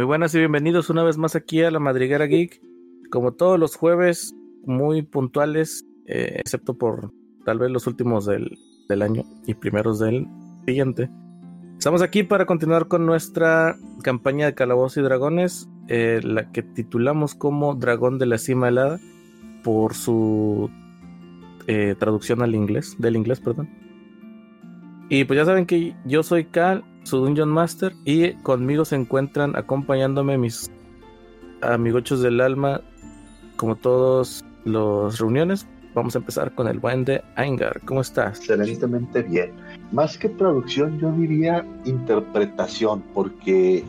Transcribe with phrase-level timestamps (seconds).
[0.00, 2.62] Muy buenas y bienvenidos una vez más aquí a la Madriguera Geek.
[3.10, 4.34] Como todos los jueves,
[4.64, 7.12] muy puntuales, eh, excepto por
[7.44, 8.58] tal vez los últimos del,
[8.88, 10.26] del año y primeros del
[10.64, 11.10] siguiente.
[11.76, 17.34] Estamos aquí para continuar con nuestra campaña de Calabozos y Dragones, eh, la que titulamos
[17.34, 18.98] como Dragón de la Cima Helada,
[19.62, 20.70] por su
[21.66, 23.68] eh, traducción al inglés, del inglés, perdón.
[25.10, 29.56] Y pues ya saben que yo soy Cal, su Dungeon Master, y conmigo se encuentran
[29.56, 30.70] acompañándome mis
[31.62, 32.80] amigochos del alma,
[33.56, 35.66] como todos los reuniones.
[35.94, 37.80] Vamos a empezar con el buen de Aingar.
[37.84, 38.38] ¿Cómo estás?
[38.38, 39.52] Excelentemente bien.
[39.90, 43.84] Más que traducción, yo diría interpretación, porque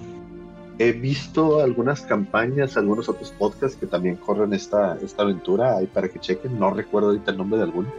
[0.79, 6.09] he visto algunas campañas, algunos otros podcasts que también corren esta, esta aventura ahí para
[6.09, 6.59] que chequen.
[6.59, 7.89] No recuerdo ahorita el nombre de alguno,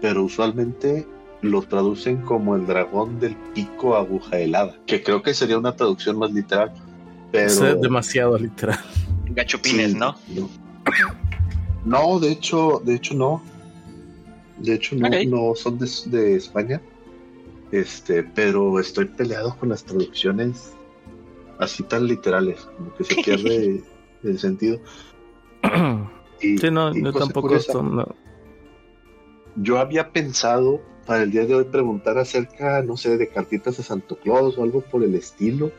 [0.00, 1.06] pero usualmente
[1.44, 6.18] lo traducen como el dragón del pico aguja helada, que creo que sería una traducción
[6.18, 6.72] más literal.
[7.32, 7.46] Pero...
[7.46, 8.78] Es demasiado literal.
[9.30, 10.14] Gachupines, Sí, ¿no?
[10.34, 10.48] no.
[11.84, 13.42] No, de hecho, de hecho no.
[14.58, 16.80] De hecho no, no son de, de España.
[17.72, 20.72] Este, pero estoy peleado con las traducciones
[21.58, 23.82] así tan literales, como que se pierde
[24.22, 24.80] el sentido.
[26.40, 28.06] Y- sí, no, y yo tampoco curiosa, esto, no.
[29.56, 33.82] Yo había pensado para el día de hoy preguntar acerca, no sé, de cartitas de
[33.82, 35.70] Santo Claus o algo por el estilo.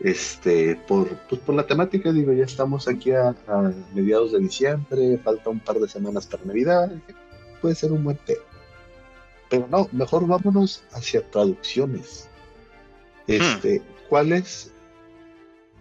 [0.00, 5.18] Este, por, pues por la temática, digo, ya estamos aquí a, a mediados de diciembre,
[5.18, 6.90] falta un par de semanas para Navidad,
[7.60, 8.40] puede ser un buen tema.
[9.50, 12.28] Pero no, mejor vámonos hacia traducciones.
[13.26, 14.72] Este, ¿cuál es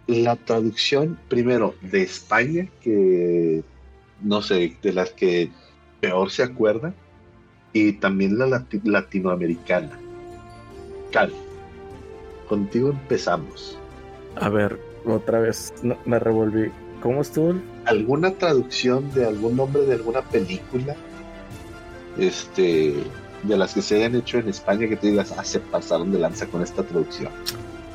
[0.07, 3.63] la traducción primero de España que
[4.21, 5.51] no sé, de las que
[5.99, 6.95] peor se acuerdan?
[7.73, 9.91] Y también la lati- latinoamericana.
[11.11, 11.31] Cal,
[12.47, 13.77] contigo empezamos.
[14.35, 16.71] A ver, otra vez no, me revolví.
[17.01, 17.55] ¿Cómo estuvo?
[17.85, 20.95] ¿Alguna traducción de algún nombre de alguna película?
[22.17, 22.95] Este,
[23.43, 26.19] de las que se hayan hecho en España que te digas, ah, se pasaron de
[26.19, 27.31] lanza con esta traducción.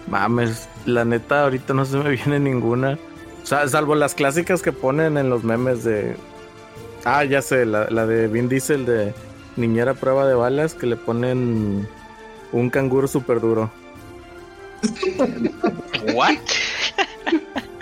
[0.06, 2.98] Mames, la neta, ahorita no se me viene ninguna.
[3.42, 6.16] O sea, salvo las clásicas que ponen en los memes de.
[7.04, 9.12] Ah, ya sé, la, la de Vin Diesel de
[9.56, 11.86] Niñera a Prueba de Balas, que le ponen
[12.52, 13.70] un canguro súper duro.
[16.14, 16.36] ¿What?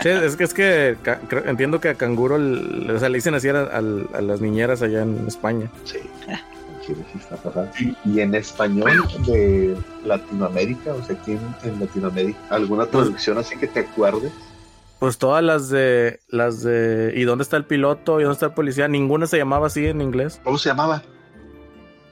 [0.00, 0.96] Sí, es que es que
[1.46, 5.24] entiendo que a canguro, le- o sea, le dicen así a, las niñeras allá en
[5.28, 5.70] España.
[5.84, 5.98] Sí,
[6.86, 7.70] sí, sí está pasando.
[8.04, 8.90] Y en español
[9.26, 14.32] de Latinoamérica, o sea, aquí en, en Latinoamérica, ¿alguna traducción así que te acuerdes?
[14.98, 16.20] Pues todas las de.
[16.28, 17.12] las de.
[17.16, 18.20] ¿Y dónde está el piloto?
[18.20, 18.86] ¿Y dónde está el policía?
[18.88, 20.40] Ninguna se llamaba así en inglés.
[20.44, 21.02] ¿Cómo se llamaba?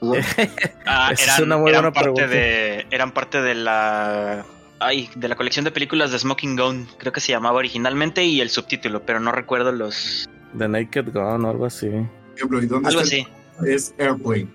[0.85, 2.27] Ah, Esa es eran, una muy eran buena parte pregunta.
[2.27, 2.85] de.
[2.91, 4.45] Eran parte de la.
[4.79, 6.87] Ay, de la colección de películas de Smoking Gun.
[6.97, 10.27] Creo que se llamaba originalmente y el subtítulo, pero no recuerdo los.
[10.57, 11.87] The Naked Gun o algo así.
[11.87, 13.27] Por ejemplo, ¿y dónde Algo está así.
[13.61, 14.47] el Es Airplane.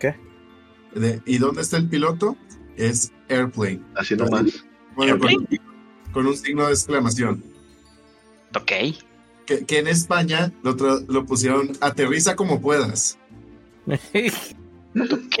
[0.00, 0.14] ¿Qué?
[0.94, 2.36] De- ¿Y dónde está el piloto?
[2.76, 3.80] Es Airplane.
[3.94, 4.64] Así nomás.
[4.96, 5.60] Bueno, con, ¿Airplane?
[6.12, 7.44] con un signo de exclamación.
[8.56, 8.72] Ok.
[9.44, 10.74] Que, que en España lo,
[11.08, 13.18] lo pusieron aterriza como puedas.
[13.88, 15.38] Ok.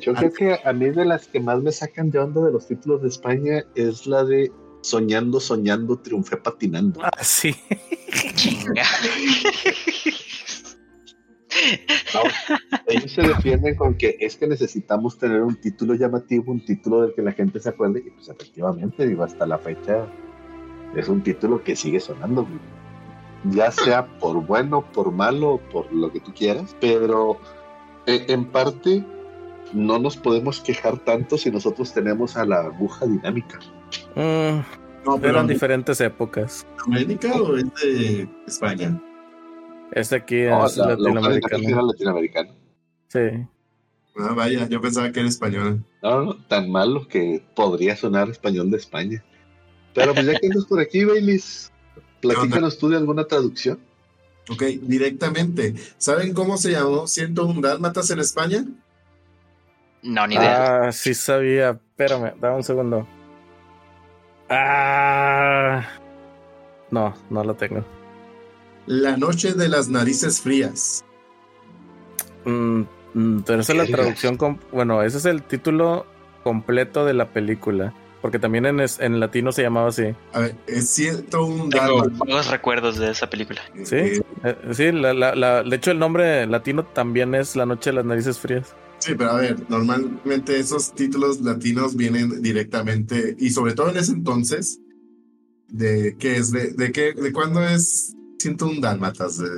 [0.00, 2.66] Yo creo que a mí de las que más me sacan de onda de los
[2.66, 4.50] títulos de España es la de
[4.82, 7.00] Soñando, soñando, triunfé patinando.
[7.02, 7.54] ah, sí.
[8.36, 8.84] Chinga.
[12.14, 12.20] No,
[12.86, 17.14] ellos se defienden con que es que necesitamos tener un título llamativo, un título del
[17.14, 18.04] que la gente se acuerde.
[18.06, 20.06] Y pues efectivamente, digo, hasta la fecha
[20.94, 22.44] es un título que sigue sonando.
[22.44, 22.60] güey.
[23.50, 26.76] Ya sea por bueno, por malo, por lo que tú quieras.
[26.80, 27.38] Pero
[28.06, 29.04] eh, en parte
[29.72, 33.58] no nos podemos quejar tanto si nosotros tenemos a la aguja dinámica.
[34.14, 34.60] Mm,
[35.04, 36.66] No, pero eran ¿de diferentes épocas.
[36.86, 39.00] América o es de España?
[39.92, 41.10] Este aquí No, es la, la
[41.80, 42.50] latinoamericana.
[43.08, 43.46] Sí.
[44.18, 45.84] Ah, vaya, yo pensaba que era español.
[46.02, 49.22] No, no, tan malo que podría sonar español de España.
[49.94, 51.70] Pero pues ya que andas por aquí, Baileys,
[52.34, 53.78] platícanos tú de alguna traducción.
[54.48, 55.74] Ok, directamente.
[55.98, 58.64] ¿Saben cómo se llamó 101 Dálmatas en España?
[60.02, 60.86] No, ni idea.
[60.86, 61.70] Ah, sí sabía.
[61.70, 63.06] Espérame, dame un segundo.
[64.48, 65.84] Ah.
[66.90, 67.84] No, no lo tengo.
[68.86, 71.04] La noche de las narices frías.
[72.44, 72.82] Mm,
[73.14, 74.38] mm, pero esa es la traducción.
[74.72, 76.06] Bueno, ese es el título
[76.44, 77.92] completo de la película.
[78.22, 80.04] Porque también en, es- en latino se llamaba así.
[80.32, 82.18] A ver, es 101 Tengo Dálmatas.
[82.18, 83.60] vagos recuerdos de esa película.
[83.84, 83.96] ¿Sí?
[83.96, 87.90] Eh, Eh, sí, la, la- la- de hecho el nombre latino también es La Noche
[87.90, 88.74] de las Narices Frías.
[88.98, 94.12] Sí, pero a ver, normalmente esos títulos latinos vienen directamente, y sobre todo en ese
[94.12, 94.80] entonces,
[95.68, 99.48] de qué es, de, de qué, de cuándo es 101 Dálmatas, de,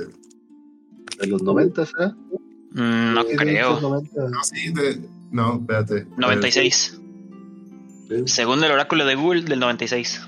[1.19, 1.87] De los 90, ¿eh?
[2.73, 3.71] Mm, No creo.
[3.71, 4.29] los 90.
[4.29, 4.99] no, sí, de,
[5.31, 6.05] no, espérate.
[6.17, 6.99] 96.
[8.25, 10.21] Según el oráculo de Google, del 96.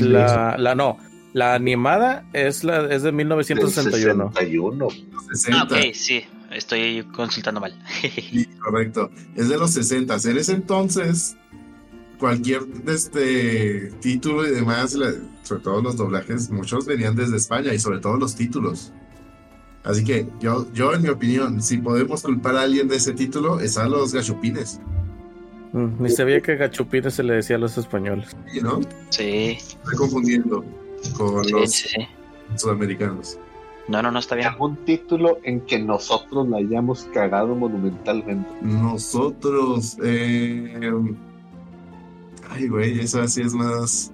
[0.00, 0.98] La, la no,
[1.32, 4.32] la animada es la es de Del 1961.
[4.34, 4.88] 61.
[4.90, 5.64] Ah, 60.
[5.64, 6.24] ok, sí.
[6.50, 7.74] Estoy consultando mal.
[8.02, 9.10] Sí, correcto.
[9.36, 10.16] Es de los 60.
[10.24, 11.36] En ese entonces,
[12.18, 17.78] cualquier este, título y demás, la- sobre todo los doblajes, muchos venían desde España y
[17.78, 18.92] sobre todo los títulos.
[19.84, 23.60] Así que yo, yo en mi opinión, si podemos culpar a alguien de ese título,
[23.60, 24.80] es a los gachupines,
[25.72, 28.36] Mm, Ni sabía que gachupines se le decía a los españoles.
[28.52, 28.80] ¿sí, ¿no?
[29.10, 30.64] Sí, Estoy confundiendo
[31.16, 31.88] con sí, los sí,
[32.56, 33.38] sudamericanos.
[33.88, 34.48] No, no, no está bien.
[34.48, 38.48] ¿Algún título en que nosotros la hayamos cagado monumentalmente?
[38.62, 40.92] Nosotros, eh,
[42.50, 44.12] ay, güey, esa sí es más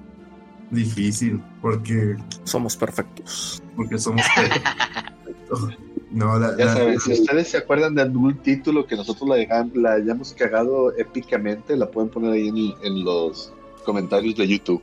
[0.71, 3.63] difícil porque Somos perfectos.
[3.77, 5.69] porque somos perfectos.
[6.17, 9.93] No, la, Ya la- saben, si ustedes se acuerdan de algún título que nosotros la,
[9.93, 13.53] hayamos cagado épicamente, la pueden poner ahí en, en los
[13.85, 14.83] comentarios de YouTube.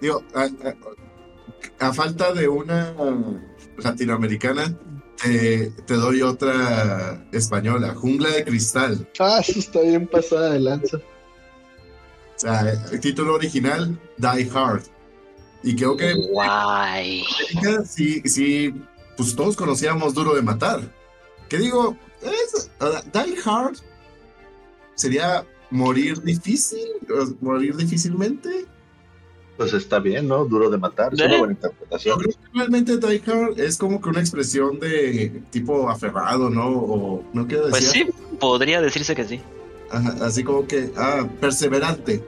[0.00, 2.94] digo, a, a- a falta de una
[3.78, 4.74] latinoamericana,
[5.22, 9.06] te, te doy otra española, Jungla de Cristal.
[9.18, 10.96] Ah, eso está bien pasada de lanza.
[10.96, 14.82] O sea, el título original, Die Hard.
[15.62, 17.24] Y creo que Guay.
[17.86, 18.74] Sí, sí,
[19.16, 20.80] pues todos conocíamos Duro de Matar.
[21.48, 21.96] ¿Qué digo?
[22.22, 23.76] Es, ahora, Die Hard
[24.94, 26.86] sería morir difícil,
[27.40, 28.66] morir difícilmente.
[29.56, 30.44] Pues está bien, ¿no?
[30.44, 31.38] Duro de matar, es una ¿Eh?
[31.38, 32.18] buena Yo interpretación.
[32.18, 36.68] creo que realmente Die Hard es como que una expresión de tipo aferrado, ¿no?
[36.68, 39.40] O no quiero Pues decir, sí, podría decirse que sí.
[39.90, 42.22] ajá, así como que, ah, perseverante.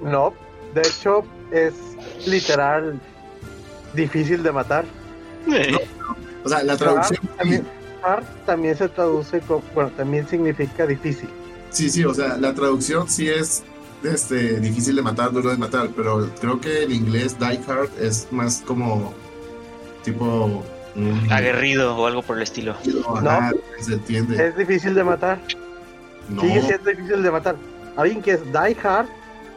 [0.00, 0.32] No,
[0.74, 1.74] de hecho es
[2.26, 2.98] literal
[3.92, 4.86] difícil de matar.
[6.44, 7.66] O sea, la traducción, Hard también,
[8.02, 11.28] hard también se traduce como, bueno, también significa difícil.
[11.70, 13.62] sí, sí, o sea, la traducción sí es
[14.02, 18.28] este, difícil de matar, duro de matar, pero creo que en inglés Die Hard es
[18.30, 19.12] más como
[20.04, 20.64] tipo...
[21.30, 22.74] Aguerrido o algo por el estilo.
[23.14, 24.44] Ajá, se entiende.
[24.44, 25.38] Es difícil de matar.
[26.28, 27.56] No, Sigue siendo difícil de matar.
[27.96, 29.06] Alguien que es die hard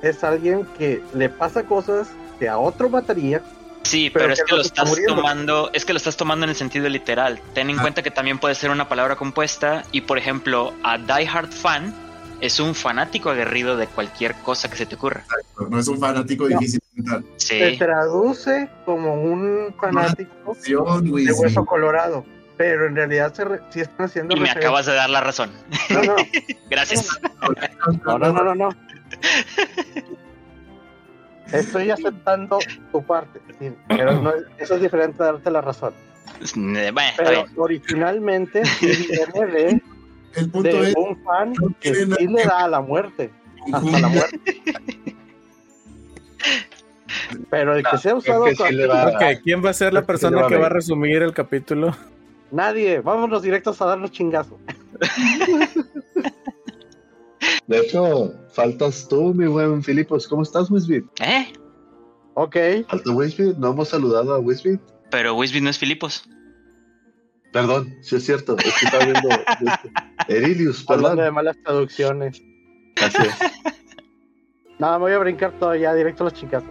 [0.02, 2.10] es alguien que le pasa cosas
[2.40, 3.42] que a otro mataría.
[3.84, 5.16] Sí, Pero pero, es que lo estás muriendo.
[5.16, 7.40] tomando, es que lo estás tomando en el sentido literal.
[7.54, 7.82] Ten en Ah.
[7.82, 11.94] cuenta que también puede ser una palabra compuesta y por ejemplo, a die hard fan
[12.42, 15.24] es un fanático aguerrido de cualquier cosa que se te ocurra.
[15.70, 16.58] no es un fanático No.
[16.60, 17.24] difícil de matar.
[17.38, 17.78] Se Sí.
[17.78, 21.28] traduce como un fanático Acción, Luis.
[21.28, 22.26] de hueso colorado.
[22.58, 25.22] Pero en realidad se re- sí están haciendo Y me referencia- acabas de dar la
[25.22, 25.52] razón.
[25.90, 26.16] No, no,
[26.70, 27.08] Gracias.
[28.06, 28.70] no, no, no, no, no.
[31.52, 32.60] Estoy aceptando
[32.92, 35.94] tu parte, sí, pero no, eso es diferente a darte la razón.
[36.56, 37.46] Bueno, está Pero bien.
[37.58, 39.82] originalmente sí viene de,
[40.36, 42.82] El punto de es, un fan no que sí nada le que da a la
[42.82, 43.30] muerte,
[43.72, 44.62] hasta la muerte.
[47.50, 48.64] Pero el que sea usado que sí
[49.44, 51.96] ¿quién va a ser la que persona va que va a resumir el capítulo?
[52.52, 54.60] nadie, vámonos directos a darnos chingazos.
[57.68, 60.28] De hecho, faltas tú, mi buen Filipos.
[60.28, 61.06] ¿Cómo estás, Wisbit?
[61.22, 61.54] ¿Eh?
[62.36, 62.58] Ok,
[62.90, 63.58] Falta Wisbit.
[63.58, 64.82] No hemos saludado a Wisbit.
[65.12, 66.28] Pero Wisby no es Filipos.
[67.52, 68.58] Perdón, sí es cierto.
[68.58, 69.30] Es que estaba viendo
[70.28, 71.36] Erilius, hablando de perdón.
[71.36, 72.42] malas traducciones.
[73.02, 73.36] Así es.
[74.80, 76.70] Nada, me voy a brincar todavía directo a los chingazos.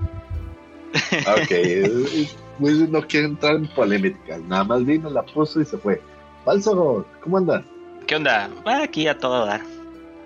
[1.27, 2.29] Ah, Ok.
[2.59, 4.41] Wisbit no quiere entrar en polémicas.
[4.43, 6.03] Nada más vino, la puso y se fue.
[6.45, 7.65] Falso, ¿cómo andas?
[8.07, 8.51] ¿Qué onda?
[8.67, 9.63] Aquí a todo dar.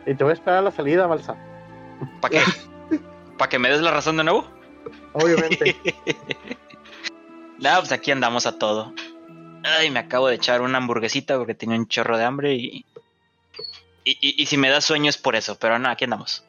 [0.06, 1.36] Y te voy a esperar a la salida, Balsa.
[2.20, 2.98] ¿Para qué?
[3.36, 4.46] ¿Para que me des la razón de nuevo?
[5.12, 5.76] Obviamente.
[7.58, 8.92] Nada, pues aquí andamos a todo.
[9.64, 12.84] Ay, me acabo de echar una hamburguesita porque tenía un chorro de hambre y.
[14.04, 16.44] Y, y- y si me da sueño es por eso, pero no, aquí andamos.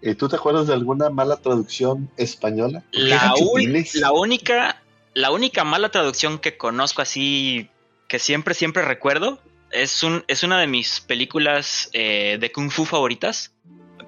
[0.00, 2.82] ¿Y tú te acuerdas de alguna mala traducción española?
[2.90, 4.82] La única.
[5.14, 7.68] La única mala traducción que conozco así.
[8.08, 9.38] que siempre, siempre recuerdo.
[9.72, 13.52] Es un, es una de mis películas eh, de Kung Fu favoritas.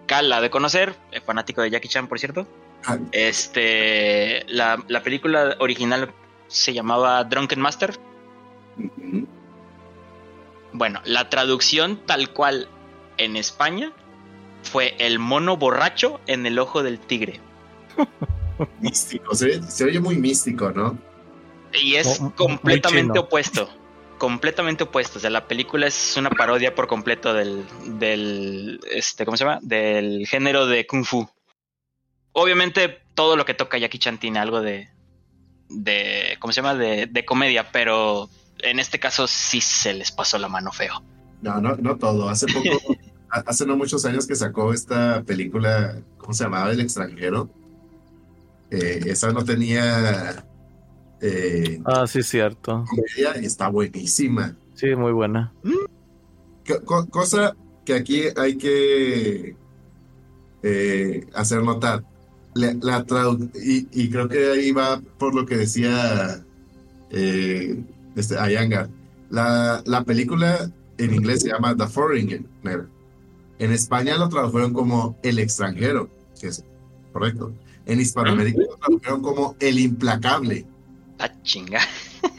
[0.06, 0.94] Cala de conocer,
[1.24, 2.46] fanático de Jackie Chan, por cierto.
[2.84, 4.44] Ah, Este.
[4.48, 6.12] La, la película original
[6.48, 7.98] se llamaba Drunken Master.
[10.72, 12.68] Bueno, la traducción tal cual
[13.16, 13.92] en España
[14.62, 17.40] fue el mono borracho en el ojo del tigre.
[18.80, 20.98] místico, se, se oye muy místico, ¿no?
[21.72, 23.68] Y es Oh, completamente opuesto.
[24.24, 25.16] Completamente opuestas.
[25.16, 27.62] O sea, la película es una parodia por completo del,
[27.98, 29.58] del, este, ¿cómo se llama?
[29.60, 31.28] Del género de kung fu.
[32.32, 34.88] Obviamente todo lo que toca Jackie Chan tiene algo de,
[35.68, 36.74] de, ¿cómo se llama?
[36.74, 41.04] De, de comedia, pero en este caso sí se les pasó la mano feo.
[41.42, 42.30] No, no, no todo.
[42.30, 42.80] Hace poco,
[43.30, 46.70] ha- hace no muchos años que sacó esta película, ¿cómo se llamaba?
[46.70, 47.50] El extranjero.
[48.70, 50.46] Eh, esa no tenía
[51.26, 52.84] eh, Ah, sí, cierto.
[52.88, 54.56] comedia y está buenísima.
[54.74, 55.52] Sí, muy buena.
[56.66, 57.54] Co- co- cosa
[57.84, 59.56] que aquí hay que
[60.62, 62.04] eh, hacer notar.
[62.54, 66.44] La, la tradu- y, y creo que ahí va por lo que decía
[67.10, 67.82] eh,
[68.16, 68.88] este, Ayangar.
[69.30, 72.42] La, la película en inglés se llama The Foreigner.
[73.58, 76.08] En España lo tradujeron como El extranjero,
[76.40, 76.64] que es
[77.12, 77.52] correcto.
[77.86, 80.66] En Hispanoamérica lo tradujeron como El implacable.
[81.28, 81.80] La chinga.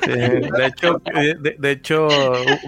[0.04, 2.08] Sí, de hecho, eh, de, de hecho,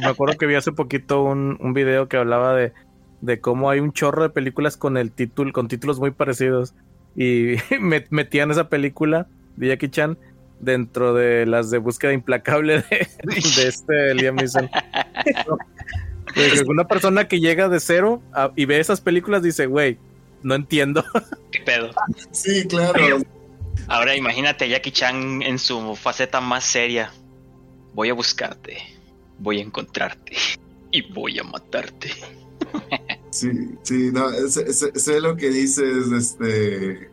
[0.02, 2.74] me acuerdo que vi hace poquito un, un video que hablaba de,
[3.22, 6.74] de cómo hay un chorro de películas con el título, con títulos muy parecidos.
[7.16, 10.18] Y me- metían esa película de Jackie Chan
[10.60, 14.70] dentro de las de búsqueda implacable de, de este Liam Neeson.
[16.68, 19.98] Una persona que llega de cero a- y ve esas películas dice, güey,
[20.44, 21.04] no entiendo.
[21.52, 21.90] ¿Qué pedo?
[22.32, 23.20] Sí, claro.
[23.88, 27.12] Ahora imagínate a Jackie Chan en su faceta más seria.
[27.94, 28.78] Voy a buscarte,
[29.40, 30.36] voy a encontrarte
[30.92, 32.12] y voy a matarte.
[33.30, 33.50] Sí,
[33.84, 37.10] sí, no, sé, sé- sé lo que dices, este,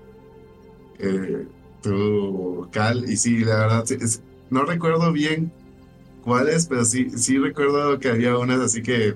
[0.98, 1.46] eh,
[1.82, 5.52] tú, Cal, y sí, la verdad, sí, es- no recuerdo bien
[6.22, 9.14] cuáles, pero sí, sí recuerdo que había unas así que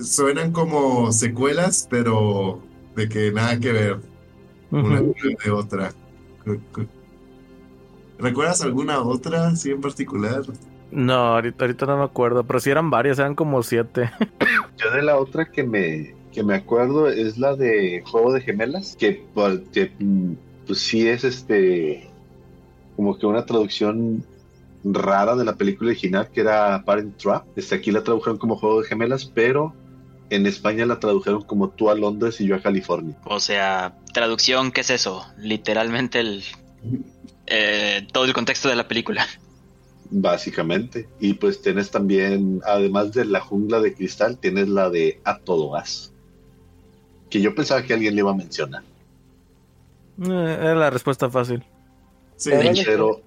[0.00, 2.60] suenan como secuelas, pero
[2.96, 4.00] de que nada que ver
[4.70, 5.00] una
[5.44, 5.92] de otra.
[6.46, 6.86] Cu- cu-
[8.18, 10.42] ¿Recuerdas alguna otra, sí, en particular?
[10.90, 14.10] No, ahorita, ahorita no me acuerdo, pero sí eran varias, eran como siete.
[14.78, 18.96] Yo de la otra que me, que me acuerdo es la de Juego de Gemelas,
[18.96, 19.26] que,
[19.98, 20.32] mm,
[20.66, 22.08] pues sí es este
[22.94, 24.24] como que una traducción
[24.84, 27.44] rara de la película original que era Parent Trap.
[27.56, 29.74] Este, aquí la tradujeron como Juego de Gemelas, pero
[30.30, 33.16] en España la tradujeron como Tú a Londres y yo a California.
[33.24, 35.26] O sea, traducción, ¿qué es eso?
[35.38, 36.44] Literalmente el
[37.46, 39.26] eh, todo el contexto de la película.
[40.10, 41.08] Básicamente.
[41.20, 45.70] Y pues tienes también, además de la jungla de cristal, tienes la de A Todo
[45.70, 46.12] Gas.
[47.30, 48.82] Que yo pensaba que alguien le iba a mencionar.
[50.22, 51.64] Eh, Era la respuesta fácil.
[52.36, 52.50] Sí.
[52.84, 53.22] Pero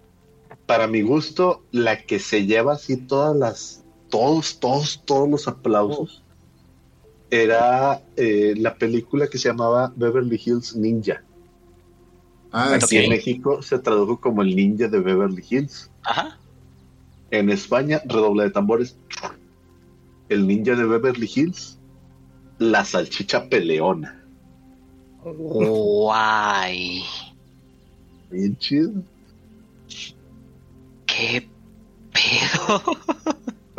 [0.66, 6.24] para mi gusto, la que se lleva así todas las, todos, todos, todos los aplausos,
[7.32, 11.24] era eh, la película que se llamaba Beverly Hills Ninja.
[12.52, 13.04] ah, Aquí Ok.
[13.04, 15.92] en México se tradujo como el ninja de Beverly Hills.
[16.04, 16.38] Ajá.
[17.32, 18.98] En España, redoble de tambores,
[20.30, 21.78] el ninja de Beverly Hills,
[22.58, 24.16] la salchicha peleona.
[25.24, 27.04] Guay.
[28.32, 29.04] Bien chido.
[31.06, 31.48] ¿Qué
[32.14, 32.82] pedo?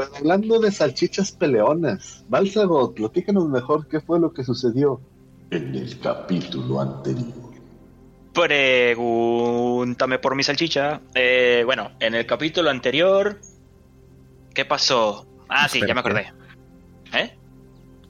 [0.01, 4.99] Pero hablando de salchichas peleonas, Balsagot, platícanos mejor qué fue lo que sucedió
[5.51, 7.51] en el capítulo anterior.
[8.33, 11.03] Pregúntame por mi salchicha.
[11.15, 13.43] Eh, bueno, en el capítulo anterior,
[14.55, 15.27] ¿qué pasó?
[15.51, 16.33] Ah, sí, ya me acordé.
[17.13, 17.37] ¿Eh?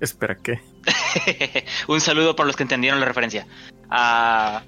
[0.00, 0.60] Espera, ¿qué?
[1.88, 3.48] Un saludo por los que entendieron la referencia.
[3.88, 4.62] Ah,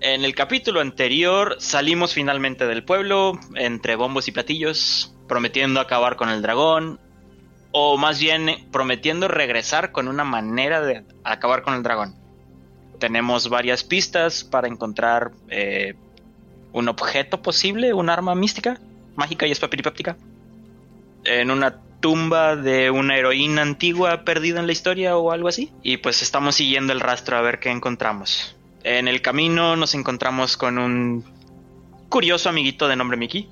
[0.00, 6.28] en el capítulo anterior salimos finalmente del pueblo entre bombos y platillos, prometiendo acabar con
[6.28, 7.00] el dragón,
[7.72, 12.14] o más bien eh, prometiendo regresar con una manera de acabar con el dragón.
[12.98, 15.94] Tenemos varias pistas para encontrar eh,
[16.72, 18.80] un objeto posible, un arma mística,
[19.14, 20.16] mágica y espapiripéptica,
[21.24, 25.72] en una tumba de una heroína antigua perdida en la historia o algo así.
[25.82, 28.56] Y pues estamos siguiendo el rastro a ver qué encontramos.
[28.84, 31.24] En el camino nos encontramos con un
[32.08, 33.48] curioso amiguito de nombre Mickey.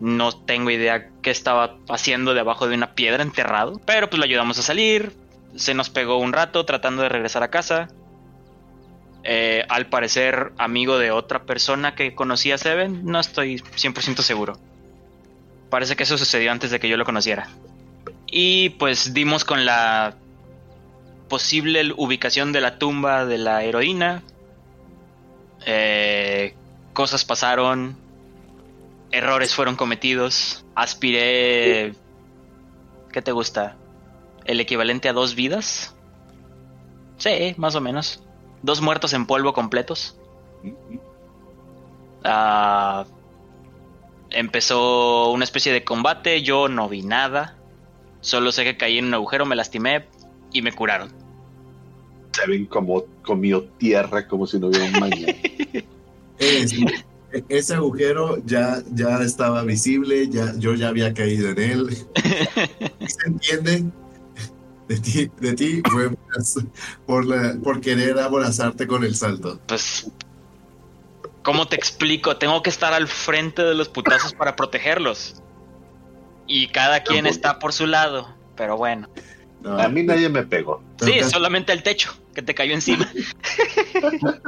[0.00, 4.58] No tengo idea qué estaba haciendo debajo de una piedra enterrado, pero pues lo ayudamos
[4.58, 5.12] a salir.
[5.56, 7.88] Se nos pegó un rato tratando de regresar a casa.
[9.24, 14.58] Eh, al parecer amigo de otra persona que conocía a Seven, no estoy 100% seguro.
[15.70, 17.48] Parece que eso sucedió antes de que yo lo conociera.
[18.26, 20.14] Y pues dimos con la
[21.28, 24.22] posible ubicación de la tumba de la heroína.
[25.66, 26.54] Eh,
[26.92, 27.96] cosas pasaron.
[29.10, 30.64] Errores fueron cometidos.
[30.74, 31.94] Aspiré...
[33.12, 33.76] ¿Qué te gusta?
[34.44, 35.94] ¿El equivalente a dos vidas?
[37.16, 38.22] Sí, más o menos.
[38.62, 40.18] Dos muertos en polvo completos.
[42.22, 43.06] Ah,
[44.30, 47.56] Empezó una especie de combate, yo no vi nada.
[48.20, 50.04] Solo sé que caí en un agujero, me lastimé
[50.52, 51.10] y me curaron.
[52.32, 55.34] Se ven como comió tierra como si no hubiera un mañana.
[57.32, 62.06] Es- e- ese agujero ya, ya estaba visible, ya, yo ya había caído en él.
[63.06, 63.84] ¿Se entiende?
[64.88, 66.10] De ti, de ti fue
[67.06, 69.60] por, la, por querer abrazarte con el salto.
[69.66, 70.10] Pues,
[71.42, 72.36] ¿cómo te explico?
[72.38, 75.42] Tengo que estar al frente de los putazos para protegerlos.
[76.46, 78.34] Y cada quien está por su lado.
[78.56, 79.08] Pero bueno.
[79.60, 80.82] No, A mí nadie me pegó.
[81.02, 83.10] Sí, solamente el techo que te cayó encima.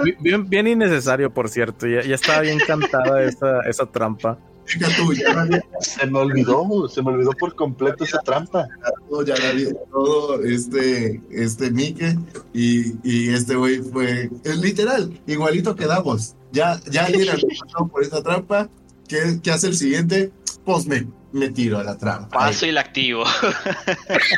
[0.04, 1.88] Bi- Bien, bien innecesario, por cierto.
[1.88, 4.38] Ya, ya estaba bien cantada esa, esa trampa.
[4.78, 5.47] Deja tú, ya
[5.80, 8.68] Se me olvidó, se me olvidó por completo esa trampa.
[9.09, 12.16] todo, ya la había todo este, este Mike
[12.52, 16.37] y, y este güey fue, es literal, igualito quedamos.
[16.52, 18.68] Ya, ya alguien había pasado por esa trampa.
[19.09, 20.30] ¿Qué, qué hace el siguiente?
[20.64, 22.28] Pues me, me tiro a la trampa.
[22.38, 23.25] Paso y la activo.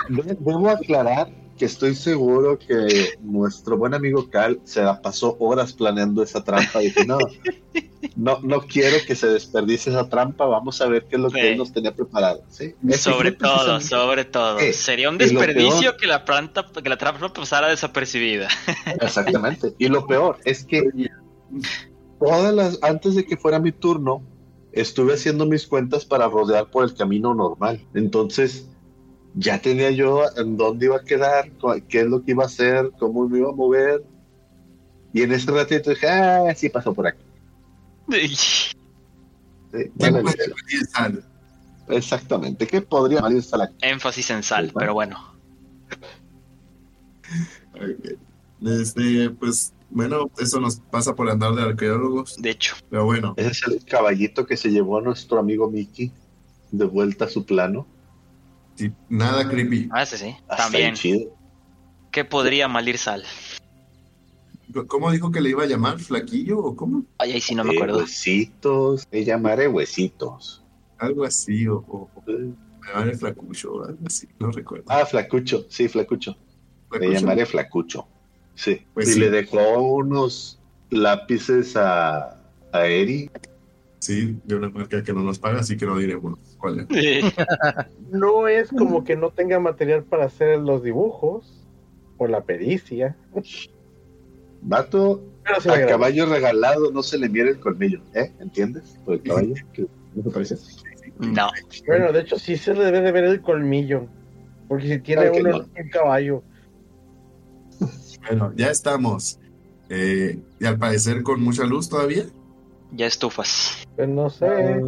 [0.09, 1.29] De- Debo aclarar
[1.63, 6.83] que estoy seguro que nuestro buen amigo Cal se la pasó horas planeando esa trampa
[6.83, 7.19] y dije, no,
[8.17, 11.53] no, no quiero que se desperdicie esa trampa, vamos a ver qué es lo que
[11.53, 12.43] él nos tenía preparado.
[12.99, 14.59] sobre todo, sobre todo.
[14.59, 18.49] Eh, Sería un desperdicio peor- que la planta, que la trampa pasara desapercibida.
[19.01, 19.73] Exactamente.
[19.79, 20.83] Y lo peor es que
[22.19, 24.25] todas las, antes de que fuera mi turno,
[24.73, 27.87] estuve haciendo mis cuentas para rodear por el camino normal.
[27.95, 28.67] Entonces,
[29.35, 31.51] ya tenía yo en dónde iba a quedar,
[31.89, 34.05] qué es lo que iba a hacer, cómo me iba a mover.
[35.13, 37.23] Y en ese ratito dije, ah, sí pasó por aquí.
[38.11, 38.73] Sí,
[39.71, 40.55] ¿Qué vale, puede listo.
[40.67, 41.25] venir, Sal?
[41.89, 42.67] Exactamente.
[42.67, 45.19] ¿Qué podría salir hasta la Énfasis en sal, pero bueno.
[48.65, 53.51] Este, pues, bueno, eso nos pasa por andar de arqueólogos, De hecho, pero bueno, Ese
[53.51, 56.13] es el caballito que se llevó a nuestro amigo Mickey
[56.71, 57.87] de vuelta a su plano.
[58.87, 59.89] Sí, nada creepy.
[59.93, 60.37] ah, sí, sí.
[60.49, 60.95] Hasta También.
[60.95, 61.37] chido.
[62.11, 63.25] ¿Qué podría malir sal?
[64.87, 65.99] ¿Cómo dijo que le iba a llamar?
[65.99, 67.05] ¿Flaquillo o cómo?
[67.19, 67.99] Ay, ahí sí no me Eh, acuerdo.
[67.99, 69.07] huesitos.
[69.11, 70.63] Le llamaré huesitos.
[70.99, 72.55] Algo así, o, o, o me
[72.89, 74.85] llamaré flacucho, o algo así, no recuerdo.
[74.89, 75.67] Ah, Flacucho.
[75.69, 76.37] Sí, Flacucho.
[76.99, 78.07] Le llamaré Flacucho.
[78.55, 78.87] Sí.
[78.95, 79.21] Pues y sí.
[79.21, 80.59] le dejó unos
[80.91, 82.39] lápices a,
[82.73, 83.31] a Eri.
[84.03, 86.87] Sí, de una marca que no nos paga, así que no diremos cuál es.
[88.11, 91.65] No es como que no tenga material para hacer los dibujos
[92.19, 93.15] o la pericia.
[94.61, 98.01] Vato, al caballo regalado no se le mira el colmillo.
[98.15, 98.33] ¿Eh?
[98.41, 98.99] ¿Entiendes?
[99.05, 99.55] Por el caballo.
[99.73, 99.87] que-
[100.17, 100.57] ¿No te parece?
[101.21, 101.49] No.
[101.87, 104.09] Bueno, de hecho sí se le debe de ver el colmillo.
[104.67, 105.59] Porque si tiene Claro uno no.
[105.81, 106.43] un caballo.
[108.29, 109.39] Bueno, ya estamos.
[109.89, 112.25] Eh, y al parecer con mucha luz todavía.
[112.93, 113.85] Ya estufas.
[113.97, 114.85] Pues no sé.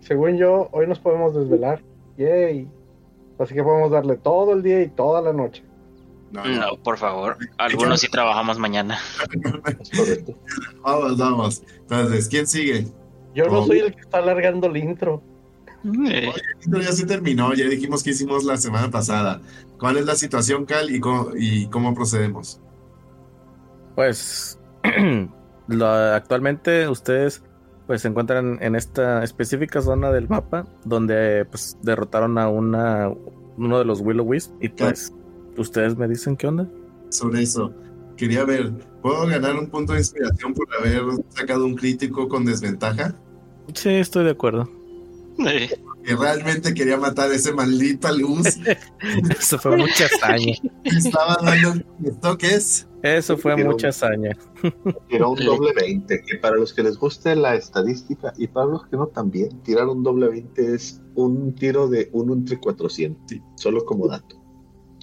[0.00, 1.82] Según yo, hoy nos podemos desvelar.
[2.16, 2.68] Yay.
[3.38, 5.64] Así que podemos darle todo el día y toda la noche.
[6.30, 7.36] No, No, por favor.
[7.58, 8.98] Algunos sí trabajamos mañana.
[10.82, 11.62] Vamos, vamos.
[11.80, 12.86] Entonces, ¿quién sigue?
[13.34, 13.66] Yo no Oh.
[13.66, 15.22] soy el que está alargando el intro.
[16.08, 19.40] Eh, Esto ya se terminó, ya dijimos que hicimos la semana pasada.
[19.78, 22.60] ¿Cuál es la situación, Cal, y cómo, y cómo procedemos?
[23.94, 24.58] Pues
[25.72, 27.42] lo- actualmente ustedes
[27.86, 33.10] pues se encuentran en esta específica zona del mapa donde pues derrotaron a una
[33.56, 35.12] uno de los Willow Wisp y pues
[35.58, 36.66] ustedes me dicen qué onda.
[37.10, 37.72] Sobre eso,
[38.16, 43.14] quería ver, ¿puedo ganar un punto de inspiración por haber sacado un crítico con desventaja?
[43.74, 44.68] Sí, estoy de acuerdo.
[46.04, 48.46] Que realmente quería matar a ese maldita luz.
[49.38, 50.54] Eso fue mucha hazaña.
[50.84, 51.84] Estaba dando
[52.20, 52.88] toques.
[53.02, 54.36] Eso fue Pero- mucha hazaña.
[55.08, 58.86] Tiró un doble 20, que para los que les guste la estadística y para los
[58.86, 63.42] que no también, tirar un doble 20 es un tiro de 1 entre 400, Sí.
[63.56, 64.36] solo como dato.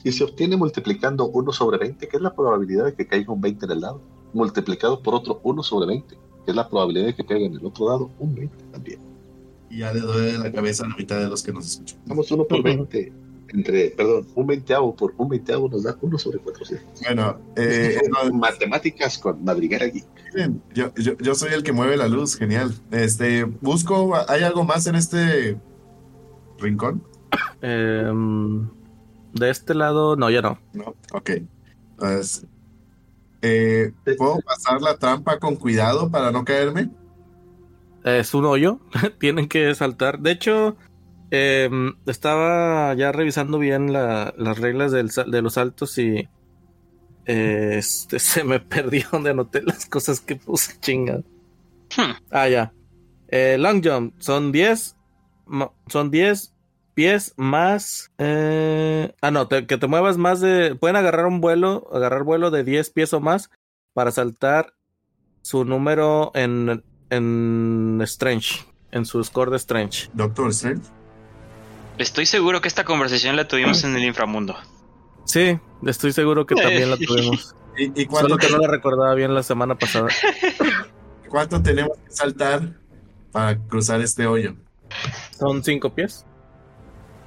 [0.04, 3.42] Y se obtiene multiplicando 1 sobre 20, que es la probabilidad de que caiga un
[3.42, 4.02] 20 en el lado,
[4.34, 7.66] multiplicado por otro 1 sobre 20, que es la probabilidad de que caiga en el
[7.66, 9.00] otro lado un 20 también.
[9.70, 12.00] Y ya le doy la cabeza a la mitad de los que nos escuchan.
[12.06, 13.14] Vamos 1 por 20,
[13.50, 17.02] entre, perdón, un veinteavo por un veinteavo nos da 1 sobre 400.
[17.02, 20.04] Bueno, eh, no, Matemáticas con Madriguera aquí.
[20.34, 22.74] miren, yo, yo, yo soy el que mueve la luz, genial.
[22.92, 25.58] Este, busco, ¿hay algo más en este
[26.58, 27.04] rincón?
[27.62, 28.68] Em,
[29.34, 30.60] de este lado, no, ya no.
[30.74, 31.32] No, ok.
[31.98, 32.46] Pues,
[33.42, 36.90] eh, ¿puedo pasar la trampa con cuidado para no caerme?
[38.04, 38.80] Es un hoyo,
[39.20, 40.20] tienen que saltar.
[40.20, 40.78] De hecho,
[41.32, 46.28] em, estaba ya revisando bien la- las reglas del de los saltos y
[47.26, 51.18] eh, este, se me perdió donde anoté las cosas que puse, chinga.
[51.98, 52.14] Hmm.
[52.32, 52.74] Ah, ya.
[53.28, 54.96] Eh, long jump son 10
[55.46, 56.54] ma- son 10
[56.96, 58.12] pies más...
[58.18, 60.76] eh, ah, no, te- que te muevas más de...
[60.76, 63.50] Pueden agarrar un vuelo, agarrar vuelo de 10 pies o más
[63.94, 64.74] para saltar
[65.42, 70.10] su número en, en Strange, en su score de Strange.
[70.14, 70.84] Doctor Strange.
[71.98, 74.56] Estoy seguro que esta conversación la tuvimos en el inframundo.
[75.26, 77.56] Sí, estoy seguro que también la tuvimos.
[77.78, 80.08] ¿Y, y cuánto, Solo que no la recordaba bien la semana pasada.
[81.30, 82.74] cuánto tenemos que saltar
[83.32, 84.56] para cruzar este hoyo?
[85.38, 86.26] ¿Son 5 pies?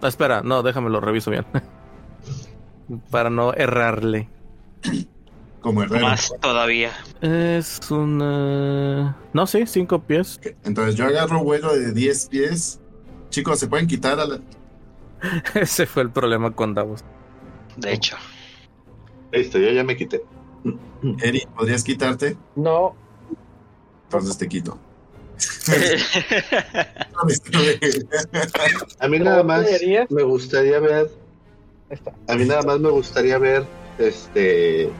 [0.01, 1.47] Ah, espera, no, déjame lo reviso bien.
[3.11, 4.29] para no errarle.
[5.63, 6.07] Como herrero.
[6.07, 6.91] Más todavía.
[7.21, 9.17] Es una...
[9.33, 10.41] No, sí, 5 pies.
[10.65, 12.81] Entonces yo agarro vuelo de 10 pies.
[13.31, 14.41] Chicos, ¿se pueden quitar a la...
[15.55, 17.05] Ese fue el problema con Davos.
[17.77, 18.17] De hecho.
[19.31, 20.23] Listo, yo ya me quité.
[21.23, 22.37] Eri, ¿podrías quitarte?
[22.55, 22.95] No,
[24.05, 24.79] Entonces te quito.
[29.01, 29.67] A mí ¿Cómo nada más
[30.11, 31.11] me gustaría ver,
[31.91, 32.13] ahí está.
[32.29, 33.65] a mí nada más me gustaría ver,
[33.99, 34.91] este,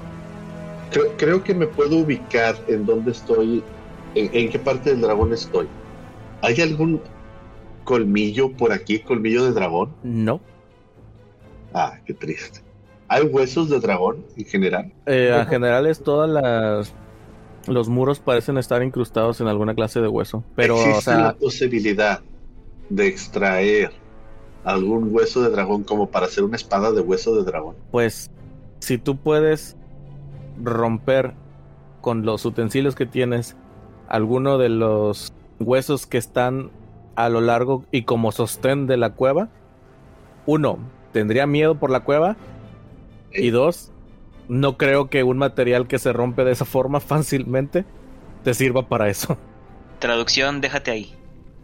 [0.93, 3.63] creo, creo que me puedo ubicar en dónde estoy,
[4.15, 5.67] en, en qué parte del dragón estoy.
[6.43, 7.01] ¿Hay algún
[7.85, 9.95] colmillo por aquí, colmillo de dragón?
[10.03, 10.41] No.
[11.75, 12.61] Ah, qué triste.
[13.09, 14.93] ¿Hay huesos de dragón en general?
[15.07, 16.95] Eh, en general es todas las...
[17.69, 20.43] Los muros parecen estar incrustados en alguna clase de hueso.
[20.57, 22.21] Pero, o ¿Existe sea, la posibilidad
[22.89, 23.93] de extraer
[24.65, 27.77] algún hueso de dragón como para hacer una espada de hueso de dragón?
[27.91, 28.31] pues,
[28.81, 29.77] si tú puedes
[30.61, 31.35] romper
[32.01, 33.57] con los utensilios que tienes
[34.09, 36.71] alguno de los huesos que están
[37.15, 39.49] a lo largo y como sostén de la cueva,
[40.47, 40.79] uno,
[41.13, 42.37] tendría miedo por la cueva
[43.33, 43.93] y dos,
[44.49, 47.85] no creo que un material que se rompe de esa forma fácilmente
[48.45, 49.39] te sirva para eso.
[49.99, 51.15] Traducción, déjate ahí.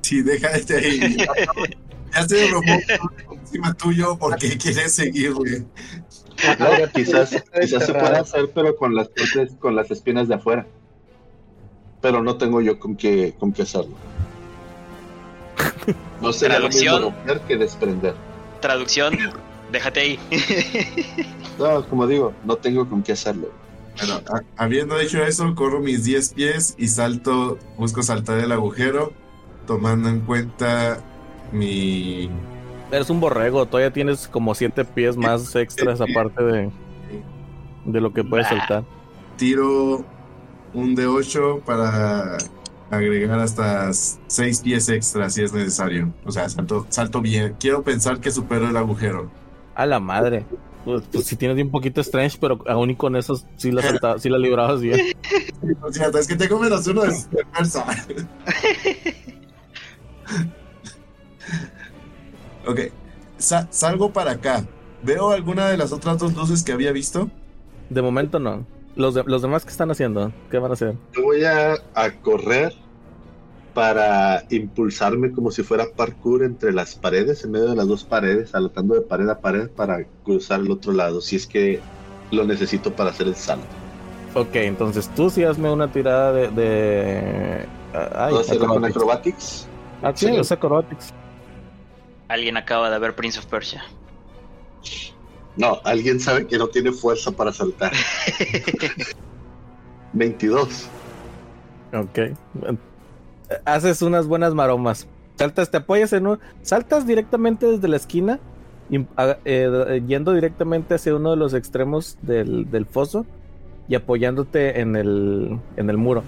[0.03, 1.17] Sí, déjate ahí.
[2.15, 2.73] Ya se derrumbó
[3.39, 5.35] encima tuyo porque quieres seguir,
[6.59, 10.67] No, quizás, quizás se pueda hacer, pero con las partes, con las espinas de afuera.
[12.01, 13.97] Pero no tengo yo con qué, con qué hacerlo.
[16.21, 17.03] No sería lo mismo Traducción.
[17.03, 18.15] romper que desprender.
[18.61, 19.19] Traducción,
[19.73, 20.19] déjate ahí.
[21.59, 23.51] No, como digo, no tengo con qué hacerlo.
[23.97, 24.21] Bueno,
[24.57, 29.13] habiendo hecho eso, corro mis 10 pies y salto, busco saltar el agujero,
[29.67, 31.03] tomando en cuenta
[31.51, 32.31] mi...
[32.91, 36.71] Eres un borrego, todavía tienes como siete pies más extras aparte de,
[37.85, 38.59] de lo que puedes Bah.
[38.59, 38.85] soltar.
[39.37, 40.05] Tiro
[40.75, 42.39] un de 8 para
[42.91, 46.13] agregar hasta 6 pies extra si es necesario.
[46.25, 47.55] O sea, salto, salto bien.
[47.61, 49.31] Quiero pensar que supero el agujero.
[49.75, 50.45] A la madre.
[50.85, 54.19] Pues, pues si tienes bien poquito strange, pero aún y con eso sí la, salta-
[54.19, 55.01] sí la librabas bien.
[55.83, 57.85] O sea, es que tengo menos uno de de fuerza.
[62.69, 62.81] ok,
[63.39, 64.65] Sa- salgo para acá.
[65.03, 67.31] ¿Veo alguna de las otras dos luces que había visto?
[67.89, 68.67] De momento no.
[68.97, 70.95] Los, de- los demás que están haciendo, ¿qué van a hacer?
[71.15, 72.73] Yo voy a, a correr
[73.75, 78.51] para impulsarme como si fuera parkour entre las paredes, en medio de las dos paredes,
[78.51, 81.79] saltando de pared a pared para cruzar el otro lado, si es que
[82.33, 83.67] lo necesito para hacer el salto.
[84.35, 86.49] Ok, entonces tú sí hazme una tirada de.
[86.49, 87.67] de...
[87.95, 89.69] ah, ay, ¿Puedo hacerlo con acrobatics.
[90.03, 90.37] Ah, sí, Sí.
[90.37, 91.15] es acrobatics.
[92.29, 93.83] Alguien acaba de ver Prince of Persia.
[95.57, 97.93] No, alguien sabe que no tiene fuerza para saltar.
[100.13, 100.89] 22.
[101.95, 102.19] Ok.
[103.65, 105.07] Haces unas buenas maromas.
[105.37, 106.39] Saltas, te apoyas en un.
[106.63, 108.39] Saltas directamente desde la esquina,
[108.91, 113.25] y, a- eh, yendo directamente hacia uno de los extremos del, del foso
[113.89, 116.23] y apoyándote en el, en el muro.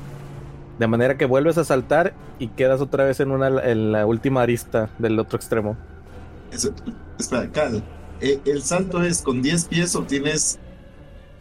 [0.80, 4.40] De manera que vuelves a saltar y quedas otra vez en, una, en la última
[4.40, 5.76] arista del otro extremo.
[6.50, 6.72] Eso-
[7.18, 7.82] espera, Cal.
[8.22, 10.58] eh, el salto es con 10 pies obtienes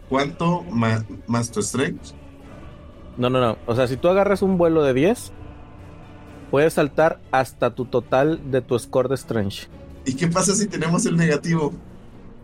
[0.10, 2.12] cuánto ma- más tu strength.
[3.16, 3.58] No, no, no.
[3.66, 5.32] O sea, si tú agarras un vuelo de 10,
[6.52, 9.68] puedes saltar hasta tu total de tu score de Strange.
[10.06, 11.74] ¿Y qué pasa si tenemos el negativo?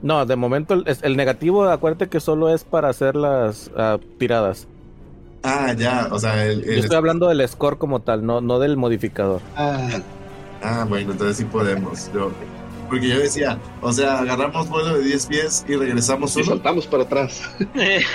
[0.02, 3.98] No, de momento el, es- el negativo, acuérdate que solo es para hacer las ah,
[4.18, 4.68] tiradas.
[5.46, 8.78] Ah, ya, o sea, el, Yo estoy hablando del score como tal, no, no del
[8.78, 9.42] modificador.
[9.56, 9.90] Ah,
[10.64, 12.12] Ah, bueno, entonces sí podemos.
[12.12, 12.32] Yo-
[12.90, 17.04] porque yo decía, o sea, agarramos vuelo de 10 pies y regresamos y saltamos para
[17.04, 17.42] atrás.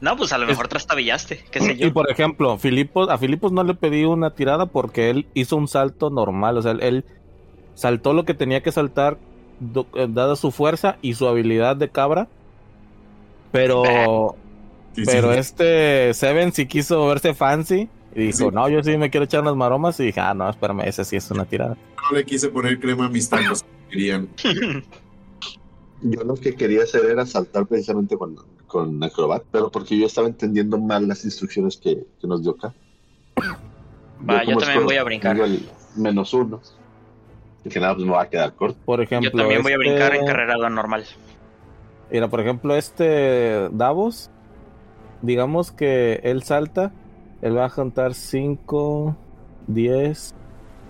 [0.00, 1.92] no, pues a lo mejor trastabillaste, qué sé Y yo.
[1.92, 6.10] por ejemplo, Filipos, a Filipos no le pedí una tirada porque él hizo un salto
[6.10, 6.56] normal.
[6.58, 7.04] O sea, él,
[7.74, 9.18] saltó lo que tenía que saltar,
[9.94, 12.28] eh, dada su fuerza y su habilidad de cabra.
[13.50, 14.36] Pero,
[14.98, 15.10] Sí, sí.
[15.12, 18.48] pero este Seven sí quiso verse fancy Y dijo, Sí.
[18.52, 19.98] no, yo sí me quiero echar unas maromas.
[20.00, 21.76] Y dije, ah, no, espérame, ese sí es una tirada.
[22.10, 23.64] No le quise poner crema a mis tacos.
[23.90, 24.28] Querían.
[26.02, 28.36] Yo lo que quería hacer era saltar precisamente con,
[28.68, 32.72] con Acrobat, pero porque yo estaba entendiendo mal las instrucciones que, que nos dio acá.
[34.28, 35.36] Va, yo también voy a brincar.
[35.96, 36.60] menos uno.
[37.64, 38.78] Dije, nada, pues me va a quedar corto.
[38.84, 41.04] Por ejemplo, Yo también voy a este- brincar en carrera normal.
[42.12, 44.30] Mira, por ejemplo, este Davos,
[45.22, 46.92] digamos que él salta,
[47.42, 49.16] él va a juntar 5,
[49.66, 50.34] 10.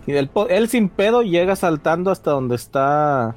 [0.07, 3.37] Y él, po- él sin pedo llega saltando hasta donde está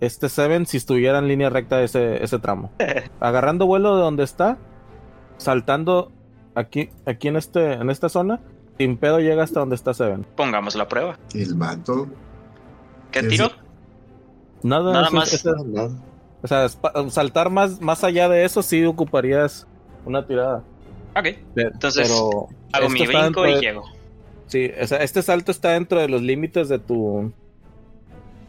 [0.00, 2.70] este Seven si estuviera en línea recta ese, ese tramo.
[3.20, 4.58] Agarrando vuelo de donde está,
[5.38, 6.10] saltando
[6.54, 8.40] aquí, aquí en, este, en esta zona,
[8.78, 10.26] sin pedo llega hasta donde está Seven.
[10.36, 11.18] Pongamos la prueba.
[11.34, 12.08] El vato.
[13.12, 13.48] ¿Qué tiro?
[14.62, 15.46] Nada, Nada más.
[16.42, 16.66] o sea,
[17.08, 19.66] saltar más, más allá de eso sí ocuparías
[20.06, 20.62] una tirada.
[21.16, 21.26] Ok.
[21.56, 23.84] Entonces, pero Hago esto mi brinco y de- llego.
[24.46, 27.32] Sí, o sea, este salto está dentro de los límites de tu.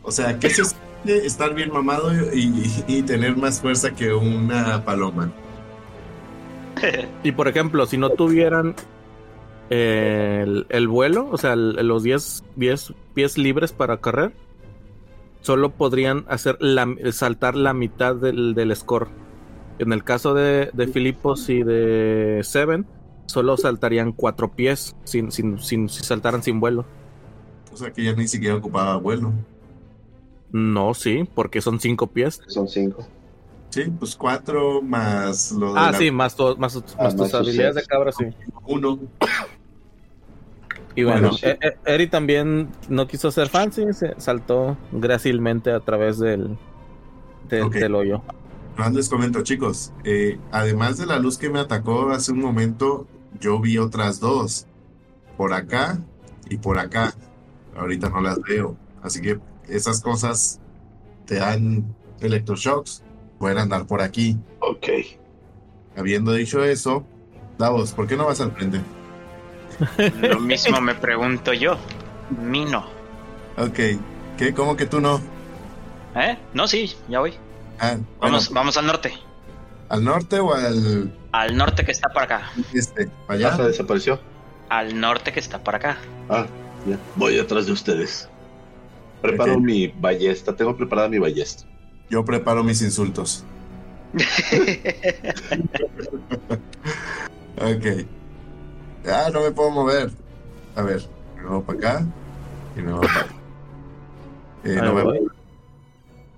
[0.03, 4.13] O sea, ¿qué se siente estar bien mamado y, y- y tener más fuerza que
[4.13, 5.31] una paloma?
[7.23, 8.75] Y por ejemplo, si no tuvieran
[9.71, 14.31] eh, el, el vuelo, o sea, el- los 10, 10 pies libres para correr,
[15.41, 19.07] solo podrían hacer la, saltar la mitad del, del score.
[19.79, 22.85] En el caso de, de Filipos y de Seven,
[23.27, 26.85] solo saltarían cuatro pies sin, sin, sin, si saltaran sin vuelo.
[27.71, 29.31] O sea, que ya ni siquiera ocupaba vuelo.
[30.51, 32.41] No, sí, porque son cinco pies.
[32.47, 33.05] Son cinco.
[33.69, 36.97] Sí, pues cuatro más lo de Ah, la- sí, más, tu- más, más Ah, tus
[36.97, 38.25] más tus habilidades de cabra, sí.
[38.65, 38.97] uno.
[40.95, 41.45] Y bueno, Bueno, sí.
[41.47, 46.57] E- E- Eri también no quiso ser fancy, se saltó grácilmente a través del,
[47.49, 48.23] del hoyo.
[48.77, 49.91] Más les comento, chicos.
[50.03, 53.07] eh, además de la luz que me atacó hace un momento,
[53.39, 54.67] yo vi otras dos.
[55.35, 55.99] Por acá
[56.49, 57.13] y por acá.
[57.75, 58.75] Ahorita no las veo.
[59.03, 60.59] Así que esas cosas
[61.25, 63.03] te dan electroshocks.
[63.39, 64.37] Pueden andar por aquí.
[64.59, 64.87] Ok.
[65.95, 67.03] Habiendo dicho eso,
[67.57, 68.81] Davos, ¿por qué no vas al frente?
[70.21, 71.77] Lo mismo me pregunto yo.
[72.41, 72.85] Mino.
[73.57, 73.79] Ok.
[74.37, 74.53] ¿Qué?
[74.55, 75.19] ¿Cómo que tú no?
[76.15, 76.37] ¿Eh?
[76.53, 77.33] No, sí, ya voy.
[77.79, 79.13] Ah, bueno, Vamos, vamos al norte.
[79.89, 82.51] ¿Al norte o al Al norte que está por acá.
[82.73, 83.07] este?
[83.27, 83.67] ¿Para ¿Ya se allá?
[83.69, 84.19] desapareció?
[84.69, 85.97] Al norte que está por acá.
[86.29, 86.45] Ah,
[86.85, 86.97] ya.
[87.15, 88.27] Voy detrás de ustedes.
[89.21, 90.55] Preparo mi ballesta.
[90.55, 91.63] Tengo preparada mi ballesta.
[92.09, 93.43] Yo preparo mis insultos.
[97.59, 98.05] Ok.
[99.07, 100.11] Ah, no me puedo mover.
[100.75, 101.01] A ver,
[101.35, 102.05] me muevo para acá
[102.75, 103.33] y me muevo para acá.
[104.63, 105.27] Eh, Ahí no me- voy.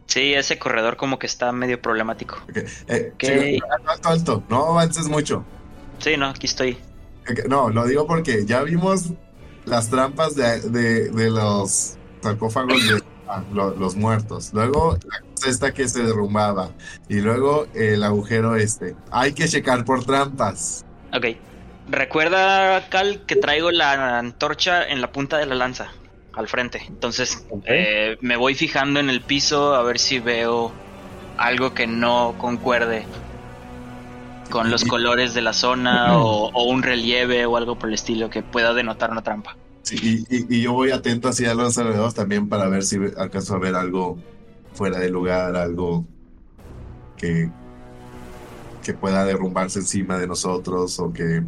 [0.09, 2.37] Sí, ese corredor como que está medio problemático.
[2.47, 2.57] ok.
[2.87, 5.45] Eh, alto, alto, no avances mucho.
[5.99, 6.77] Sí, no, aquí estoy.
[7.47, 9.11] No, lo digo porque ya vimos
[9.65, 11.93] las trampas de, de- de los
[12.23, 14.49] sarcófagos de ah, lo- los muertos.
[14.51, 16.71] Luego la cosa esta que se derrumbaba.
[17.07, 18.95] Y luego el agujero este.
[19.11, 20.83] Hay que checar por trampas.
[21.13, 21.37] Ok.
[21.87, 25.91] Recuerda, Cal, que traigo la antorcha en la punta de la lanza,
[26.39, 26.83] al frente.
[26.87, 30.71] Entonces, eh, me voy fijando en el piso a ver si veo
[31.37, 33.05] algo que no concuerde
[34.49, 38.29] con los colores de la zona o, o un relieve o algo por el estilo
[38.29, 39.55] que pueda denotar una trampa.
[39.83, 43.75] Sí, y, yo voy atento hacia los alrededores también para ver si alcanzo a ver
[43.75, 44.17] algo
[44.73, 46.05] fuera de lugar, algo
[47.17, 47.49] que,
[48.83, 51.43] que pueda derrumbarse encima de nosotros o que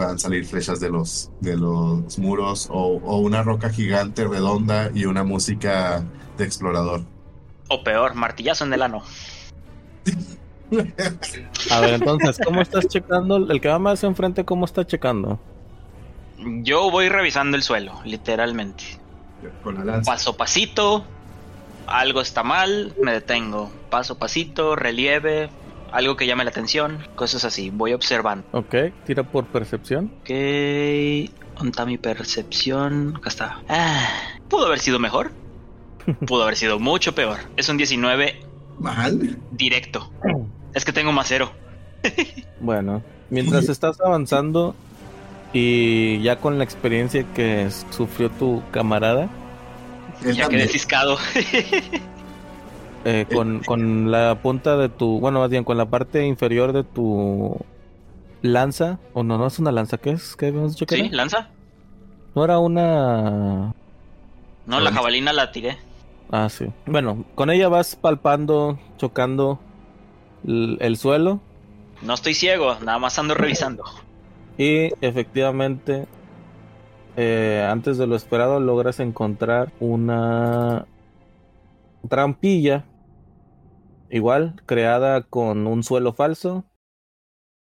[0.00, 5.04] puedan salir flechas de los, de los muros o, o una roca gigante redonda y
[5.04, 6.02] una música
[6.38, 7.02] de explorador.
[7.68, 9.02] O peor, martillazo en el ano.
[11.70, 13.36] A ver, entonces, ¿cómo estás checando?
[13.36, 15.38] El que va más enfrente, ¿cómo está checando?
[16.62, 18.84] Yo voy revisando el suelo, literalmente.
[19.62, 20.12] Con la lanza.
[20.12, 21.04] Paso pasito,
[21.86, 23.70] algo está mal, me detengo.
[23.90, 25.50] Paso pasito, relieve,
[25.92, 27.70] algo que llame la atención, cosas así.
[27.70, 28.46] Voy observando.
[28.52, 28.74] Ok,
[29.06, 30.12] tira por percepción.
[30.20, 30.28] Ok,
[31.56, 33.14] ¿dónde está mi percepción?
[33.16, 33.60] Acá está.
[33.68, 34.08] Ah,
[34.48, 35.32] pudo haber sido mejor.
[36.26, 37.38] Pudo haber sido mucho peor.
[37.56, 38.40] Es un 19
[38.78, 39.36] Mal.
[39.52, 40.10] directo.
[40.74, 41.52] Es que tengo más cero.
[42.60, 44.74] Bueno, mientras estás avanzando
[45.54, 49.28] y ya con la experiencia que sufrió tu camarada,
[50.34, 51.16] Ya quedé ciscado.
[53.04, 56.84] eh, con, con la punta de tu, bueno, más bien con la parte inferior de
[56.84, 57.56] tu
[58.42, 60.36] lanza, o no, no es una lanza, ¿qué es?
[60.36, 61.00] ¿Qué habíamos dicho que ¿Sí?
[61.00, 61.10] era?
[61.10, 61.54] ¿Lanza?
[62.34, 63.74] No era una...
[64.66, 65.78] No, la jabalina la tiré.
[66.30, 66.66] Ah, sí.
[66.86, 69.60] Bueno, con ella vas palpando, chocando
[70.44, 71.42] el, el suelo
[72.00, 73.84] No estoy ciego, nada más ando revisando.
[74.56, 76.08] Y efectivamente,
[77.16, 80.88] eh, antes de lo esperado, logras encontrar una
[82.08, 82.89] trampilla,
[84.10, 86.64] igual, creada con un suelo falso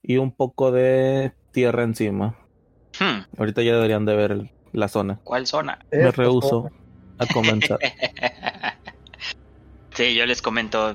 [0.02, 2.38] y un poco de tierra encima.
[2.98, 5.20] Hmm, Ahorita ya deberían de ver el- la zona.
[5.24, 5.78] ¿Cuál zona?
[5.90, 6.70] Me Esto, rehuso
[7.18, 7.78] a comenzar.
[9.94, 10.94] sí, yo les comento.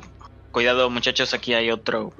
[0.51, 2.11] Cuidado, muchachos, aquí hay otro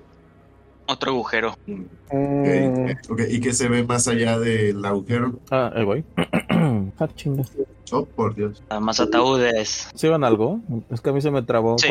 [0.88, 1.56] otro agujero.
[1.68, 5.40] Mm, Mm, ok, ok, ¿Y qué se ve más allá del agujero?
[5.52, 6.06] ah, ahí voy.
[7.00, 7.44] ah, chinga.
[7.92, 8.64] Oh, por Dios.
[8.70, 9.90] Ah, Más ataúdes.
[9.96, 10.60] ¿Sí van algo?
[10.90, 11.78] Es que a mí se me trabó.
[11.78, 11.88] Sí.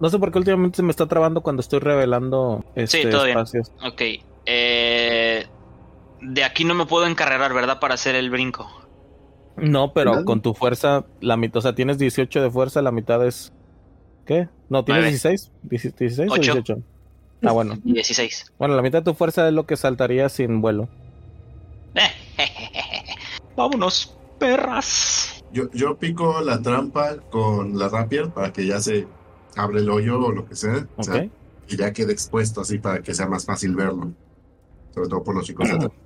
[0.00, 3.36] No sé por qué últimamente se me está trabando cuando estoy revelando este todo bien.
[3.38, 3.72] espacios.
[3.84, 4.02] Ok.
[4.46, 5.46] Eh,
[6.20, 7.78] de aquí no me puedo encarrerar, ¿verdad?
[7.80, 8.68] Para hacer el brinco.
[9.56, 10.24] No, pero ¿Verdad?
[10.24, 13.52] con tu fuerza, la mitad, o sea, tienes 18 de fuerza, la mitad es.
[14.24, 14.48] ¿Qué?
[14.68, 15.10] No, ¿tienes Nueve.
[15.10, 15.50] 16?
[15.68, 16.52] ¿Dieci- ¿16 o Ocho.
[16.54, 16.78] 18?
[17.42, 17.78] Ah, bueno.
[17.84, 18.52] 16.
[18.58, 20.88] Bueno, la mitad de tu fuerza es lo que saltaría sin vuelo.
[23.56, 25.42] Vámonos, perras.
[25.52, 29.06] Yo, yo pico la trampa con la rapier para que ya se
[29.56, 30.86] abre el hoyo o lo que sea.
[30.96, 31.28] o sea,
[31.68, 34.12] y ya quede expuesto así para que sea más fácil verlo.
[34.94, 35.90] Sobre todo por los chicos de atrás.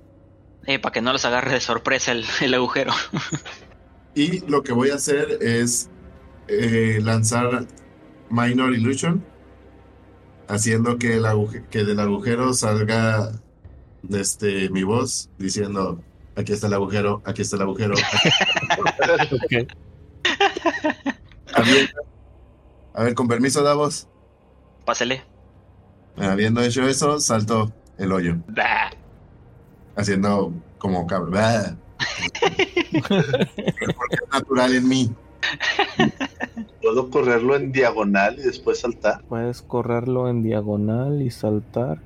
[0.67, 2.91] Eh, para que no les agarre de sorpresa el, el agujero.
[4.15, 5.89] Y lo que voy a hacer es
[6.47, 7.67] eh, lanzar
[8.29, 9.23] Minor Illusion,
[10.47, 11.25] haciendo que, el
[11.69, 13.31] que del agujero salga
[14.11, 16.01] este, mi voz diciendo,
[16.35, 17.95] aquí está el agujero, aquí está el agujero.
[22.93, 24.07] A ver, con permiso, Davos.
[24.85, 25.23] Pásele.
[26.17, 28.91] Habiendo hecho eso, salto el hoyo, Bah.
[29.97, 31.79] haciendo como cabrón.
[33.09, 35.13] Porque es natural en mí.
[36.81, 39.23] Puedo correrlo en diagonal y después saltar.
[39.27, 41.99] Puedes correrlo en diagonal y saltar.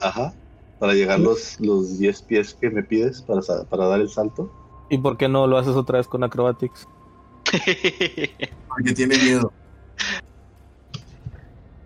[0.00, 0.32] Ajá.
[0.78, 4.50] Para llegar los, los 10 pies que me pides para, para dar el salto.
[4.90, 6.88] ¿Y por qué no lo haces otra vez con Acrobatics?
[8.68, 9.52] Porque tiene miedo.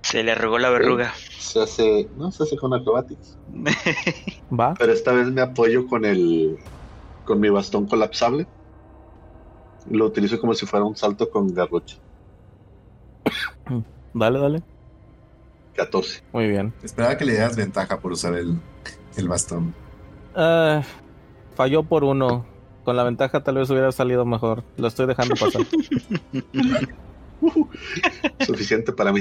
[0.03, 1.13] Se le arrugó la verruga.
[1.37, 2.09] Se hace.
[2.17, 3.37] No, se hace con acrobatics.
[4.59, 4.75] ¿Va?
[4.75, 6.59] Pero esta vez me apoyo con el.
[7.25, 8.47] con mi bastón colapsable.
[9.91, 11.97] Lo utilizo como si fuera un salto con garrocha.
[14.15, 14.63] Dale, dale.
[15.75, 16.23] 14.
[16.33, 16.73] Muy bien.
[16.83, 18.59] Esperaba que le dieras ventaja por usar el,
[19.17, 19.75] el bastón.
[20.35, 20.83] Ah,
[21.55, 22.47] falló por uno.
[22.85, 24.65] Con la ventaja tal vez hubiera salido mejor.
[24.77, 25.63] Lo estoy dejando pasar.
[28.47, 29.21] Suficiente para mí.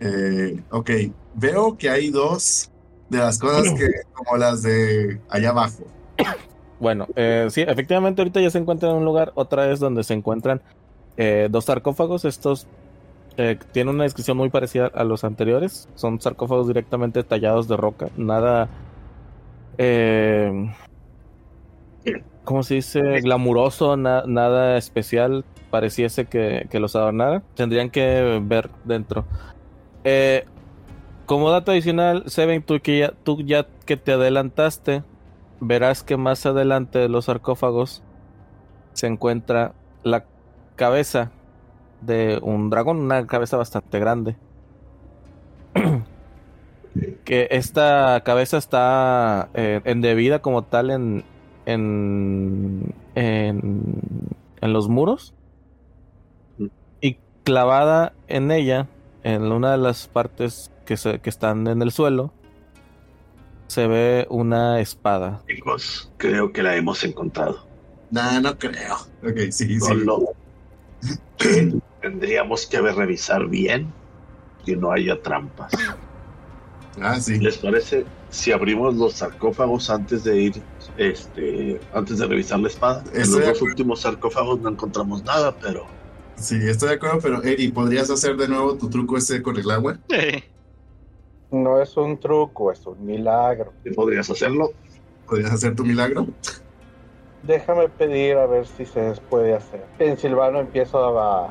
[0.00, 0.90] Eh, ok,
[1.34, 2.70] veo que hay dos
[3.08, 5.86] de las cosas que, como las de allá abajo.
[6.80, 10.14] Bueno, eh, sí, efectivamente ahorita ya se encuentran en un lugar, otra es donde se
[10.14, 10.60] encuentran
[11.16, 12.24] eh, dos sarcófagos.
[12.24, 12.66] Estos
[13.36, 15.88] eh, tienen una descripción muy parecida a los anteriores.
[15.94, 18.08] Son sarcófagos directamente tallados de roca.
[18.16, 18.68] Nada...
[19.78, 20.72] Eh,
[22.44, 23.20] ¿Cómo se dice?
[23.20, 25.44] Glamuroso, na- nada especial.
[25.70, 27.42] Pareciese que, los adornara.
[27.54, 29.24] Tendrían que ver dentro.
[31.28, 35.02] Como dato adicional, Seven, tú, que ya, tú ya que te adelantaste,
[35.60, 38.02] verás que más adelante de los sarcófagos
[38.92, 40.24] se encuentra la
[40.76, 41.30] cabeza
[42.00, 44.36] de un dragón, una cabeza bastante grande.
[47.24, 51.24] que esta cabeza está eh, endebida como tal en,
[51.66, 53.82] en, en,
[54.60, 55.34] en los muros
[57.00, 58.88] y clavada en ella,
[59.22, 62.32] en una de las partes que, se, que están en el suelo,
[63.68, 65.42] se ve una espada.
[65.46, 67.66] Chicos, creo que la hemos encontrado.
[68.10, 68.96] Nah, no creo.
[69.22, 70.06] Ok, sí, sí.
[71.36, 73.92] Que tendríamos que revisar bien
[74.64, 75.72] que no haya trampas.
[77.00, 77.38] Ah, sí.
[77.38, 80.62] ¿Les parece si abrimos los sarcófagos antes de ir,
[80.96, 83.04] este, antes de revisar la espada?
[83.12, 85.86] En Estoy los de dos últimos sarcófagos no encontramos nada, pero
[86.40, 89.68] Sí, estoy de acuerdo, pero Eri, ¿podrías hacer de nuevo tu truco ese con el
[89.70, 89.98] agua?
[91.50, 93.72] No es un truco, es un milagro.
[93.82, 94.70] ¿sí podrías hacerlo.
[95.26, 96.26] ¿Podrías hacer tu milagro?
[97.42, 99.84] Déjame pedir a ver si se puede hacer.
[99.98, 101.48] En Silvano empiezo a,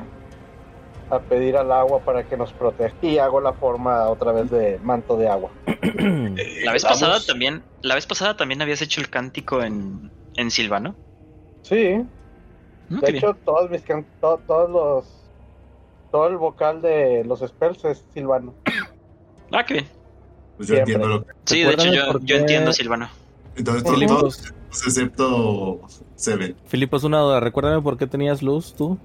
[1.10, 2.94] a pedir al agua para que nos proteja.
[3.02, 5.50] Y hago la forma otra vez de manto de agua.
[5.66, 7.00] Eh, La vez vamos.
[7.00, 10.96] pasada también, la vez pasada también habías hecho el cántico en, en Silvano.
[11.62, 12.04] Sí,
[12.90, 13.16] Mm, de bien.
[13.18, 15.30] hecho todos mis can- to- todos los
[16.10, 18.54] todo el vocal de los spells es Silvano.
[19.52, 19.86] Ah, qué bien.
[20.56, 20.94] Pues yo Siempre.
[20.94, 21.32] entiendo lo que...
[21.44, 23.08] Sí, de hecho yo, yo entiendo Silvano.
[23.56, 25.80] Entonces, Por todos, excepto
[26.16, 26.56] Seven.
[26.66, 27.40] Filipos, una duda.
[27.40, 28.98] Recuérdame por qué tenías luz tú.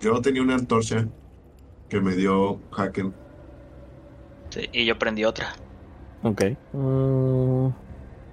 [0.00, 1.06] Yo tenía una antorcha
[1.88, 3.14] que me dio Haken.
[4.50, 5.54] Sí, y yo prendí otra.
[6.22, 6.42] Ok.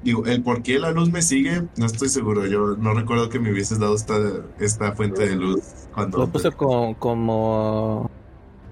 [0.04, 2.46] Digo, el por qué la luz me sigue, no estoy seguro.
[2.46, 4.16] Yo no recuerdo que me hubieses dado esta,
[4.60, 5.62] esta fuente de luz
[5.94, 6.18] cuando.
[6.18, 8.12] Lo puse como, como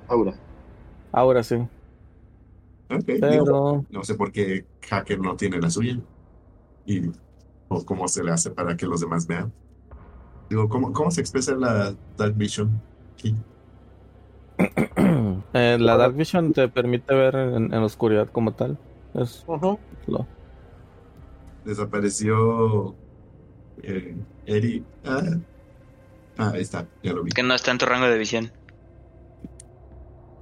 [0.07, 0.33] Aura.
[1.11, 1.55] ahora sí.
[2.91, 5.97] Ok, digo, Pero no sé por qué Hacker no tiene la suya.
[6.85, 7.01] Y
[7.69, 9.53] o cómo se le hace para que los demás vean.
[10.49, 12.69] Digo, ¿cómo, cómo se expresa la Dark Vision?
[13.13, 13.35] aquí?
[15.53, 18.77] eh, la Dark Vision te permite ver en, en la oscuridad como tal.
[19.13, 19.45] Es
[20.07, 20.27] lo-
[21.63, 22.95] Desapareció
[23.83, 24.15] eh,
[24.45, 24.83] Eri.
[25.05, 25.21] Ah,
[26.37, 27.31] ah, ahí está, ya lo vi.
[27.31, 28.51] Que no está en tu rango de visión.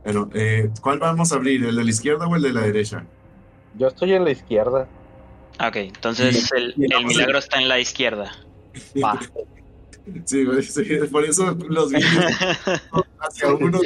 [0.04, 1.64] Bueno, eh, ¿cuál vamos a abrir?
[1.66, 3.06] ¿El de la izquierda o el de la derecha?
[3.78, 4.88] Yo estoy en la izquierda.
[5.66, 8.32] Ok, entonces el, milagro está en la izquierda.
[9.04, 9.20] Va.
[10.26, 10.43] Sí,
[11.12, 12.00] por eso los vi
[13.20, 13.80] hacia uno.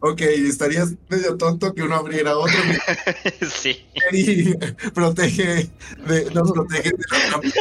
[0.00, 2.58] Ok, estarías medio tonto que uno abriera otro.
[3.48, 3.86] sí.
[4.10, 4.52] y
[4.90, 5.70] protege
[6.06, 6.98] de, nos protege de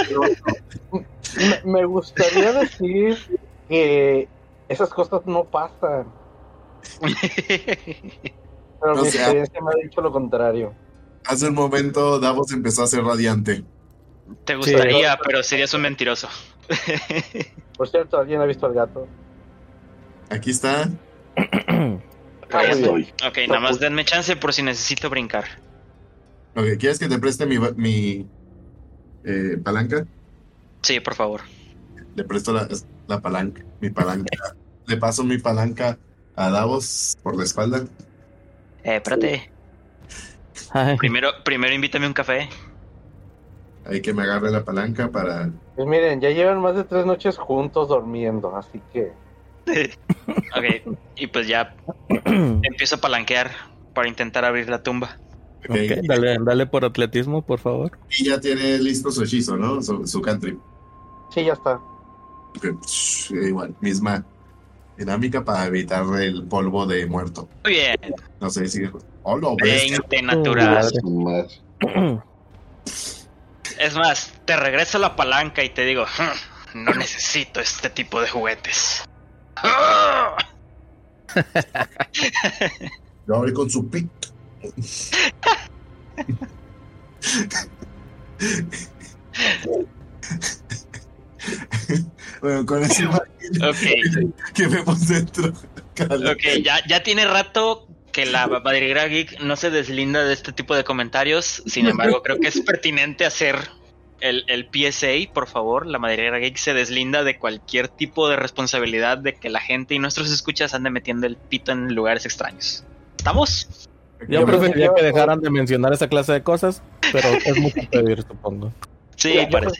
[0.09, 3.17] la me gustaría decir
[3.69, 4.27] que
[4.67, 6.07] esas cosas no pasan.
[8.79, 10.73] Pero O mi sea- experiencia me ha dicho lo contrario.
[11.25, 13.63] Hace un momento Davos empezó a ser radiante.
[14.45, 16.27] Te gustaría, pero serías un mentiroso.
[17.77, 19.07] Por cierto, ¿alguien ha visto al gato?
[20.29, 20.89] Aquí está.
[22.53, 22.63] Ah.
[22.69, 23.13] Estoy.
[23.27, 25.45] Ok, nada más denme chance por si necesito brincar.
[26.55, 28.27] Ok, ¿quieres que te preste mi, mi
[29.23, 30.05] eh, palanca?
[30.81, 31.41] Sí, por favor.
[32.15, 32.67] Le presto la,
[33.07, 34.37] la palanca, mi palanca.
[34.85, 35.97] Le paso mi palanca
[36.35, 37.85] a Davos por la espalda.
[38.83, 39.49] Eh, espérate.
[40.71, 42.49] Ay, Primero, primero invítame un café.
[43.85, 45.49] Hay que me agarre la palanca para.
[45.75, 49.11] Pues miren, ya llevan más de tres noches juntos durmiendo, así que
[49.67, 51.75] Ok, y pues ya
[52.09, 53.51] empiezo a palanquear
[53.93, 55.17] para intentar abrir la tumba.
[55.69, 57.91] Ok, ok, dale, dale por atletismo, por favor.
[58.09, 59.81] Y ya tiene listo su hechizo, ¿no?
[59.81, 60.57] Su, su country.
[61.33, 61.79] sí, ya está.
[63.29, 64.25] Igual, misma
[64.97, 67.49] dinámica para evitar el polvo de muerto.
[67.63, 67.97] Muy bien,
[68.39, 68.83] No sé si.
[69.23, 69.91] Oh, lo ves.
[69.91, 70.91] 20 natural.
[73.79, 78.29] Es más, te regreso la palanca y te digo, "Hmm, no necesito este tipo de
[78.29, 79.03] juguetes.
[83.25, 84.07] Lo abre con su pic.
[92.41, 95.49] bueno, con esa imagen Ok, que vemos dentro.
[95.49, 100.75] Ok, ya, ya tiene rato que la madriguera geek no se deslinda de este tipo
[100.75, 101.63] de comentarios.
[101.65, 103.55] Sin embargo, creo que es pertinente hacer
[104.19, 105.85] el, el PSA, por favor.
[105.87, 109.99] La madriguera geek se deslinda de cualquier tipo de responsabilidad de que la gente y
[109.99, 112.83] nuestros escuchas anden metiendo el pito en lugares extraños.
[113.17, 113.67] ¿Estamos?
[114.27, 116.81] Yo preferiría que- dejaran de mencionar esa clase de cosas,
[117.11, 118.71] pero es mucho pedir, supongo.
[119.21, 119.79] Sí, parece.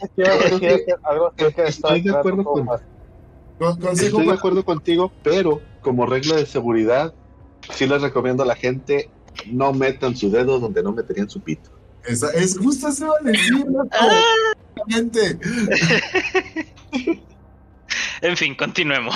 [1.65, 2.69] Estoy de acuerdo con-
[3.91, 7.13] Estoy de acuerdo contigo, pero como regla de seguridad,
[7.71, 9.09] sí les recomiendo a la gente
[9.47, 11.69] no metan su dedo donde no meterían su pito.
[12.05, 13.65] Esa- es justo eso a decir.
[14.75, 15.39] Exactamente.
[18.21, 19.15] En fin, continuemos.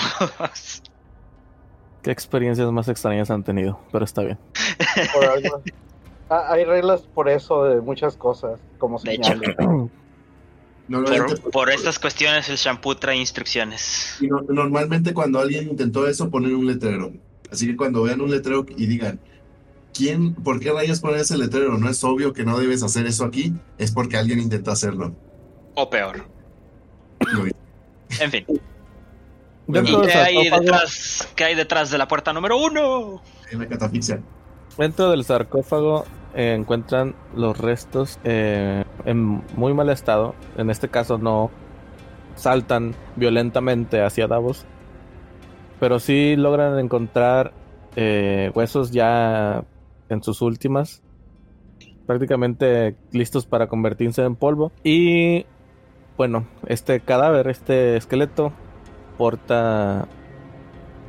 [2.01, 3.79] ¿Qué experiencias más extrañas han tenido?
[3.91, 4.37] Pero está bien.
[5.13, 5.61] Por algo.
[6.29, 9.31] Ah, hay reglas por eso de muchas cosas, como De hecho.
[9.31, 9.55] señales.
[10.87, 14.17] Normalmente, Por, por estas cuestiones el shampoo trae instrucciones.
[14.21, 17.11] y no- normalmente cuando alguien intentó eso, ponen un letrero.
[17.51, 19.19] Así que cuando vean un letrero y digan,
[19.93, 21.77] ¿quién, por qué rayos ponen ese letrero?
[21.77, 25.15] No es obvio que no debes hacer eso aquí, es porque alguien intentó hacerlo.
[25.75, 26.25] O peor.
[28.19, 28.45] En fin.
[29.67, 33.23] ¿Y qué hay detrás, qué hay detrás de la puerta número uno?
[33.51, 34.21] En la catafixia.
[34.77, 36.05] dentro del sarcófago
[36.35, 40.35] eh, encuentran los restos eh, en muy mal estado.
[40.57, 41.49] En este caso no
[42.35, 44.65] saltan violentamente hacia Davos,
[45.79, 47.53] pero sí logran encontrar
[47.95, 49.63] eh, huesos ya
[50.09, 51.01] en sus últimas,
[52.05, 54.73] prácticamente listos para convertirse en polvo.
[54.83, 55.45] Y
[56.17, 58.51] bueno, este cadáver, este esqueleto,
[59.17, 60.05] porta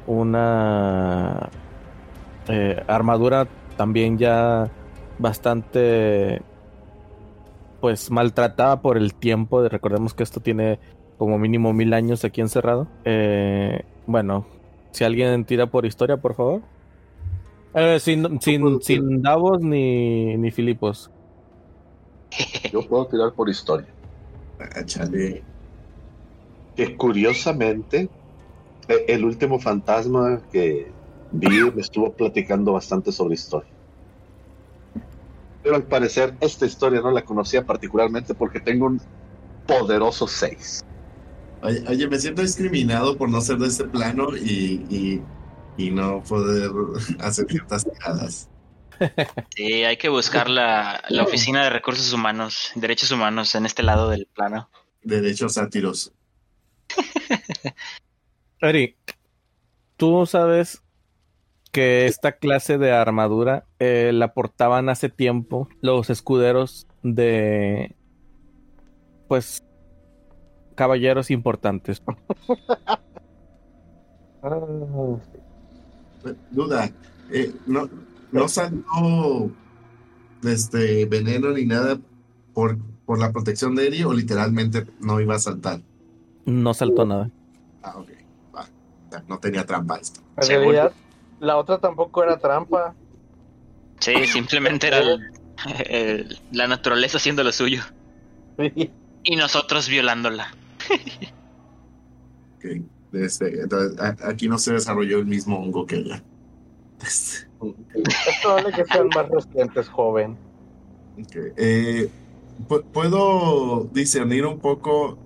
[0.07, 1.51] una
[2.87, 4.70] armadura también ya
[5.18, 6.42] bastante
[7.80, 9.68] pues maltratada por el tiempo.
[9.68, 10.78] Recordemos que esto tiene
[11.18, 12.88] como mínimo mil años aquí encerrado.
[13.04, 14.46] Eh, bueno,
[14.92, 16.62] si alguien tira por historia, por favor.
[17.74, 21.10] Eh, sin, sin, sin Davos ni, ni Filipos.
[22.72, 23.86] Yo puedo tirar por historia.
[24.58, 25.42] Ah, chale.
[26.74, 28.08] Que curiosamente,
[28.88, 30.90] e- el último fantasma que
[31.32, 33.76] vi me estuvo platicando bastante sobre historia.
[35.66, 39.02] Pero al parecer esta historia no la conocía particularmente porque tengo un
[39.66, 40.84] poderoso 6.
[41.60, 45.22] Oye, oye, me siento discriminado por no ser de este plano y, y,
[45.76, 46.70] y no poder
[47.18, 48.48] hacer ciertas tiradas.
[49.56, 54.08] Sí, hay que buscar la, la oficina de recursos humanos, derechos humanos en este lado
[54.08, 54.70] del plano.
[55.02, 56.12] Derechos sátiros.
[58.60, 58.96] Eri,
[59.96, 60.80] tú sabes
[61.72, 67.94] que esta clase de armadura eh, la portaban hace tiempo los escuderos de,
[69.28, 69.64] pues,
[70.74, 72.02] caballeros importantes.
[74.42, 74.60] Ah,
[76.52, 76.88] Duda,
[77.32, 77.88] eh, no,
[78.30, 79.50] no saltó
[80.44, 81.98] este veneno ni nada
[82.54, 85.80] por, por la protección de Eri o literalmente no iba a saltar.
[86.44, 87.28] No saltó nada.
[87.82, 88.10] Ah, ok.
[89.26, 90.20] No tenía trampa esto.
[90.36, 90.92] En Seguro.
[91.41, 92.95] La otra tampoco era trampa.
[94.01, 95.30] Sí, simplemente era el-
[95.89, 97.82] el- la naturaleza haciendo lo suyo
[99.22, 100.55] y nosotros violándola.
[102.59, 102.64] Ok.
[103.12, 106.22] Este, entonces, a- aquí no se desarrolló el mismo hongo que ella.
[107.01, 107.47] Este,
[107.95, 110.37] Es probable que sean más recientes, joven.
[111.18, 111.37] ok.
[111.57, 112.09] Eh,
[112.68, 115.18] pu- ¿Puedo discernir un poco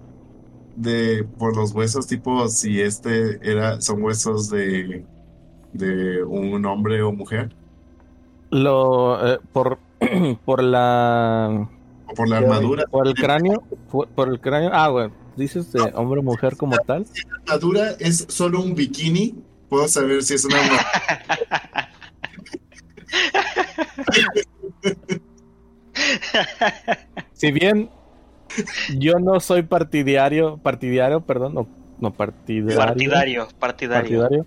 [0.76, 5.04] de por los huesos, tipo si este era, son huesos de,
[5.72, 7.50] de un hombre o mujer?
[8.50, 9.78] Lo, eh, por,
[10.44, 11.68] por la,
[12.06, 12.84] ¿O por la armadura?
[12.90, 16.76] por el cráneo, por, por el cráneo, ah, bueno, dices de hombre o mujer como
[16.78, 17.06] tal.
[17.46, 19.34] La armadura es solo un bikini.
[19.68, 20.86] Puedo saber si es una armadura.
[27.32, 27.90] Si bien
[28.98, 31.68] yo no soy partidario, partidario, perdón, no,
[32.00, 34.20] no partidario, Partidario, partidario.
[34.20, 34.46] partidario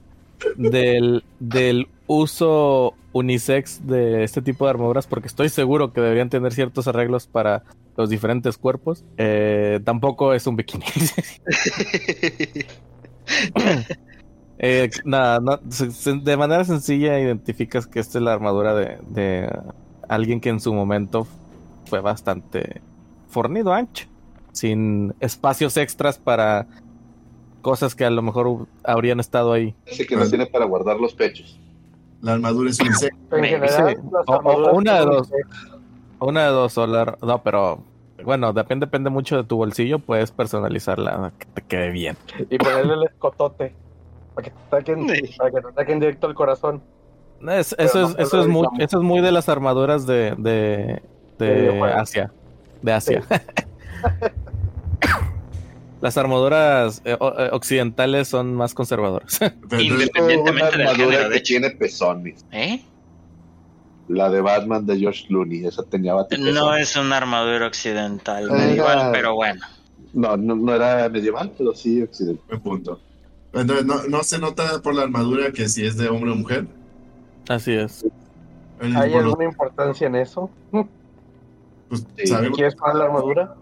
[0.55, 6.53] del, del uso unisex de este tipo de armaduras, porque estoy seguro que deberían tener
[6.53, 7.63] ciertos arreglos para
[7.95, 9.03] los diferentes cuerpos.
[9.17, 10.85] eh, tampoco es un bikini.
[14.59, 19.49] Eh, nada, no, de manera sencilla identificas que esta es la armadura de, de
[20.07, 21.27] alguien que en su momento
[21.85, 22.81] fue bastante
[23.27, 24.07] fornido, ancho,
[24.53, 26.67] sin espacios extras para
[27.63, 29.73] cosas que a lo mejor habrían estado ahí.
[29.87, 31.59] Ese que no tiene para guardar los pechos.
[32.21, 33.17] La armadura es un insecto.
[33.35, 33.51] Sí.
[33.51, 33.79] las
[34.27, 35.29] O- una de dos.
[36.19, 37.83] Una de dos, o la- no, pero
[38.23, 42.15] bueno, depende, depende mucho de tu bolsillo, puedes personalizarla que te quede bien.
[42.49, 43.73] Y ponerle el escotote.
[44.35, 45.35] Para que te ataquen, Sí.
[45.37, 46.81] para que te ataquen directo al corazón.
[47.49, 51.01] Es- eso, no es, eso, es muy, eso es muy de las armaduras de, de,
[51.39, 51.81] De.
[51.93, 52.31] Asia.
[52.81, 53.21] De Asia.
[56.03, 59.39] las armaduras eh, eh, occidentales son más conservadoras.
[59.79, 62.45] Independientemente del armadura género, de que tiene pezones.
[62.51, 62.83] ¿Eh?
[64.09, 65.65] La de Batman de George Clooney.
[65.65, 66.53] Esa tenía batipezones.
[66.53, 68.53] No es una armadura occidental, Ah.
[68.53, 69.65] medieval, pero bueno.
[70.11, 72.43] No, no, no era medieval, pero sí occidental.
[72.49, 72.99] buen punto.
[73.53, 76.67] Entonces, no, no se nota por la armadura que si es de hombre o mujer.
[77.47, 78.05] Así es.
[78.81, 80.49] El- ¿Hay alguna importancia en eso?
[80.69, 82.27] pues, Sí.
[82.27, 83.55] sabemos ¿Quieres poner la armadura?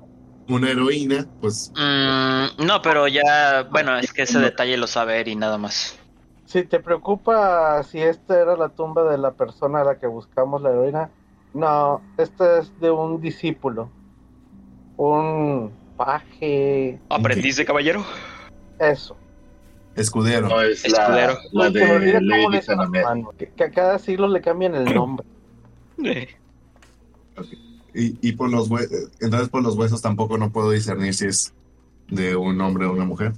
[0.48, 5.36] Una heroína, pues Mm, no, pero ya, bueno, es que ese detalle lo sabe Eri
[5.36, 5.98] nada más.
[6.46, 10.62] Si te preocupa si esta era la tumba de la persona a la que buscamos
[10.62, 11.10] la heroína,
[11.54, 13.90] no, esta es de un discípulo,
[14.98, 18.04] un paje, ¿Aprendiz de caballero?
[18.80, 19.16] eso.
[19.96, 20.48] escudero.
[20.50, 21.38] No es Escudero.
[21.54, 22.60] la, la de Lady
[23.38, 25.26] que, que a cada siglo le cambian el nombre.
[27.94, 28.88] Y, y por los hue-
[29.20, 31.54] entonces por los huesos tampoco no puedo discernir si es
[32.10, 33.34] de un hombre o una mujer.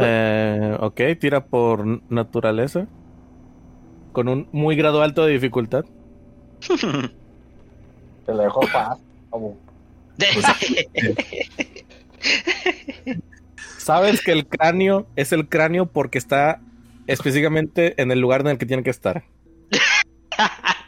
[0.00, 2.86] Eh, ok, tira por naturaleza.
[4.12, 5.84] Con un muy grado alto de dificultad.
[8.26, 8.98] Te la dejo paz.
[9.30, 9.56] como-
[13.78, 16.60] Sabes que el cráneo es el cráneo porque está
[17.06, 19.24] específicamente en el lugar en el que tiene que estar.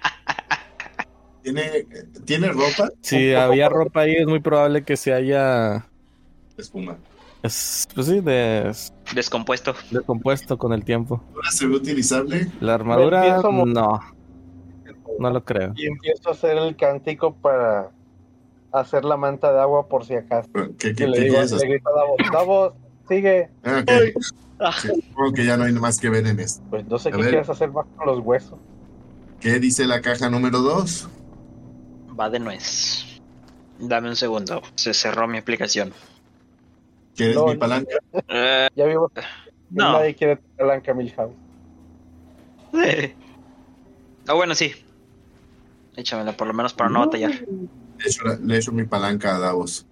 [1.47, 1.87] ¿Tiene,
[2.25, 2.91] ¿tiene ropa?
[3.03, 5.87] Si había ropa ahí, es muy probable que se haya.
[6.59, 6.97] Espuma.
[7.45, 9.73] es- pues sí, des- Descompuesto.
[9.93, 11.23] descompuesto con el tiempo.
[11.37, 12.49] ¿Ahora se ve utilizable?
[12.61, 14.01] La armadura, no.
[15.21, 15.73] No lo creo.
[15.77, 17.91] Y empiezo a hacer el cántico para
[18.73, 20.51] hacer la manta de agua por si acaso.
[20.79, 21.69] ¿Qué, Y qué, le qué digo, quieres le hacer?
[21.69, 22.73] grito a Davos, Davos,
[23.09, 23.49] sigue.
[24.59, 24.73] Ah.
[24.83, 26.61] Sí, supongo que ya no hay más que ver en esto.
[26.71, 27.29] Pues no sé A qué ver.
[27.29, 28.59] quieres hacer más con los huesos.
[29.39, 31.09] ¿Qué dice la caja número 2?
[32.19, 33.21] Va de nuez.
[33.79, 34.63] Dame un segundo.
[34.75, 35.93] Se cerró mi aplicación.
[37.15, 37.97] ¿Quieres No, mi palanca?
[38.29, 39.23] Eh, Ya vimos que
[39.71, 39.93] no.
[39.93, 41.35] nadie quiere Blanca Milhouse.
[44.29, 44.75] Ah, bueno, sí.
[45.97, 47.31] Échamela, por lo menos para no batallar.
[47.31, 49.87] Le echo, la- le echo mi palanca a Davos.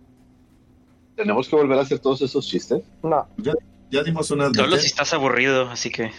[1.16, 2.82] ¿Tenemos que volver a hacer todos esos chistes?
[3.02, 3.26] No,
[3.90, 6.10] Ya dimos una Solo si estás aburrido, así que.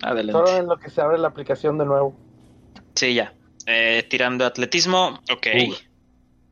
[0.00, 0.56] solo Adelante.
[0.56, 2.14] en lo que se abre la aplicación de nuevo.
[2.94, 3.34] Sí, ya.
[3.72, 5.46] Eh, tirando atletismo, ok.
[5.68, 5.74] Uh.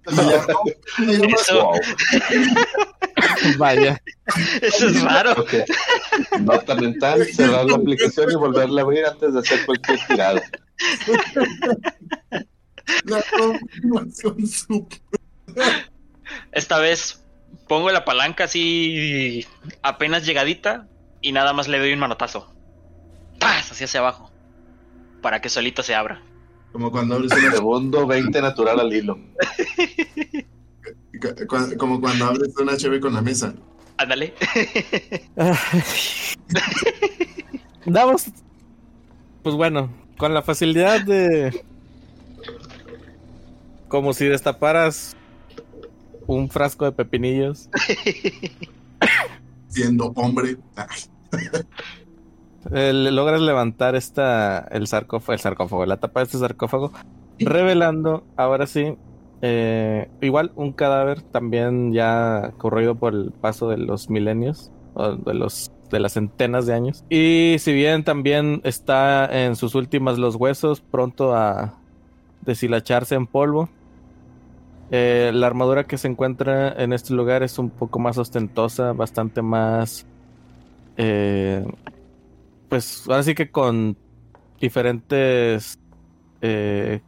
[1.34, 1.80] Eso, Wow.
[3.58, 4.00] Vaya.
[4.62, 5.32] eso es raro.
[5.32, 5.52] Ok.
[6.40, 10.40] Nota mental, cerrar la aplicación y volverla a abrir antes de hacer cualquier tirada.
[13.04, 15.00] La confirmación super-
[16.52, 17.22] Esta vez
[17.66, 19.44] pongo la palanca así
[19.82, 20.86] apenas llegadita
[21.20, 22.54] y nada más le doy un manotazo.
[23.40, 23.72] ¡Paz!
[23.72, 24.30] Así hacia abajo.
[25.22, 26.22] Para que solito se abra.
[26.72, 29.18] Como cuando abres una Segundo 20 natural al hilo.
[31.78, 33.54] como cuando abres una HB con la mesa.
[33.96, 34.34] Ándale.
[37.86, 38.26] Damos.
[39.42, 41.64] Pues bueno, con la facilidad de.
[43.88, 45.16] Como si destaparas
[46.26, 47.68] un frasco de pepinillos.
[49.68, 50.58] Siendo hombre.
[52.72, 54.61] Eh, logras levantar esta.
[54.70, 55.32] El sarcófago.
[55.34, 56.92] El sarcófago, la tapa de este sarcófago.
[57.38, 58.96] Revelando, ahora sí.
[59.42, 64.72] eh, igual un cadáver también ya corrido por el paso de los milenios.
[64.94, 65.70] O de los.
[65.90, 67.04] de las centenas de años.
[67.09, 71.82] Y si bien también está en sus últimas los huesos, pronto a
[72.40, 73.70] deshilacharse en polvo.
[74.90, 79.42] eh, la armadura que se encuentra en este lugar es un poco más ostentosa, bastante
[79.42, 80.06] más.
[80.96, 81.64] eh,
[82.68, 83.96] pues ahora sí que con
[84.60, 85.78] diferentes.
[86.40, 87.00] eh,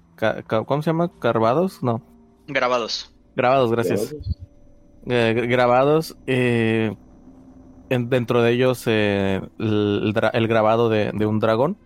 [0.66, 1.10] ¿Cómo se llama?
[1.18, 1.82] ¿Carvados?
[1.82, 2.02] No.
[2.46, 3.12] Grabados.
[3.36, 4.14] Grabados, gracias.
[5.06, 6.16] Eh, grabados.
[6.26, 6.94] eh,
[7.88, 10.12] en- dentro de ellos eh, el,
[10.48, 11.76] grabado de, de un dragón.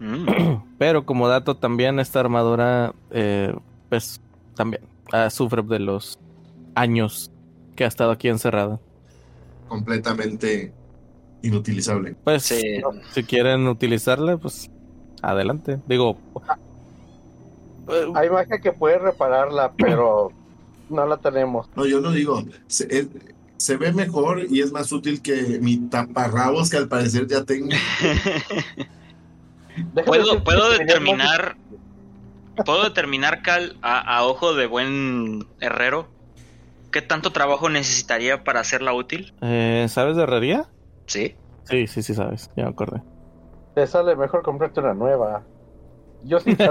[0.00, 0.26] Mm.
[0.78, 3.54] Pero como dato también esta armadura eh,
[3.88, 4.20] pues
[4.56, 6.18] también ah, sufre de los
[6.74, 7.30] años
[7.76, 8.78] que ha estado aquí encerrada.
[9.68, 10.72] completamente
[11.42, 12.14] inutilizable.
[12.24, 12.80] Pues Sí.
[13.12, 14.70] si quieren utilizarla, pues
[15.22, 15.78] adelante.
[15.86, 16.18] Digo,
[17.88, 20.30] eh, Hay magia que puede repararla, pero
[20.88, 21.68] no la tenemos.
[21.76, 22.42] No, yo no digo.
[22.66, 23.08] Se, es-
[23.56, 27.68] se ve mejor y es más útil que mi taparrabos que al parecer ya tengo.
[30.06, 31.56] ¿Puedo, puedo determinar.
[32.64, 36.08] ¿Puedo determinar, Cal, a, a ojo de buen herrero,
[36.90, 39.32] qué tanto trabajo necesitaría para hacerla útil?
[39.40, 40.66] eh, ¿sabes de herrería?
[41.10, 41.34] Sí.
[41.64, 43.02] Sí, sí, sí sabes, ya me acordé.
[43.74, 45.42] Te sale mejor comprarte una nueva.
[46.22, 46.56] Yo sí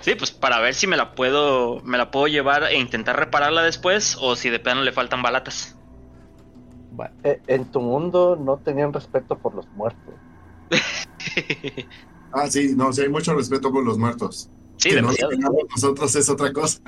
[0.00, 3.62] Sí, pues para ver si me la puedo, me la puedo llevar e intentar repararla
[3.62, 5.76] después o si de plano le faltan balatas.
[6.92, 10.14] Bueno, eh, en tu mundo no tenían respeto por los muertos.
[12.30, 14.50] Ah, sí, no, sí hay mucho respeto por los muertos.
[14.76, 15.32] Sí, que demasiado.
[15.70, 16.78] nosotros es otra cosa.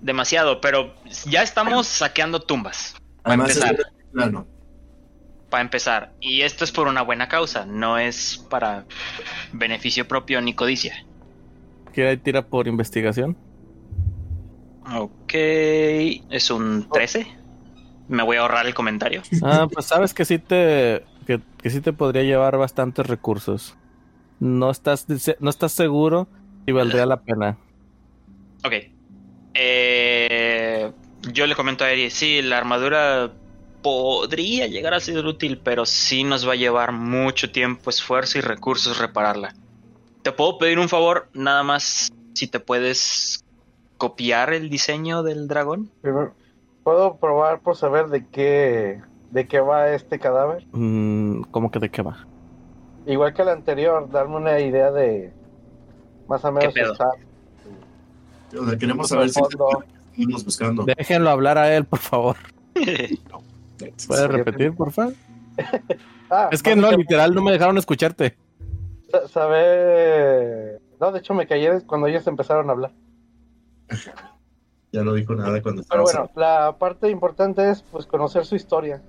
[0.00, 0.92] Demasiado, pero
[1.24, 2.96] ya estamos saqueando tumbas.
[3.22, 4.44] Para Además, empezar, es plano.
[5.50, 6.12] Para empezar.
[6.20, 8.84] Y esto es por una buena causa, no es para
[9.52, 11.04] beneficio propio ni codicia.
[11.98, 13.36] ¿quiere tira por investigación?
[14.94, 17.26] Ok, es un 13.
[18.06, 19.22] Me voy a ahorrar el comentario.
[19.42, 23.76] Ah, pues sabes que sí te que, que sí te podría llevar bastantes recursos.
[24.38, 25.06] No estás
[25.40, 26.28] no estás seguro
[26.66, 27.58] si valdría la pena.
[28.64, 28.74] Ok.
[29.54, 30.92] Eh,
[31.32, 33.32] yo le comento a Eri, sí, la armadura
[33.88, 38.42] podría llegar a ser útil, pero sí nos va a llevar mucho tiempo, esfuerzo y
[38.42, 39.54] recursos repararla.
[40.22, 41.30] ¿Te puedo pedir un favor?
[41.32, 43.40] Nada más si te puedes
[43.96, 45.90] copiar el diseño del dragón.
[46.82, 50.66] ¿Puedo probar por saber de qué, de qué va este cadáver?
[50.72, 52.26] Mm, ¿Cómo que de qué va?
[53.06, 55.32] Igual que el anterior, darme una idea de
[56.28, 56.92] más o menos pedo?
[56.92, 57.10] está-
[58.60, 60.84] O sea, queremos saber si estamos buscando.
[60.84, 62.36] Déjenlo hablar a él, por favor.
[64.06, 65.14] ¿Puedes repetir, por favor?
[66.30, 68.36] Ah, Es que no, literal, no me dejaron escucharte.
[69.10, 70.78] sa- Saber...
[71.00, 72.92] No, de hecho me callé cuando ellos empezaron a hablar.
[74.92, 79.02] Ya no dijo nada cuando Pero bueno, la parte importante es pues conocer su historia.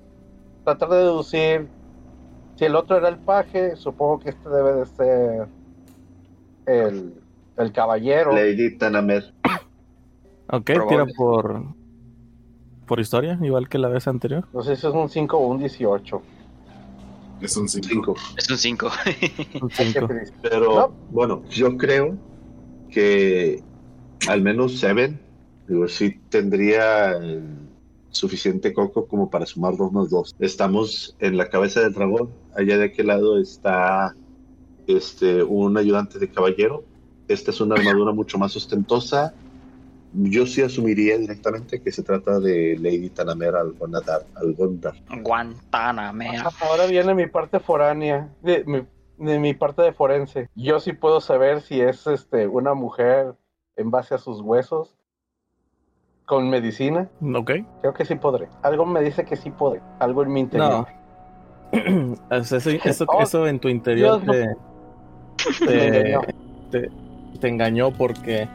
[0.65, 1.67] Tratar de deducir
[2.57, 5.47] si el otro era el paje, supongo que este debe de ser
[6.65, 7.13] el,
[7.57, 8.33] el caballero.
[8.33, 9.33] Lady Tanamer.
[10.51, 10.87] Ok, Probable.
[10.89, 11.63] tira por
[12.89, 14.45] por historia, igual que la vez anterior.
[14.51, 16.21] No sé si es un 5 o un 18.
[17.41, 17.87] Es un 5.
[17.87, 18.15] Cinco.
[18.35, 18.91] es un 5.
[19.61, 20.07] Un Qué cinco.
[20.07, 20.35] triste.
[20.41, 20.93] Pero No.
[21.11, 22.17] bueno, yo creo
[22.89, 23.63] que
[24.27, 25.21] al menos Seven,
[25.67, 27.17] digo, sí tendría
[28.09, 30.35] suficiente coco como para sumar dos más dos.
[30.39, 34.15] Estamos en la cabeza del dragón, allá de aquel lado está
[34.87, 36.83] este, un ayudante de caballero.
[37.27, 39.33] Esta es una armadura mucho más ostentosa.
[40.13, 44.25] Yo sí asumiría directamente que se trata de Lady Tanamera Algonadar.
[44.35, 44.93] Algondar.
[45.21, 46.49] Guantanamera.
[46.61, 48.85] Ahora viene mi parte foránea, de mi,
[49.17, 50.49] de mi parte de forense.
[50.55, 53.35] Yo sí puedo saber si es este una mujer
[53.75, 54.95] en base a sus huesos
[56.25, 57.09] con medicina.
[57.35, 57.51] Ok.
[57.81, 58.47] Creo que sí podré.
[58.63, 59.81] Algo me dice que sí podré.
[59.99, 60.87] Algo en mi interior.
[61.71, 62.17] No.
[62.31, 64.33] eso, Oh, eso en tu interior Dios, no.
[64.33, 64.47] te,
[65.65, 66.21] Me te, engañó.
[66.71, 66.89] te-
[67.39, 68.47] te engañó porque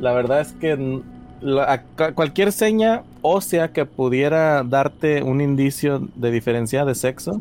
[0.00, 1.02] la verdad es que
[1.40, 1.82] la-
[2.14, 7.38] cualquier seña ósea que pudiera darte un indicio de diferencia de sexo,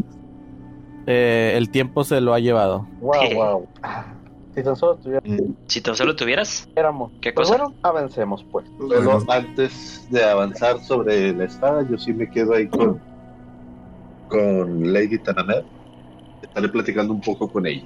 [1.06, 2.88] eh, el tiempo se lo ha llevado.
[3.02, 3.68] Wow, wow.
[4.56, 5.00] Si tan solo
[5.68, 6.70] Si tan solo tuvieras.
[7.22, 7.58] ¿qué Pues cosa?
[7.64, 8.66] bueno, avancemos pues.
[8.88, 13.00] Pero antes de avanzar sobre la espada, yo sí me quedo ahí con,
[14.30, 15.66] con Lady Tanamer.
[16.42, 17.84] Estaré platicando un poco con ella.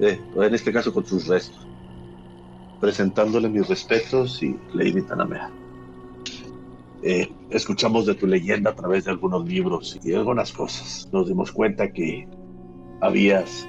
[0.00, 1.64] Eh, en este caso con sus restos.
[2.82, 5.42] Presentándole mis respetos y Lady Tanamer.
[7.04, 11.08] Eh, escuchamos de tu leyenda a través de algunos libros y algunas cosas.
[11.12, 12.26] Nos dimos cuenta que
[13.00, 13.68] habías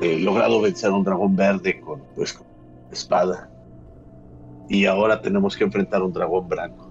[0.00, 2.48] eh, logrado vencer a un dragón verde con, pues, con
[2.90, 3.48] espada
[4.68, 6.90] y ahora tenemos que enfrentar a un dragón blanco.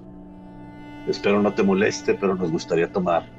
[1.06, 3.30] Espero no te moleste, pero nos gustaría tomar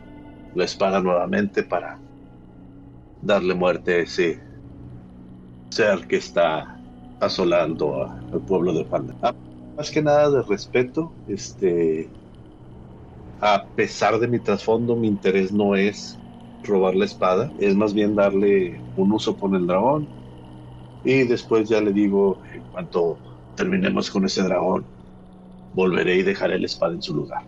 [0.54, 1.98] la espada nuevamente para
[3.22, 4.38] darle muerte a ese
[5.70, 6.75] ser que está
[7.20, 9.16] asolando a- al pueblo de Panda.
[9.22, 9.36] Ah,
[9.76, 12.14] más que nada de respeto, este,
[13.38, 16.22] a pesar de mi trasfondo, mi interés no es
[16.62, 20.12] robar la espada, es más bien darle un uso con el dragón
[21.02, 23.22] y después ya le digo en cuanto
[23.54, 24.90] terminemos con ese dragón,
[25.72, 27.42] volveré y dejaré la espada en su lugar.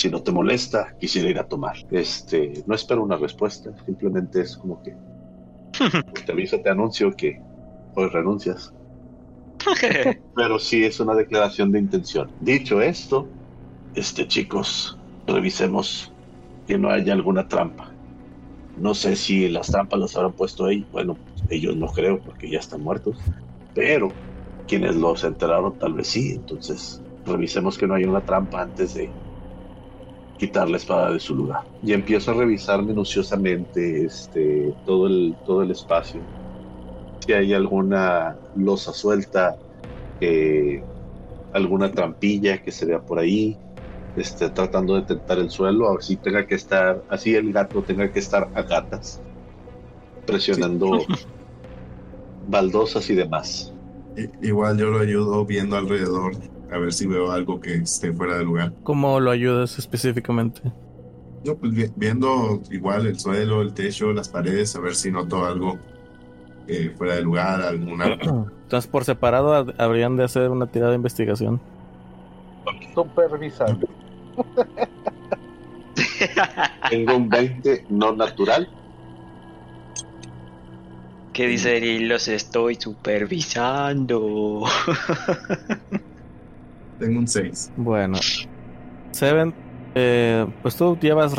[0.00, 1.76] Si no te molesta, quisiera ir a tomar.
[1.90, 4.98] Este, no espero una respuesta, simplemente es como que
[6.24, 7.42] te aviso, te anuncio que
[7.94, 8.74] hoy renuncias.
[10.34, 12.32] Pero sí es una declaración de intención.
[12.38, 13.32] Dicho esto,
[13.94, 16.14] este chicos, revisemos
[16.66, 17.96] que no haya alguna trampa.
[18.74, 20.88] No sé si las trampas las habrán puesto ahí.
[20.92, 23.24] Bueno, ellos no creo porque ya están muertos.
[23.74, 24.20] Pero
[24.66, 26.32] quienes los enteraron tal vez sí.
[26.32, 29.16] Entonces, revisemos que no haya una trampa antes de
[30.36, 31.60] quitar la espada de su lugar.
[31.80, 36.26] Y empiezo a revisar minuciosamente este, todo, el, todo el espacio.
[37.20, 39.60] Si hay alguna losa suelta,
[40.20, 40.86] eh,
[41.52, 43.60] alguna trampilla que se vea por ahí,
[44.14, 48.20] este, tratando de tentar el suelo, así tenga que estar, así el gato tenga que
[48.20, 49.24] estar a gatas,
[50.24, 51.06] presionando
[52.44, 53.74] baldosas y demás.
[54.40, 56.32] Igual yo lo ayudo viendo alrededor
[56.68, 58.74] a ver si veo algo que esté fuera de lugar.
[58.82, 60.74] ¿Cómo lo ayudas específicamente?
[61.42, 65.44] Yo pues vi- viendo igual el suelo, el techo, las paredes, a ver si noto
[65.44, 65.80] algo
[66.70, 68.06] eh, fuera de lugar, alguna...
[68.62, 71.60] Entonces, por separado, ha- habrían de hacer una tirada de investigación.
[72.94, 73.76] Supervisar.
[76.90, 78.68] Tengo un 20 no natural.
[81.32, 81.80] ¿Qué dice?
[82.00, 84.64] Los estoy supervisando.
[86.98, 87.72] Tengo un 6.
[87.76, 88.18] Bueno,
[89.12, 89.54] Seven,
[89.94, 91.34] eh, pues tú llevas,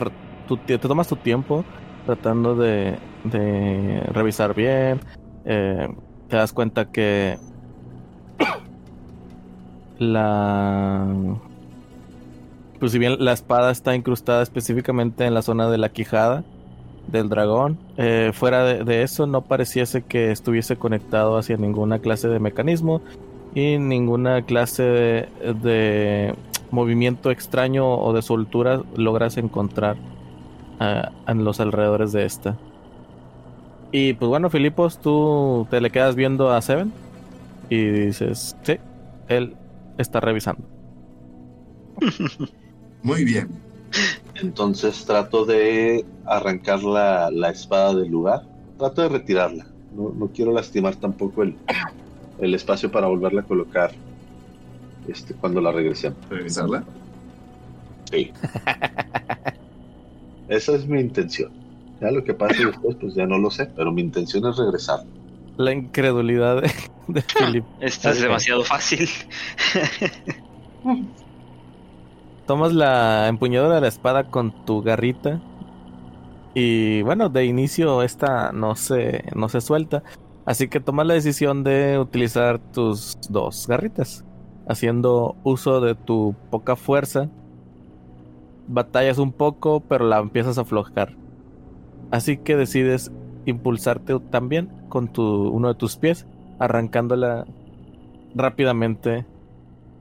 [0.47, 1.63] tu, te tomas tu tiempo
[2.05, 4.99] tratando de, de revisar bien.
[5.45, 5.87] Eh,
[6.29, 7.37] te das cuenta que
[9.99, 11.05] la,
[12.79, 16.43] pues si bien la espada está incrustada específicamente en la zona de la quijada
[17.07, 22.39] del dragón, eh, fuera de, eso no pareciese que estuviese conectado hacia ninguna clase de
[22.39, 23.01] mecanismo
[23.53, 26.33] y ninguna clase de,
[26.71, 29.97] movimiento extraño o de soltura logras encontrar
[30.79, 32.57] ah, en los alrededores de esta.
[33.91, 36.91] Y pues bueno, Filipos, tú te le quedas viendo a Seven
[37.69, 38.77] y dices, sí,
[39.27, 39.55] él
[39.97, 40.63] está revisando.
[43.03, 43.49] Muy bien.
[44.35, 48.43] Entonces trato de arrancar la, la espada del lugar.
[48.77, 49.67] Trato de retirarla.
[49.93, 51.55] No, no quiero lastimar tampoco el,
[52.39, 53.91] el espacio para volverla a colocar
[55.07, 56.17] este, cuando la regresemos.
[56.29, 56.83] Revisarla.
[58.09, 58.31] Sí.
[60.47, 61.60] Esa es mi intención.
[62.01, 65.01] Ya lo que pase después, pues ya no lo sé, pero mi intención es regresar.
[65.57, 66.71] La incredulidad de,
[67.07, 67.63] de Philip.
[67.79, 69.07] Esto es demasiado fácil.
[72.47, 75.39] Tomas la empuñadura de la espada con tu garrita.
[76.55, 80.01] Y bueno, de inicio esta no se, no se suelta.
[80.43, 84.25] Así que tomas la decisión de utilizar tus dos garritas.
[84.67, 87.29] Haciendo uso de tu poca fuerza.
[88.67, 91.20] Batallas un poco, pero la empiezas a aflojar.
[92.11, 93.11] Así que decides
[93.45, 96.25] impulsarte también con tu, uno de tus pies,
[96.59, 97.45] arrancándola
[98.35, 99.25] rápidamente.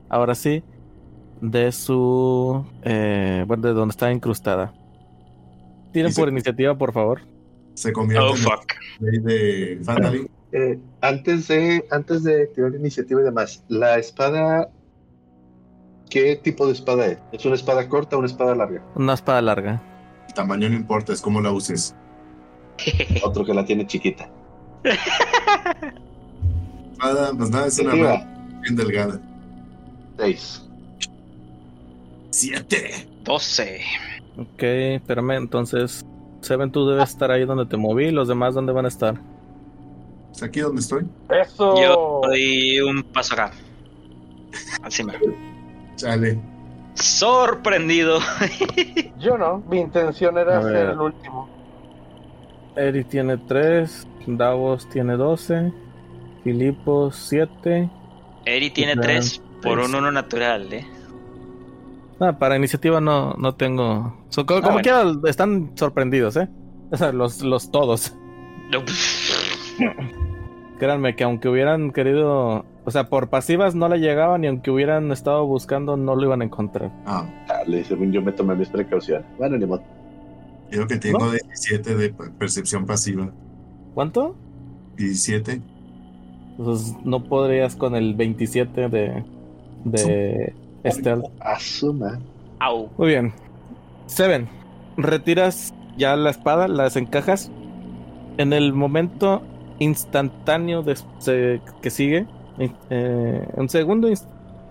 [0.09, 0.63] Ahora sí,
[1.41, 2.65] de su.
[2.83, 4.73] Eh, bueno, de donde está incrustada.
[5.93, 7.21] Se- por iniciativa, por favor.
[7.73, 8.73] Se convierte Oh, en fuck.
[8.99, 10.29] de Fandalin.
[10.51, 14.69] Eh, antes de antes de tirar iniciativa y demás, la espada,
[16.09, 17.17] ¿qué tipo de espada es?
[17.31, 18.83] ¿Es una espada corta o una espada larga?
[18.95, 19.81] Una espada larga.
[20.27, 21.95] El tamaño no importa, es como la uses.
[23.23, 24.29] Otro que la tiene chiquita.
[26.97, 28.25] Nada, pues nada, es una mano
[28.61, 29.19] bien delgada.
[30.17, 30.63] Seis.
[32.31, 33.07] ¡Siete!
[33.23, 33.81] 12.
[34.37, 36.05] Ok, espérame, entonces.
[36.41, 38.11] Seven, tú debes estar ahí donde te moví.
[38.11, 39.15] ¿Los demás dónde van a estar?
[40.33, 41.05] ¿Es aquí donde estoy?
[41.29, 41.79] Eso.
[41.79, 43.51] Yo doy un paso acá.
[44.81, 45.13] Así me.
[45.97, 46.39] Chale.
[46.95, 48.19] Sorprendido.
[49.19, 49.63] Yo no.
[49.69, 51.49] Mi intención era ser el último.
[52.75, 54.07] Eri tiene 3.
[54.27, 55.71] Davos tiene 12.
[56.43, 57.89] Filipos 7.
[58.45, 60.85] Eri tiene Ajá, 3 por un 1 natural, ¿eh?
[62.19, 64.15] Ah, para iniciativa no, no tengo.
[64.29, 64.83] So, como como bueno.
[64.83, 66.47] quiera, están sorprendidos, ¿eh?
[66.91, 68.13] O sea, los, los todos.
[68.71, 68.83] No.
[70.77, 72.65] Créanme que aunque hubieran querido.
[72.83, 76.41] O sea, por pasivas no le llegaban y aunque hubieran estado buscando, no lo iban
[76.41, 76.91] a encontrar.
[77.05, 79.25] Ah, Dale, según yo me tomé mis precauciones.
[79.37, 79.83] Bueno, ni modo.
[80.71, 81.31] Creo que tengo ¿No?
[81.31, 83.29] 17 de per- percepción pasiva.
[83.93, 84.35] ¿Cuánto?
[84.97, 85.61] 17.
[86.57, 89.23] Pues no podrías con el 27 de.
[89.85, 90.53] de.
[90.85, 91.25] Stealth.
[91.39, 92.19] Asuma.
[92.59, 92.89] Au.
[92.97, 93.33] Muy bien.
[94.07, 94.47] Seven,
[94.97, 97.51] retiras ya la espada, la desencajas.
[98.37, 99.41] En el momento
[99.79, 102.25] instantáneo de, se- que sigue,
[102.89, 104.07] eh, un segundo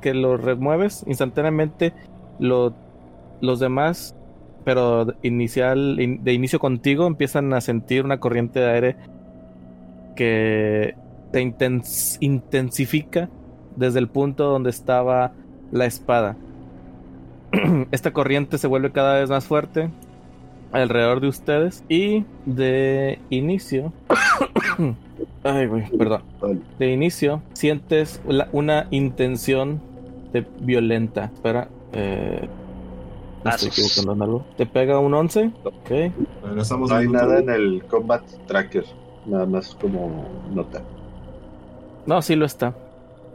[0.01, 1.92] que lo remueves, instantáneamente
[2.38, 2.74] lo-
[3.40, 4.14] los demás,
[4.64, 8.96] pero inicial, in- de inicio contigo, empiezan a sentir una corriente de aire
[10.16, 10.94] que
[11.32, 13.28] te intens- intensifica
[13.76, 15.32] desde el punto donde estaba
[15.72, 16.36] la espada.
[17.90, 19.88] Esta corriente se vuelve cada vez más fuerte
[20.72, 23.92] alrededor de ustedes y de inicio
[25.42, 26.22] ay güey perdón
[26.78, 29.80] de inicio sientes una intención
[30.61, 32.48] violenta espera eh,
[33.45, 33.78] me estoy Asus.
[33.78, 35.91] equivocando en algo te pega un 11 ok
[36.43, 37.55] Bueno, estamos No hay viendo nada todo.
[37.55, 38.84] en el combat tracker.
[39.26, 40.82] Nada más como nota.
[42.07, 42.74] no sí lo está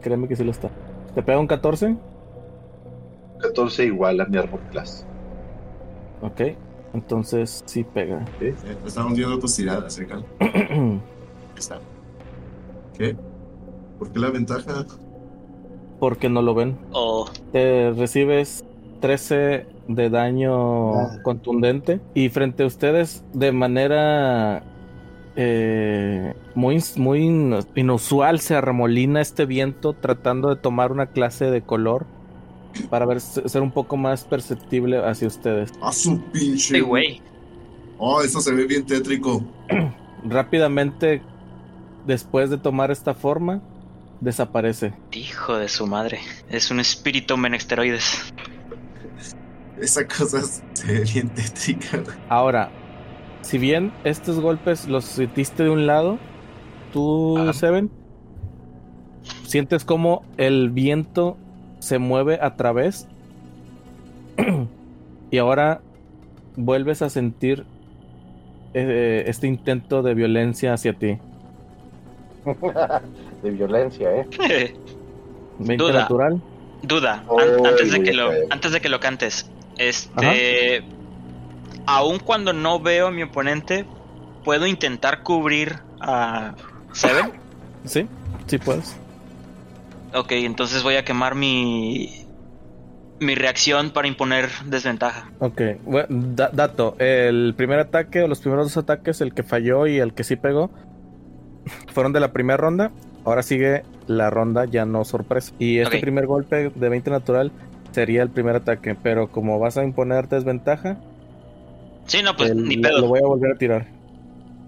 [0.02, 0.70] créeme que sí lo está
[1.14, 1.96] te pega un 14
[3.40, 5.06] 14 igual a mi armor class.
[6.22, 6.40] ok
[6.94, 8.54] entonces sí pega Eh,
[8.86, 10.24] Estamos viendo tus tiradas, ¿eh, Cal?
[10.40, 11.00] Ahí
[11.58, 11.78] está.
[12.96, 13.16] ¿Qué?
[13.98, 14.84] ¿Por qué la ventaja?
[15.98, 18.64] porque no lo ven Oh, te recibes
[19.00, 21.18] 13 de daño Ah.
[21.22, 24.62] contundente y frente a ustedes de manera
[25.36, 31.60] eh, muy, muy in- inusual se arremolina este viento tratando de tomar una clase de
[31.62, 32.06] color
[32.90, 35.72] para ver ser un poco más perceptible hacia ustedes.
[35.82, 36.80] ¡Ah, su pinche!
[36.80, 37.20] güey.
[37.98, 39.42] Oh, eso se ve bien tétrico.
[40.24, 41.22] Rápidamente
[42.06, 43.60] después de tomar esta forma
[44.20, 44.94] desaparece.
[45.12, 46.20] Hijo de su madre.
[46.48, 48.32] Es un espíritu en esteroides.
[49.80, 52.02] Esa cosa se ve bien tétrica.
[52.28, 52.70] Ahora,
[53.42, 56.18] si bien estos golpes los sentiste de un lado,
[56.92, 57.52] tú, Ajá.
[57.52, 57.90] Seven,
[59.44, 61.36] sientes como el viento
[61.78, 63.06] se mueve a través
[65.30, 65.80] y ahora
[66.56, 67.64] vuelves a sentir
[68.74, 71.18] eh, este intento de violencia hacia ti.
[73.42, 74.26] de violencia, ¿eh?
[75.58, 76.00] 20 Duda.
[76.00, 76.40] natural.
[76.82, 80.82] Duda, an- antes, de que lo, antes de que lo cantes, este,
[81.86, 83.84] aun cuando no veo a mi oponente,
[84.44, 86.54] puedo intentar cubrir a
[86.92, 87.32] Seven.
[87.84, 88.08] Sí,
[88.48, 88.96] sí puedes.
[90.12, 92.24] Ok, entonces voy a quemar mi
[93.20, 95.30] mi reacción para imponer desventaja.
[95.38, 96.96] Ok, bueno, da- dato.
[96.98, 100.34] El primer ataque o los primeros dos ataques, el que falló y el que sí
[100.36, 100.70] pegó,
[101.94, 102.90] fueron de la primera ronda.
[103.24, 105.52] Ahora sigue la ronda ya no sorpresa.
[105.60, 107.52] Y este primer golpe de 20 natural
[107.96, 108.94] sería el primer ataque.
[108.94, 110.98] Pero como vas a imponer desventaja,
[112.06, 112.98] Sí, no, pues el- ni lo, pedo.
[113.00, 113.86] lo voy a volver a tirar.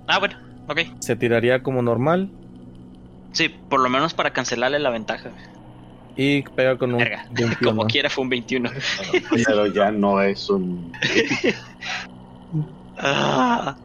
[0.09, 0.35] Ah, bueno,
[0.67, 0.81] ok.
[1.01, 2.31] Se tiraría como normal
[3.33, 5.31] Sí, por lo menos para cancelarle la ventaja.
[6.17, 7.27] y pega con un Verga.
[7.33, 7.57] 21.
[7.63, 8.71] Como quiera fue un 21.
[9.47, 10.91] Pero ya no es un.
[13.01, 13.77] Ah,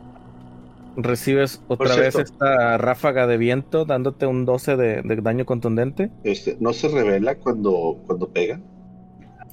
[0.96, 2.22] Recibes otra Por vez cierto.
[2.34, 6.10] esta ráfaga de viento dándote un 12 de, de daño contundente.
[6.24, 8.60] Este, no se revela cuando, cuando pega.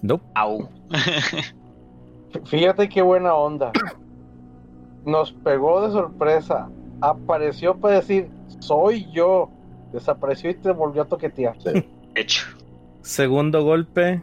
[0.03, 0.25] Nope.
[0.35, 0.69] au.
[2.47, 3.73] Fíjate qué buena onda.
[5.05, 6.71] Nos pegó de sorpresa.
[7.01, 8.31] apareció para decir,
[8.61, 9.51] soy yo.
[9.93, 11.57] Desapareció y te volvió a toquetear.
[12.15, 12.47] Hecho.
[13.03, 14.23] Segundo golpe.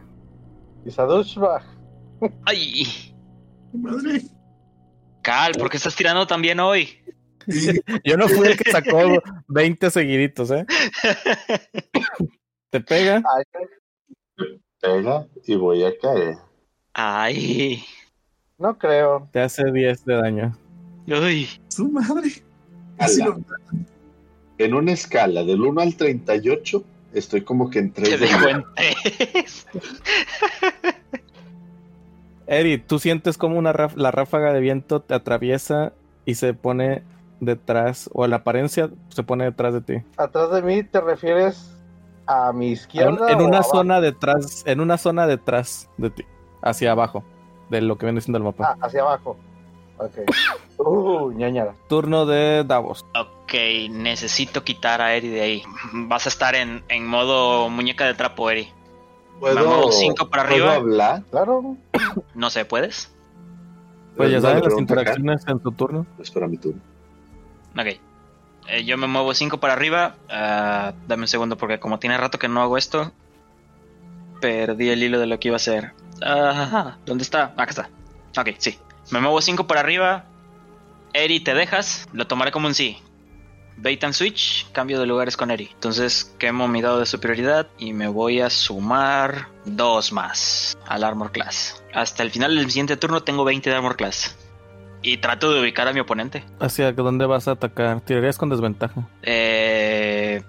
[0.85, 1.63] Y Sadushbach.
[2.45, 3.13] Ay,
[3.73, 4.21] Madre.
[5.21, 6.87] Cal, ¿por qué estás tirando tan bien hoy?
[8.03, 10.65] Yo no fui el que sacó 20 seguiditos, ¿eh?
[12.69, 13.21] Te pega.
[13.35, 13.43] Ay,
[14.93, 16.35] Pega y voy a caer.
[16.93, 17.83] Ay,
[18.57, 19.27] no creo.
[19.31, 20.57] Te hace 10 de daño.
[21.07, 21.47] uy.
[21.67, 22.31] su madre.
[22.97, 23.35] Así Ala.
[23.37, 23.43] lo-
[24.57, 26.83] En una escala del 1 al 38,
[27.13, 29.67] estoy como que en Te 3 dejo en tres.
[32.47, 35.91] Eri, tú sientes como una la ráfaga de viento te atraviesa
[36.25, 37.03] y se pone
[37.41, 39.93] detrás, o la apariencia se pone detrás de ti.
[40.17, 41.76] Atrás de mí te refieres
[42.27, 43.31] a mi izquierda.
[43.31, 43.71] en o una abajo?
[43.77, 46.25] zona detrás, en una zona detrás de ti,
[46.61, 47.23] hacia abajo,
[47.69, 48.75] de lo que viene siendo el mapa.
[48.79, 49.37] Ah, hacia abajo.
[49.97, 50.13] Ok.
[50.77, 51.73] Uh, ñañara.
[51.89, 53.03] Turno de Davos.
[53.19, 53.53] Ok,
[53.89, 55.63] necesito quitar a Eri de ahí.
[55.93, 58.69] Vas a estar en, en modo muñeca de trapo, Eri.
[59.39, 60.75] ¿Puedo, Vamos, cinco para ¿puedo arriba.
[60.75, 61.23] hablar?
[61.31, 61.75] Claro.
[62.35, 63.11] No sé, ¿puedes?
[64.15, 64.81] Pues ya No, saben, las acá.
[64.81, 66.05] interacciones en tu turno.
[66.19, 66.81] Espera mi turno.
[67.75, 67.99] Ok.
[68.67, 70.15] Eh, yo me muevo 5 para arriba.
[70.29, 73.11] Ah, dame un segundo porque como tiene rato que no hago esto,
[74.41, 75.93] perdí el hilo de lo que iba a hacer.
[77.05, 77.53] ¿Dónde está?
[77.57, 77.89] Acá está.
[78.37, 78.77] Ok, sí.
[79.11, 80.25] Me muevo 5 para arriba.
[81.13, 82.07] Eri, ¿te dejas?
[82.13, 83.01] Lo tomaré como un sí.
[83.79, 85.69] Bait and switch, cambio de lugares con Eri.
[85.71, 91.31] Entonces quemo mi dado de superioridad y me voy a sumar dos más al Armor
[91.31, 91.83] Class.
[91.93, 94.35] Hasta el final del siguiente turno tengo 20 de Armor Class.
[95.01, 96.43] Y trato de ubicar a mi oponente.
[96.59, 98.01] ¿Hacia dónde vas a atacar?
[98.01, 99.07] Tirarías con desventaja.
[99.21, 100.41] Eh,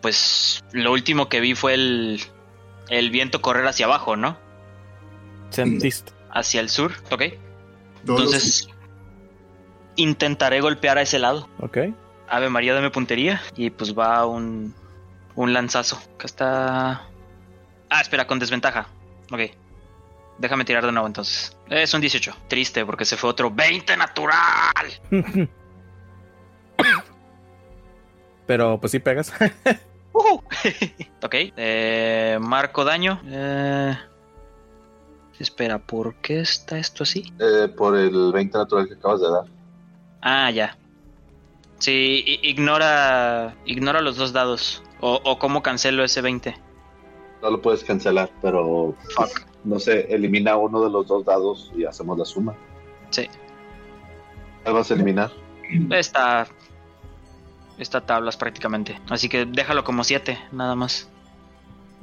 [0.00, 2.20] pues lo último que vi fue el,
[2.88, 4.36] el viento correr hacia abajo, ¿no?
[5.50, 6.12] Sentiste.
[6.30, 7.22] Hacia el sur, ok.
[8.00, 8.68] Entonces
[9.96, 11.48] intentaré golpear a ese lado.
[11.60, 11.78] ¿Ok?
[12.28, 13.40] Ave María, dame puntería.
[13.56, 14.74] Y pues va un,
[15.34, 15.96] un lanzazo.
[16.16, 17.02] Acá está.
[17.90, 18.88] Ah, espera, con desventaja.
[19.30, 19.40] Ok.
[20.42, 21.56] Déjame tirar de nuevo entonces.
[21.70, 22.34] Es un 18.
[22.48, 24.88] Triste porque se fue otro 20 natural.
[28.46, 29.32] Pero pues sí pegas.
[30.12, 30.42] Ujú.
[31.22, 31.34] ok.
[31.56, 33.20] eh, marco daño.
[33.24, 33.96] Eh,
[35.38, 37.32] espera, ¿por qué está esto así?
[37.38, 39.44] Eh, por el 20 natural que acabas de dar.
[40.22, 40.76] Ah, ya.
[41.78, 44.82] Sí, ignora, ignora los dos dados.
[45.00, 46.56] O, o cómo cancelo ese 20.
[47.42, 49.51] No lo puedes cancelar, pero Fuck.
[49.64, 52.54] No sé, elimina uno de los dos dados y hacemos la suma.
[53.10, 53.28] Sí.
[54.62, 55.30] ¿Cuál vas a eliminar?
[55.90, 56.46] Está.
[57.78, 58.98] Está tablas prácticamente.
[59.08, 61.08] Así que déjalo como 7, nada más.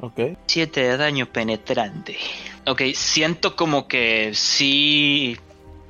[0.02, 0.20] ok.
[0.48, 2.18] 7 de daño penetrante.
[2.66, 5.38] Ok, siento como que sí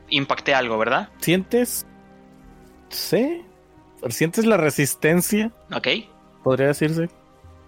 [0.10, 1.10] impacté algo, ¿verdad?
[1.20, 1.86] ¿Sientes?
[2.90, 3.44] Sí.
[4.10, 5.52] ¿Sientes la resistencia?
[5.74, 5.88] Ok,
[6.44, 7.10] Podría decirse.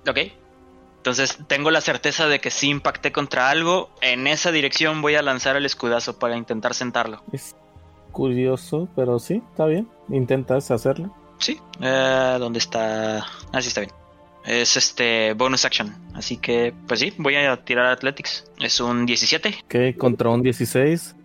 [0.08, 0.18] ok.
[1.02, 3.89] Entonces tengo la certeza de que sí impacté contra algo.
[4.02, 7.24] En esa dirección voy a lanzar el escudazo para intentar sentarlo.
[7.32, 7.56] Es
[8.12, 9.88] curioso, pero sí, está bien.
[10.10, 11.12] Intentas hacerlo.
[11.39, 11.60] Sí.
[11.82, 13.26] Eh, ¿Dónde está?
[13.52, 13.91] Ah, sí, está bien.
[14.45, 15.91] Es este bonus action.
[16.14, 18.45] Así que, pues sí, voy a tirar Athletics.
[18.60, 19.56] Es un 17.
[19.66, 21.16] Ok, contra un 16.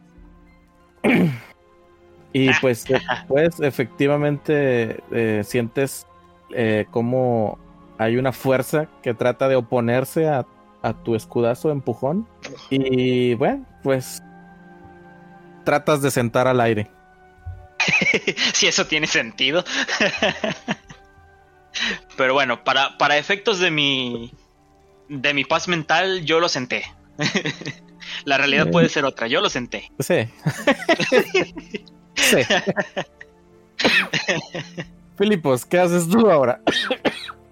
[2.32, 2.98] y pues, eh,
[3.28, 6.06] pues efectivamente eh, sientes
[6.54, 7.58] eh, como
[7.98, 10.46] hay una fuerza que trata de oponerse a,
[10.82, 12.28] a tu escudazo empujón.
[12.70, 14.22] Y bueno, pues
[15.64, 16.90] tratas de sentar al aire.
[18.52, 19.64] si eso tiene sentido.
[22.16, 24.32] Pero bueno, para, para efectos de mi
[25.08, 26.84] de mi paz mental, yo lo senté.
[28.24, 29.90] La realidad puede ser otra, yo lo senté.
[29.98, 30.28] Sí.
[32.14, 32.38] sí.
[35.18, 36.60] Filipos, ¿qué haces tú ahora?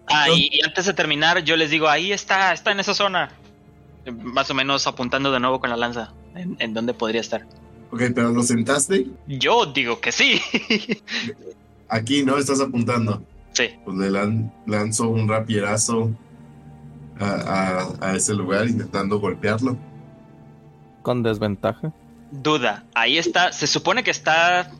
[0.08, 3.30] Ah, y, y antes de terminar, yo les digo, ahí está, está en esa zona.
[4.22, 6.12] Más o menos apuntando de nuevo con la lanza.
[6.34, 7.46] ¿En, en dónde podría estar?
[7.90, 10.40] Ok, pero lo sentaste Yo digo que sí.
[11.88, 12.36] aquí, ¿no?
[12.38, 13.22] Estás apuntando.
[13.52, 13.70] sí.
[13.84, 16.10] Pues le lan- lanzo un rapierazo
[17.20, 17.24] a,
[18.00, 19.76] a- a ese lugar intentando golpearlo.
[21.02, 21.92] Con desventaja.
[22.30, 23.52] Duda, ahí está.
[23.52, 24.70] Se supone que está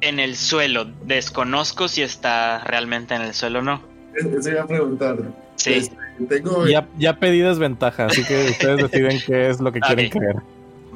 [0.00, 0.86] en el suelo.
[1.04, 3.82] Desconozco si está realmente en el suelo o no.
[4.14, 5.18] Eso iba a preguntar.
[5.56, 5.74] Sí.
[5.74, 5.96] Este,
[6.28, 6.66] tengo.
[6.66, 10.36] Ya, ya pedí desventaja, así que ustedes deciden qué es lo que quieren creer.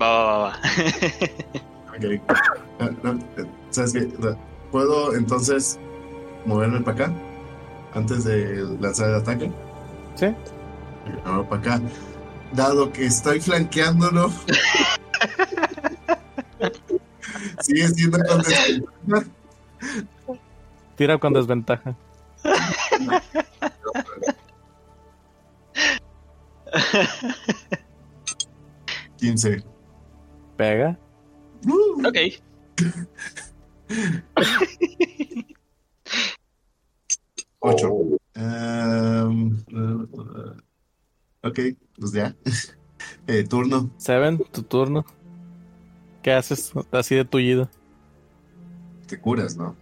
[0.00, 0.58] Va, va, va, va.
[1.96, 2.04] Ok.
[2.80, 4.08] Ah, no, eh, ¿Sabes qué?
[4.18, 4.36] No,
[4.70, 5.78] ¿Puedo entonces
[6.46, 7.14] moverme para acá?
[7.94, 9.52] Antes de lanzar el ataque.
[10.16, 10.26] Sí.
[11.24, 11.80] Ahora para acá.
[12.52, 14.32] Dado que estoy flanqueándolo.
[17.60, 19.26] sigue siendo con desventaja.
[20.96, 21.96] Tira con desventaja.
[29.18, 29.64] 15.
[30.56, 30.98] Pega.
[32.04, 32.16] Ok.
[37.60, 37.88] Ocho.
[37.90, 39.24] Oh, eh,
[41.42, 41.58] ok,
[41.98, 42.34] pues ya.
[43.26, 43.90] Eh, turno.
[43.98, 45.04] Seven, tu turno.
[46.22, 47.68] ¿Qué haces así de tullido?
[49.06, 49.76] Te curas, ¿no?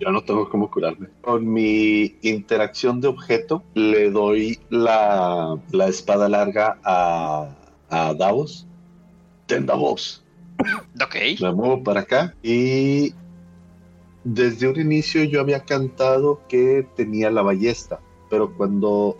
[0.00, 1.08] Yo no tengo cómo curarme.
[1.22, 7.48] Con mi interacción de objeto, le doy la, la espada larga a,
[7.90, 8.66] a Davos.
[9.46, 10.24] Ten Davos.
[11.02, 11.16] Ok.
[11.40, 13.12] Me muevo para acá y
[14.24, 19.16] desde un inicio yo había cantado que tenía la ballesta, pero cuando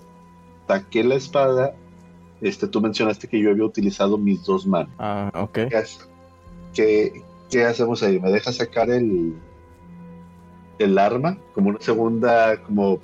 [0.67, 1.75] saqué la espada,
[2.41, 4.93] este, tú mencionaste que yo había utilizado mis dos manos.
[4.99, 5.59] Ah, ok.
[5.71, 5.83] ¿Qué,
[6.75, 8.21] qué- qué hacemos ahí?
[8.21, 9.35] ¿Me deja sacar el,
[10.79, 13.01] el arma como una segunda, como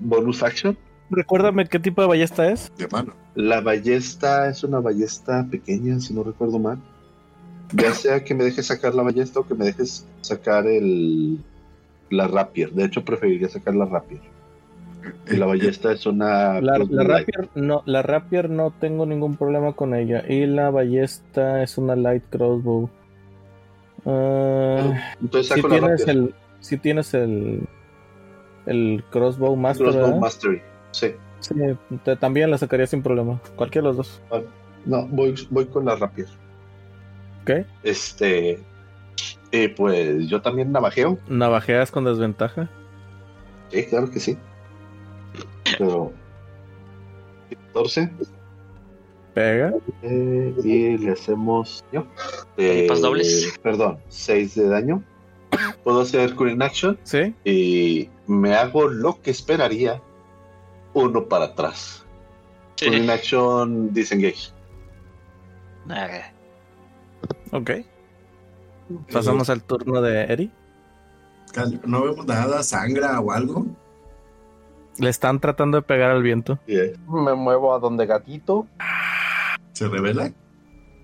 [0.00, 0.76] bonus action?
[1.10, 2.72] Recuérdame qué tipo de ballesta es.
[2.76, 3.14] De mano.
[3.34, 6.78] La ballesta es una ballesta pequeña, si no recuerdo mal.
[7.72, 11.38] Ya sea que me dejes sacar la ballesta o que me dejes sacar el
[12.10, 12.72] la rapier.
[12.72, 14.20] De hecho, preferiría sacar la rapier.
[15.30, 16.60] Y la ballesta es una.
[16.60, 20.24] La, rapier no, la rapier no tengo ningún problema con ella.
[20.26, 22.88] Y la ballesta es una light crossbow.
[24.06, 26.16] Ah, Entonces si saco la tienes rapier.
[26.16, 26.34] el,
[26.64, 27.68] si tienes el,
[28.66, 30.18] el crossbow master, Crossbow ¿verdad?
[30.20, 30.62] Mastery.
[30.92, 31.08] Sí.
[31.40, 31.54] Sí,
[32.04, 33.38] te- también la sacaría sin problema.
[33.56, 34.22] Cualquiera de los dos.
[34.86, 36.28] No, voy, voy con la rapier.
[37.42, 37.66] ¿Ok?
[37.82, 38.58] Este.
[39.76, 41.18] Pues yo también navajeo.
[41.28, 42.68] Navajeas con desventaja.
[43.70, 44.38] Sí, claro que sí.
[45.78, 46.12] Pero.
[47.74, 48.10] 14.
[49.34, 49.72] Pega.
[50.02, 51.84] eh, y le hacemos.
[51.92, 52.06] ¿yo?
[52.56, 53.58] Tripas dobles.
[53.62, 55.02] Perdón, 6 de daño.
[55.82, 57.34] Puedo hacer Cooling Action ¿Sí?
[57.44, 60.00] y me hago lo que esperaría.
[60.94, 62.04] Uno para atrás.
[62.76, 62.86] Sí.
[62.86, 64.52] Cooling Action Disengage.
[67.52, 67.70] Ok.
[69.12, 70.50] Pasamos al turno de Eri.
[71.84, 73.66] No vemos nada, sangra o algo.
[74.98, 76.58] Le están tratando de pegar al viento.
[76.66, 76.92] Yeah.
[77.08, 78.66] Me muevo a donde gatito.
[79.72, 80.32] ¿Se revela?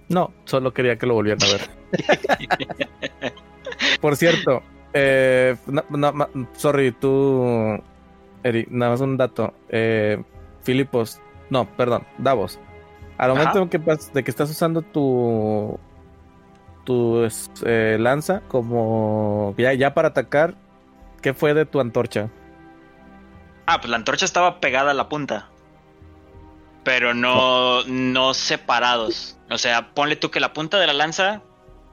[0.08, 3.32] No, solo quería que lo volvieran a ver.
[4.00, 7.78] Por cierto, eh, no- no, ma- sorry, tú,
[8.42, 9.52] Eri, nada más un dato.
[9.68, 10.22] Eh,
[10.62, 11.20] Filipos,
[11.50, 12.58] no, perdón, Davos.
[13.18, 15.78] Al momento en que de que estás usando tu
[16.84, 17.28] tu
[17.66, 20.54] eh, lanza como ya, ya para atacar,
[21.20, 22.30] ¿qué fue de tu antorcha?
[23.66, 25.48] Ah, pues la antorcha estaba pegada a la punta.
[26.82, 29.38] Pero no, no separados.
[29.50, 31.42] O sea, ponle tú que la punta de la lanza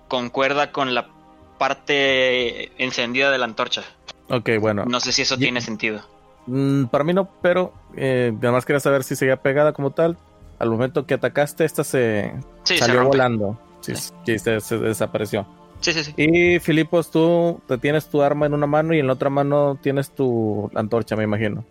[0.07, 1.09] concuerda con la
[1.57, 3.83] parte encendida de la antorcha.
[4.29, 4.85] Ok, bueno.
[4.85, 6.01] No sé si eso tiene sentido.
[6.47, 10.17] Mm, para mí no, pero eh, además quería saber si seguía pegada como tal.
[10.59, 12.33] Al momento que atacaste, esta se
[12.63, 13.59] Sí, salió volando.
[13.81, 14.11] Sí, Sí.
[14.25, 15.45] sí, se, se desapareció.
[15.79, 16.13] Sí, sí, sí.
[16.17, 19.77] Y Filipos, tú te tienes tu arma en una mano y en la otra mano
[19.81, 21.63] tienes tu antorcha, me imagino.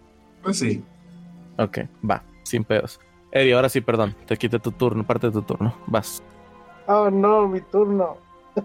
[0.43, 0.85] Pues sí.
[1.59, 1.79] Ok,
[2.09, 3.01] va, sin pedos.
[3.33, 5.75] Eri, ahora sí, perdón, te quité tu turno, parte de tu turno.
[5.89, 6.23] Vas.
[6.87, 8.19] Oh no, mi turno.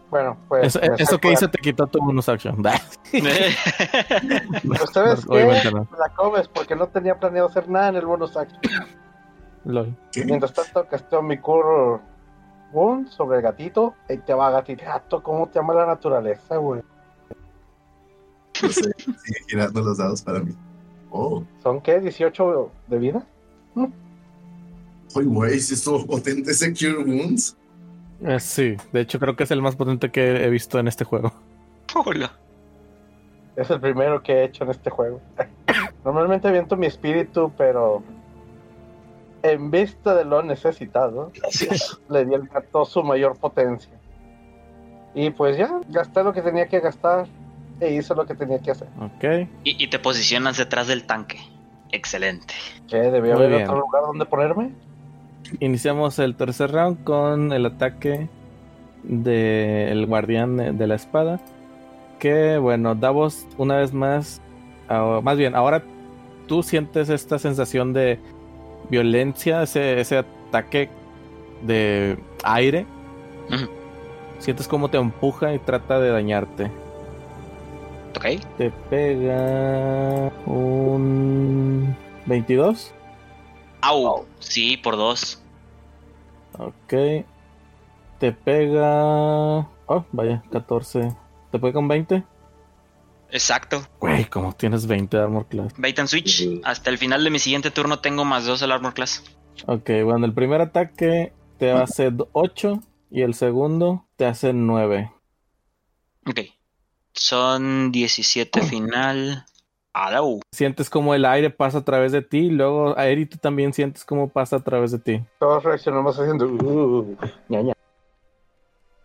[0.09, 0.77] Bueno, pues.
[0.97, 2.61] eso que hice te quitó tu bonus action.
[4.63, 5.87] No.
[5.97, 8.61] La comes porque no tenía planeado hacer nada en el bonus action.
[9.65, 9.95] Lol.
[10.25, 11.37] Mientras tanto, casteo mi
[12.73, 13.95] Wound sobre el gatito.
[14.09, 14.83] Ahí te va, gatito.
[14.85, 16.81] Gato, ¿cómo te ama la naturaleza, güey?
[18.61, 18.91] No sé.
[18.97, 20.55] Sigue girando los dados para mí.
[21.09, 21.43] Oh.
[21.61, 22.01] ¿Son qué?
[22.01, 23.25] ¿18 de vida?
[23.75, 27.57] Ay, güey, si estuvo potente ese Cure Wounds.
[28.23, 31.03] Eh, sí, de hecho creo que es el más potente que he visto en este
[31.05, 31.33] juego.
[31.95, 32.31] Hola.
[33.55, 35.19] Es el primero que he hecho en este juego.
[36.05, 38.01] Normalmente aviento mi espíritu, pero
[39.43, 41.99] en vista de lo necesitado, Gracias.
[42.09, 43.91] le di al gato su mayor potencia.
[45.13, 47.25] Y pues ya, gasté lo que tenía que gastar
[47.79, 48.87] e hice lo que tenía que hacer.
[48.99, 49.49] Ok.
[49.63, 51.39] Y, y te posicionas detrás del tanque.
[51.91, 52.53] Excelente.
[52.87, 52.97] ¿Qué?
[52.97, 53.63] ¿Debía Muy haber bien.
[53.69, 54.71] otro lugar donde ponerme?
[55.59, 58.29] Iniciamos el tercer round con el ataque
[59.03, 61.39] del guardián de la espada.
[62.19, 64.41] Que bueno, Davos una vez más,
[64.89, 65.83] ah, más bien, ahora
[66.47, 68.19] tú sientes esta sensación de
[68.89, 70.89] violencia, ese, ese ataque
[71.61, 72.85] de aire.
[74.39, 76.71] Sientes cómo te empuja y trata de dañarte.
[78.15, 78.25] ¿Ok?
[78.57, 81.95] Te pega un
[82.25, 82.93] 22.
[83.81, 84.25] Au.
[84.39, 85.40] Sí, por dos.
[86.61, 87.25] Ok.
[88.19, 89.67] Te pega.
[89.87, 91.15] Oh, vaya, 14.
[91.51, 92.23] ¿Te pega un 20?
[93.31, 93.81] Exacto.
[93.99, 95.73] Güey, como tienes 20 de armor class.
[95.77, 96.47] Bait and switch.
[96.63, 99.23] Hasta el final de mi siguiente turno tengo más dos al armor class.
[99.65, 102.79] Ok, bueno, el primer ataque te hace 8
[103.09, 105.11] y el segundo te hace 9.
[106.27, 106.39] Ok.
[107.13, 109.45] Son 17 final.
[109.93, 110.41] Adau.
[110.53, 114.05] Sientes como el aire pasa a través de ti y luego Aeri tú también sientes
[114.05, 115.21] cómo pasa a través de ti.
[115.39, 116.45] Todos reaccionamos haciendo.
[116.45, 117.17] Uh,
[117.49, 117.73] ña, ña.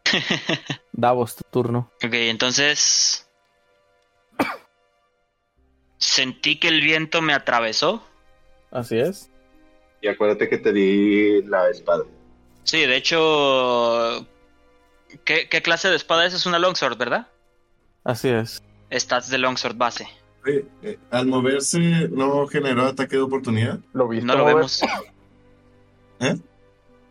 [0.93, 1.91] Davos, tu turno.
[2.05, 3.29] Ok, entonces.
[5.99, 8.03] Sentí que el viento me atravesó.
[8.71, 9.31] Así es.
[10.03, 12.05] Y acuérdate que te di la espada.
[12.63, 14.27] Sí, de hecho.
[15.25, 16.35] ¿Qué, qué clase de espada es?
[16.35, 17.27] Es una longsword, ¿verdad?
[18.05, 18.63] Así es.
[18.93, 20.07] Stats de longsword base.
[20.47, 23.81] Oye, eh, al moverse, ¿no generó ataque de oportunidad?
[23.93, 24.25] Lo viste.
[24.27, 24.55] No lo mover?
[24.57, 24.81] vemos.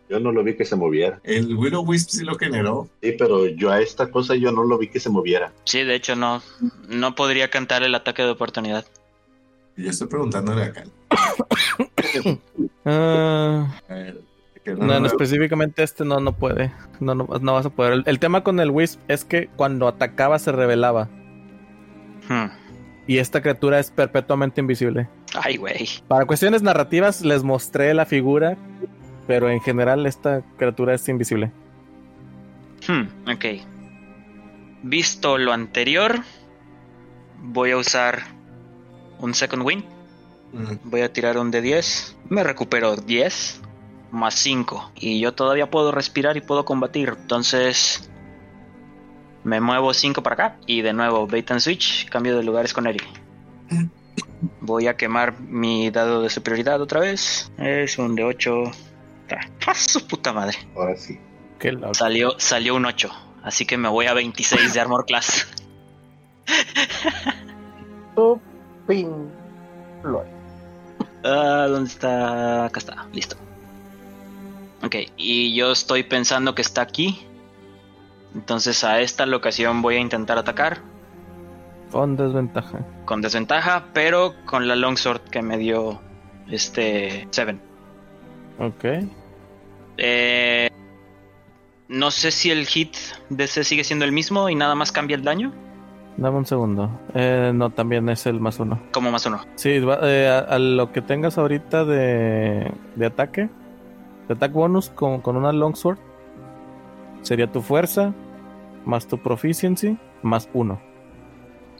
[0.08, 1.20] Yo no lo vi que se moviera.
[1.24, 2.88] El Willow Wisp sí lo generó.
[3.02, 5.52] Sí, pero yo a esta cosa yo no lo vi que se moviera.
[5.64, 6.42] Sí, de hecho no.
[6.88, 8.84] No podría cantar el ataque de oportunidad.
[9.76, 10.84] Yo estoy preguntándole acá.
[12.84, 13.80] Ah,
[14.64, 16.72] que no, no- específicamente este no, no puede.
[17.00, 17.92] No, no, no vas a poder.
[17.94, 21.08] El, el tema con el Wisp es que cuando atacaba se revelaba.
[22.28, 22.46] Hmm.
[23.06, 25.08] Y esta criatura es perpetuamente invisible.
[25.34, 25.88] Ay, güey.
[26.08, 28.56] Para cuestiones narrativas les mostré la figura,
[29.26, 31.52] pero en general esta criatura es invisible.
[32.88, 33.44] Hmm, ok.
[34.82, 36.20] Visto lo anterior,
[37.42, 38.22] voy a usar
[39.18, 39.84] un second wind.
[40.52, 42.16] Mm, Voy a tirar un de 10.
[42.28, 43.60] Me recupero 10
[44.10, 44.92] más 5.
[44.96, 47.14] Y yo todavía puedo respirar y puedo combatir.
[47.20, 48.08] Entonces
[49.46, 50.56] me muevo 5 para acá.
[50.66, 52.08] Y de nuevo, bait and switch.
[52.08, 52.98] Cambio de lugares con Eri.
[54.60, 57.52] Voy a quemar mi dado de superioridad otra vez.
[57.56, 58.64] Es un de 8.
[59.66, 60.58] ¡Ah, su puta madre!
[60.74, 61.20] Ahora sí.
[61.60, 61.78] Qué.
[61.92, 63.08] Salió, salió un 8.
[63.44, 65.46] Así que me voy a 26 de armor class.
[68.16, 68.40] Tu
[68.88, 69.30] pin.
[71.22, 72.64] Ah, ¿dónde está?
[72.64, 73.36] Acá está, listo.
[74.82, 77.26] Ok, y yo estoy pensando que está aquí.
[78.34, 80.78] Entonces a esta locación voy a intentar atacar
[81.90, 82.80] Con desventaja.
[83.04, 86.00] con desventaja, pero con la longsword que me dio
[86.50, 87.60] este Seven.
[88.58, 88.84] Ok.
[89.98, 90.68] Eh,
[91.88, 92.94] no sé si el hit
[93.30, 95.52] de ese sigue siendo el mismo y nada más cambia el daño.
[96.18, 96.90] Dame un segundo.
[97.14, 98.80] Eh, no, también es el más uno.
[98.92, 99.40] Como más uno.
[99.54, 103.50] Sí, va- eh, a, a lo que tengas ahorita de, de ataque,
[104.26, 105.98] de attack bonus con, con una longsword,
[107.26, 108.14] sería tu fuerza,
[108.84, 110.80] más tu proficiency, más uno.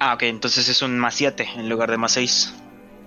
[0.00, 2.54] Ah, ok, entonces es un más 7 en lugar de más 6.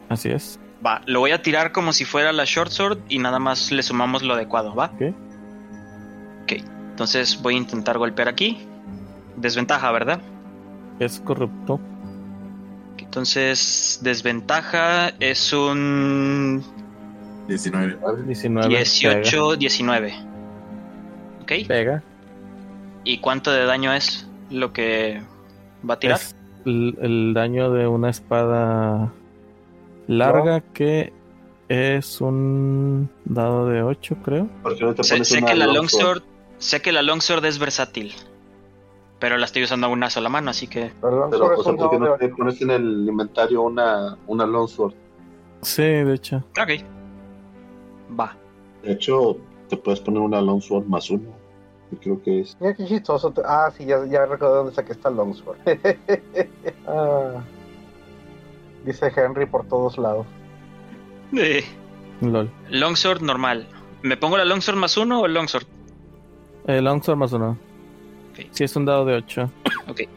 [0.07, 0.59] Así es.
[0.85, 3.83] Va, lo voy a tirar como si fuera la short sword y nada más le
[3.83, 4.85] sumamos lo adecuado, ¿va?
[4.85, 5.13] Ok.
[6.43, 6.51] Ok,
[6.91, 8.57] entonces voy a intentar golpear aquí.
[9.35, 10.21] Desventaja, ¿verdad?
[10.99, 11.79] Es corrupto.
[12.97, 16.63] Entonces, desventaja es un
[17.47, 17.97] 19.
[18.25, 18.67] 19.
[18.69, 20.13] 18, 19.
[21.41, 22.03] Ok, Pega.
[23.03, 25.21] ¿Y cuánto de daño es lo que
[25.87, 26.21] va a tirar?
[26.21, 26.35] Es
[26.65, 29.13] el, el daño de una espada
[30.07, 31.13] larga que
[31.67, 34.51] es un dado de 8, creo.
[34.61, 36.23] ¿Por qué no te Sé, pones sé una que la longsword?
[36.57, 38.13] sé que la longsword es versátil,
[39.19, 41.89] pero la estoy usando a una sola mano, así que Perdón, Pero, o sea, ¿por
[41.89, 44.95] qué no te pones en el inventario una, una longsword?
[45.61, 46.45] Sí, de hecho.
[46.61, 46.69] ok,
[48.09, 48.39] va.
[48.81, 51.38] De hecho, te puedes poner una longsword más uno.
[52.01, 52.55] Creo que es.
[52.59, 53.31] Mira qué chistoso.
[53.31, 55.57] te- Ah, sí, ya, ya recuerdo dónde saqué esta Longsword.
[56.87, 57.41] Ah,
[58.85, 60.25] dice Henry por todos lados.
[61.33, 61.63] Eh,
[62.21, 62.49] LOL.
[62.69, 63.67] Longsword normal.
[64.01, 65.65] ¿Me pongo la longsword más uno o el longsword?
[66.67, 67.57] Eh, longsword más uno.
[68.31, 68.45] Ok.
[68.51, 69.51] Sí, es un dado de 8.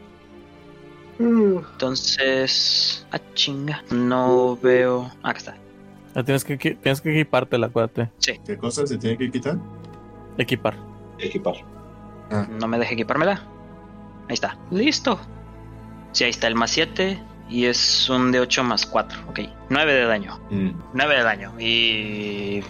[1.19, 3.05] Mm, Entonces.
[3.11, 3.83] Ah, chinga.
[3.91, 5.11] No veo.
[5.21, 5.55] Ah, acá está.
[6.15, 8.09] Ah, tienes, que, tienes que equipártela, acuérdate.
[8.45, 9.57] ¿Qué cosa se tiene que quitar?
[10.39, 10.75] Equipar.
[11.19, 11.55] Equipar.
[12.59, 13.43] No me deje equipármela.
[14.27, 14.57] Ahí está.
[14.71, 15.19] Listo.
[16.13, 17.21] Sí, ahí está el más 7.
[17.49, 19.19] Y es un de 8 más 4.
[19.29, 19.41] Ok.
[19.69, 20.39] 9 de daño.
[20.49, 21.53] Mm, 9 de daño.
[21.59, 22.63] Y.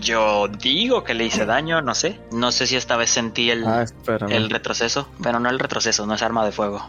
[0.00, 2.20] Yo digo que le hice daño, no sé.
[2.32, 3.84] No sé si esta vez sentí el, Ah,
[4.28, 5.08] el retroceso.
[5.22, 6.84] Pero no el retroceso, no es arma de fuego.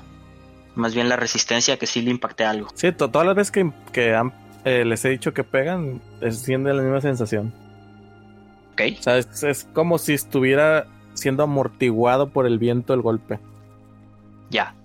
[0.76, 2.68] Más bien la resistencia que sí le impacté algo.
[2.76, 4.34] Sí, to- todas las veces que, que han-
[4.66, 7.54] eh, les he dicho que pegan, es siendo la misma sensación.
[8.78, 8.98] Ok.
[9.00, 13.40] O sea, es, es como si estuviera siendo amortiguado por el viento el golpe.
[14.50, 14.76] Ya.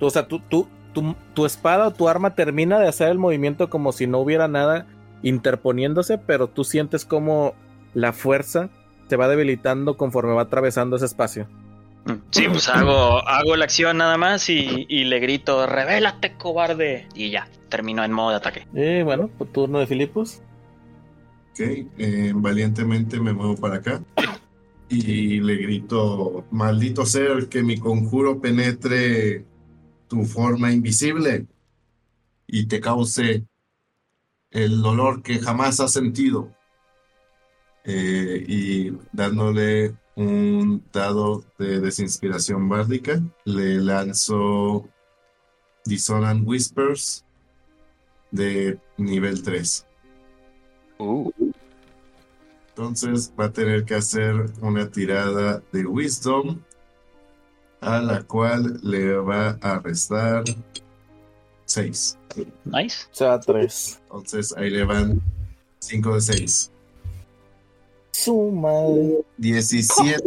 [0.00, 3.70] O sea, tú, tú, tu, tu espada o tu arma termina de hacer el movimiento
[3.70, 4.86] como si no hubiera nada
[5.22, 7.54] interponiéndose, pero tú sientes como
[7.94, 8.68] la fuerza
[9.08, 11.46] te va debilitando conforme va atravesando ese espacio.
[12.06, 17.08] Mm, Sí, pues hago, hago la acción nada más y, y le grito, revélate, cobarde.
[17.14, 18.66] Y ya, termino en modo de ataque.
[18.74, 20.42] Y bueno, pues, turno de Filipos.
[21.56, 21.62] Ok,
[21.96, 24.04] eh, valientemente me muevo para acá
[24.90, 29.46] y le grito, maldito ser que mi conjuro penetre
[30.06, 31.46] tu forma invisible
[32.46, 33.46] y te cause
[34.50, 36.52] el dolor que jamás has sentido.
[37.84, 44.90] Eh, y dándole un dado de desinspiración bárdica, le lanzo
[45.86, 47.24] Dissonant Whispers
[48.30, 49.86] de nivel 3.
[50.98, 51.30] Uh,
[52.76, 56.60] Entonces va a tener que hacer una tirada de Wisdom
[57.80, 60.44] a la cual le va a restar
[61.64, 62.18] 6.
[62.66, 63.06] nice.
[63.10, 64.02] O sea, 3.
[64.02, 65.22] Entonces ahí le van
[65.78, 66.70] 5 de 6.
[68.10, 69.24] Su madre.
[69.38, 70.22] 17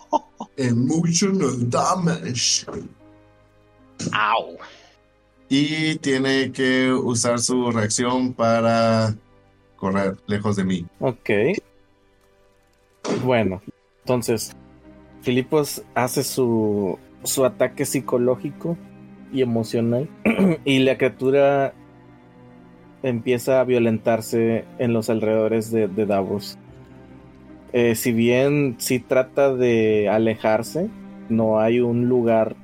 [0.58, 2.66] emotional damage.
[4.12, 4.58] Au.
[5.48, 9.14] Y tiene que usar su reacción para
[9.76, 10.86] correr lejos de mí.
[11.00, 11.30] Ok.
[13.22, 13.62] Bueno,
[14.00, 14.54] entonces,
[15.22, 18.76] Filipos hace su, su ataque psicológico
[19.32, 20.08] y emocional
[20.64, 21.74] y la criatura
[23.02, 26.58] empieza a violentarse en los alrededores de, Davos.
[27.72, 30.88] Eh, si bien sí trata de alejarse,
[31.28, 32.56] no hay un lugar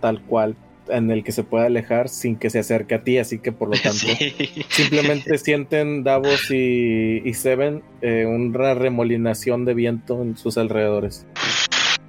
[0.00, 0.56] tal cual
[0.90, 3.68] en el que se pueda alejar sin que se acerque a ti, así que por
[3.68, 4.64] lo tanto Sí.
[4.68, 11.26] Simplemente sienten Davos y, y Seven eh, una remolinación de viento en sus alrededores.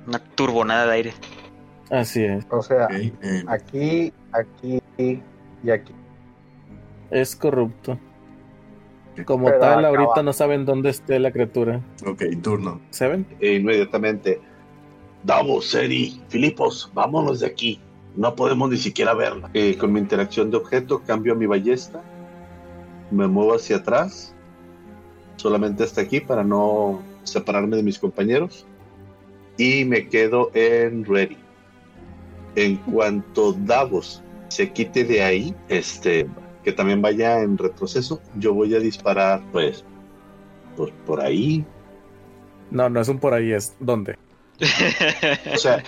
[0.08, 1.14] Una turbonada de aire.
[1.90, 2.46] Así es.
[2.50, 3.12] O sea, eh,
[3.48, 5.94] aquí, aquí y aquí.
[7.10, 7.98] Es corrupto.
[9.26, 9.88] Como Pero tal, acaba.
[9.90, 11.82] ahorita no saben dónde esté la criatura.
[12.06, 12.80] ok, turno.
[12.92, 13.26] ¿Seven?
[13.42, 14.40] E inmediatamente,
[15.24, 17.82] Davos, Eri, Filipos, vámonos de aquí.
[18.16, 19.50] No podemos ni siquiera verla.
[19.54, 22.02] Eh, con mi interacción de objeto, cambio a mi ballesta,
[23.12, 24.34] me muevo hacia atrás,
[25.38, 28.66] solamente hasta aquí para no separarme de mis compañeros,
[29.58, 31.38] y me quedo en ready.
[32.56, 36.28] En cuanto Davos se quite de ahí, este,
[36.64, 39.86] que también vaya en retroceso, yo voy a disparar, pues,
[40.76, 41.66] pues por ahí,
[42.72, 44.18] No, no es un por ahí, es ¿dónde?
[45.54, 45.84] O sea,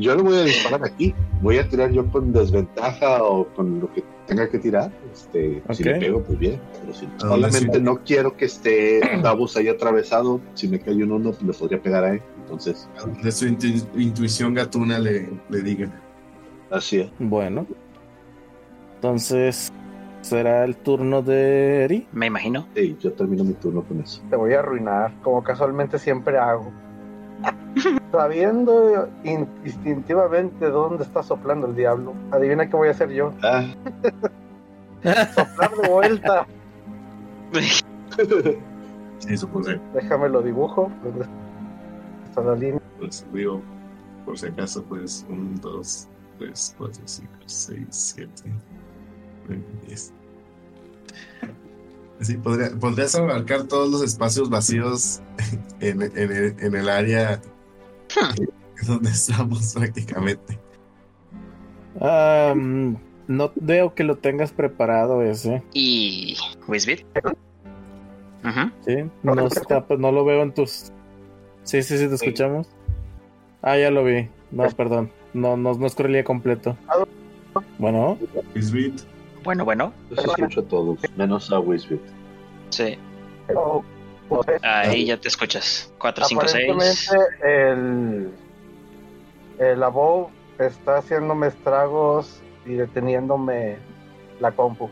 [0.00, 1.14] yo le voy a disparar aquí.
[1.40, 4.90] Voy a tirar yo con desventaja o con lo que tenga que tirar.
[5.12, 6.60] Este, Si le pego, pues bien.
[6.80, 7.82] Pero si ¿A dónde solamente sí?
[7.82, 10.40] no quiero que esté Davos ahí atravesado.
[10.54, 12.22] Si me cae un uno, pues le podría pegar a él.
[12.42, 12.88] Entonces,
[13.22, 15.90] De su intu- intuición gatuna le, le diga.
[16.70, 17.10] así es.
[17.18, 17.66] Bueno.
[18.96, 19.72] Entonces,
[20.22, 22.06] será el turno de Eri.
[22.12, 22.66] Me imagino.
[22.74, 24.20] Sí, yo termino mi turno con eso.
[24.30, 26.72] Te voy a arruinar, como casualmente siempre hago.
[28.12, 33.32] Sabiendo in- instintivamente dónde está soplando el diablo, adivina qué voy a hacer yo.
[33.42, 33.64] Ah,
[35.34, 36.46] Soplar de vuelta.
[39.20, 39.80] Sí, supuse.
[39.94, 40.92] Déjame lo dibujo.
[41.02, 41.26] ¿Dónde
[42.28, 42.80] está la línea?
[43.00, 43.60] Pues digo,
[44.24, 46.08] por si acaso, pues 1, 2,
[46.38, 48.30] 3, 4, 5, 6, 7,
[49.48, 50.12] 9, 10.
[52.20, 55.20] Sí, podría, podrías abarcar todos los espacios vacíos
[55.80, 57.40] en, en el, en el área
[58.86, 60.58] donde estamos prácticamente.
[62.00, 62.96] Ah, mm,
[63.28, 65.62] no veo que lo tengas preparado ese.
[65.72, 66.36] Y.
[66.66, 67.04] Wisbit.
[68.44, 68.70] Ujú.
[68.86, 70.92] Sí, no, está, pues no lo veo en tus.
[71.64, 72.68] Sí, sí, sí, te escuchamos.
[73.62, 74.28] Ah, ya lo vi.
[74.50, 75.10] No, perdón.
[75.34, 76.76] No, no, no escurría completo.
[77.78, 78.18] Bueno,
[78.54, 79.00] Bisbit,
[79.48, 79.94] Bueno, bueno.
[80.10, 82.02] yo sí escucho a todos, menos a Wisbit.
[82.68, 82.98] Sí.
[83.56, 83.82] Oh,
[84.28, 85.90] pues, Ahí ya te escuchas.
[85.96, 87.08] 4, 5, 6.
[87.08, 88.30] Aparentemente el,
[89.58, 93.78] el above está haciéndome estragos y deteniéndome
[94.38, 94.90] la compu.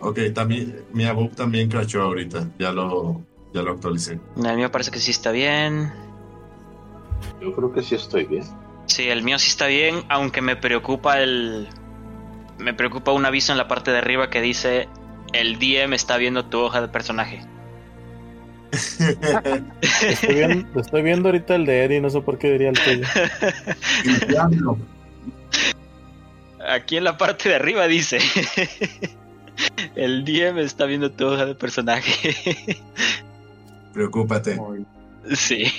[0.00, 3.20] ok, también, mi above también crachó ahorita, ya lo,
[3.54, 4.18] ya lo actualicé.
[4.44, 5.92] El mío parece que sí está bien.
[7.40, 8.42] Yo creo que sí estoy bien.
[8.86, 11.68] Sí, el mío sí está bien, aunque me preocupa el.
[12.58, 14.88] Me preocupa un aviso en la parte de arriba que dice:
[15.32, 17.40] El DM está viendo tu hoja de personaje.
[18.72, 23.06] estoy viendo, estoy viendo ahorita el de Eri, no sé por qué diría el tuyo.
[24.04, 24.78] El diablo.
[26.68, 28.18] Aquí en la parte de arriba dice:
[29.96, 32.80] El DM está viendo tu hoja de personaje.
[33.92, 34.58] Preocúpate.
[35.34, 35.72] Sí.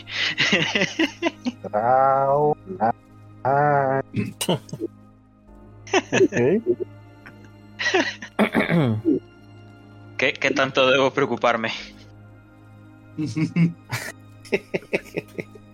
[10.18, 11.72] ¿Qué, ¿Qué tanto debo preocuparme?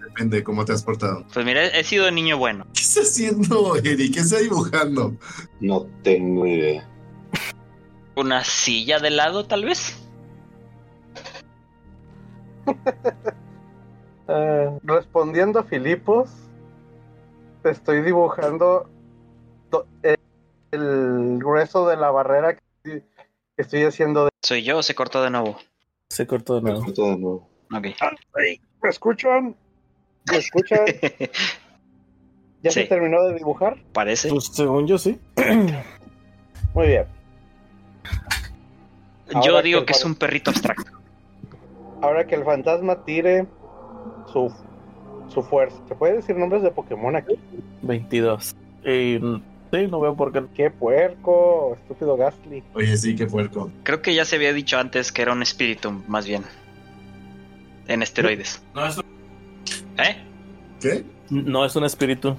[0.08, 1.26] Depende de cómo te has portado.
[1.34, 2.66] Pues mira, he sido niño bueno.
[2.74, 4.12] ¿Qué está haciendo, Eri?
[4.12, 5.16] ¿Qué está dibujando?
[5.60, 6.88] No tengo idea.
[8.16, 9.96] Una silla de lado, tal vez.
[14.32, 16.30] Eh, respondiendo a Filipos,
[17.64, 18.88] te estoy dibujando
[20.04, 20.18] el,
[20.72, 23.02] el grueso de la barrera que, que
[23.58, 24.26] estoy haciendo.
[24.26, 24.30] De...
[24.44, 25.58] ¿Soy yo o se cortó de nuevo?
[26.10, 26.82] Se cortó de nuevo.
[26.92, 27.50] De nuevo.
[27.76, 27.86] Ok.
[28.82, 29.56] ¿Me escuchan?
[30.32, 30.80] ¿Me escuchan?
[32.62, 32.82] ¿Ya Sí.
[32.82, 33.78] se terminó de dibujar?
[33.94, 34.30] Parece.
[34.30, 35.20] Pues según yo sí.
[36.74, 37.06] Muy bien.
[39.44, 40.92] Yo digo que que es un perrito abstracto.
[42.02, 43.46] Ahora que el fantasma tire
[44.32, 44.54] su,
[45.28, 45.78] su fuerza.
[45.88, 47.38] ¿Se puede decir nombres de Pokémon aquí?
[47.84, 48.56] 22.
[48.86, 49.42] Y mm,
[49.72, 50.44] sí, no veo por qué.
[50.56, 51.76] ¡Qué puerco!
[51.82, 52.64] Estúpido Gastly.
[52.74, 53.72] Oye, sí, qué puerco.
[53.84, 56.44] Creo que ya se había dicho antes que era un Spiritomb, más bien.
[57.88, 58.62] En esteroides.
[58.76, 58.98] No es,
[59.98, 60.18] ¿Eh?
[60.80, 61.04] ¿Qué?
[61.30, 62.36] no es un espíritu.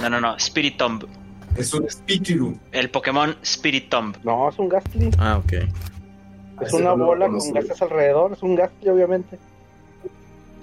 [0.00, 0.38] No, no, no.
[0.38, 1.04] Spiritomb.
[1.56, 2.58] Es un Spitiru.
[2.72, 4.16] El Pokémon Spiritomb.
[4.24, 5.10] No, es un Gastly.
[5.18, 5.52] Ah, ok.
[5.52, 8.32] Es Ese una no bola con gases alrededor.
[8.32, 9.38] Es un Gastly, obviamente.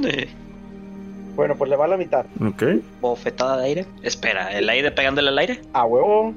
[0.03, 0.29] Eh,
[1.37, 2.25] Bueno, pues le va a la mitad.
[2.45, 2.63] Ok.
[2.99, 3.85] bofetada de aire.
[4.03, 5.61] Espera, ¿el aire pegándole al aire?
[5.71, 6.33] A huevo.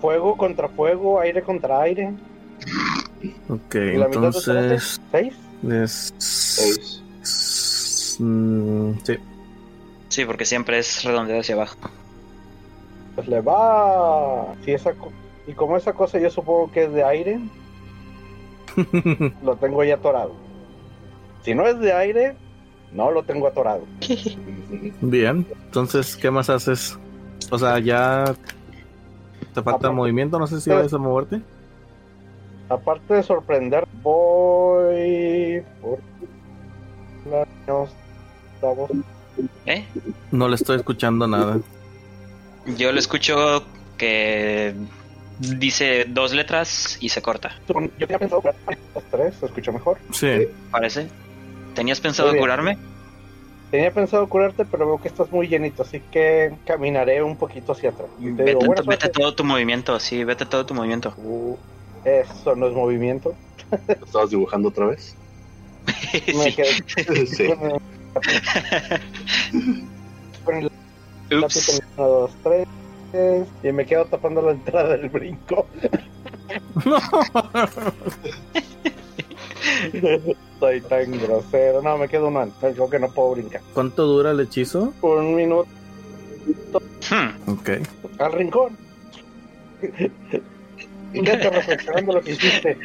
[0.00, 2.12] Fuego contra fuego, aire contra aire.
[3.48, 5.00] Ok, ¿Y la mitad de entonces.
[5.10, 5.34] ¿Seis?
[5.68, 6.14] Es.
[6.18, 7.02] Seis.
[7.22, 9.16] s- mm, sí.
[10.10, 11.76] Sí, porque siempre es redondeado hacia abajo.
[13.14, 14.54] Pues le va.
[14.64, 15.10] Si esa co-
[15.46, 17.40] y como esa cosa yo supongo que es de aire,
[19.42, 20.34] lo tengo ya atorado.
[21.42, 22.36] Si no es de aire,
[22.94, 23.84] no lo tengo atorado.
[25.02, 25.46] Bien.
[25.66, 26.98] Entonces, ¿qué más haces?
[27.50, 28.24] O sea, ya.
[29.52, 30.38] ¿Te falta Aparte- movimiento?
[30.38, 31.40] No sé si vayas a moverte.
[32.68, 35.98] Aparte de sorprender, voy por.
[39.66, 39.84] ¿Eh?
[40.30, 41.58] No le estoy escuchando nada.
[42.76, 43.64] Yo lo escucho
[43.98, 44.74] que
[45.38, 47.52] dice dos letras y se corta.
[47.68, 48.56] Yo tenía pensado curar
[48.94, 49.98] los tres, se escucha mejor.
[50.12, 50.48] Sí.
[50.70, 51.08] Parece.
[51.74, 52.78] ¿Tenías pensado curarme?
[53.70, 57.90] Tenía pensado curarte, pero veo que estás muy llenito, así que caminaré un poquito hacia
[57.90, 58.08] atrás.
[58.20, 58.74] Y te Vete, digo,
[59.12, 61.12] todo tu movimiento, sí, vete todo tu movimiento.
[61.16, 61.56] Uh,
[62.04, 63.34] eso no es movimiento.
[63.88, 65.16] ¿Lo estabas dibujando otra vez?
[66.12, 66.54] Me Sí.
[66.54, 67.48] quedé sí.
[70.44, 70.70] con el-
[71.30, 71.80] lápiz
[73.62, 75.66] y me quedo tapando la entrada del brinco.
[80.60, 81.82] Soy tan grosero.
[81.82, 82.74] No, me quedo uno antes.
[82.74, 83.60] Creo que no puedo brincar.
[83.72, 84.92] ¿Cuánto dura el hechizo?
[85.02, 85.68] Un minuto
[87.10, 87.70] Hmm, Ok.
[88.18, 88.76] al rincón.
[91.12, 92.78] Fíjate reflexionando lo que hiciste.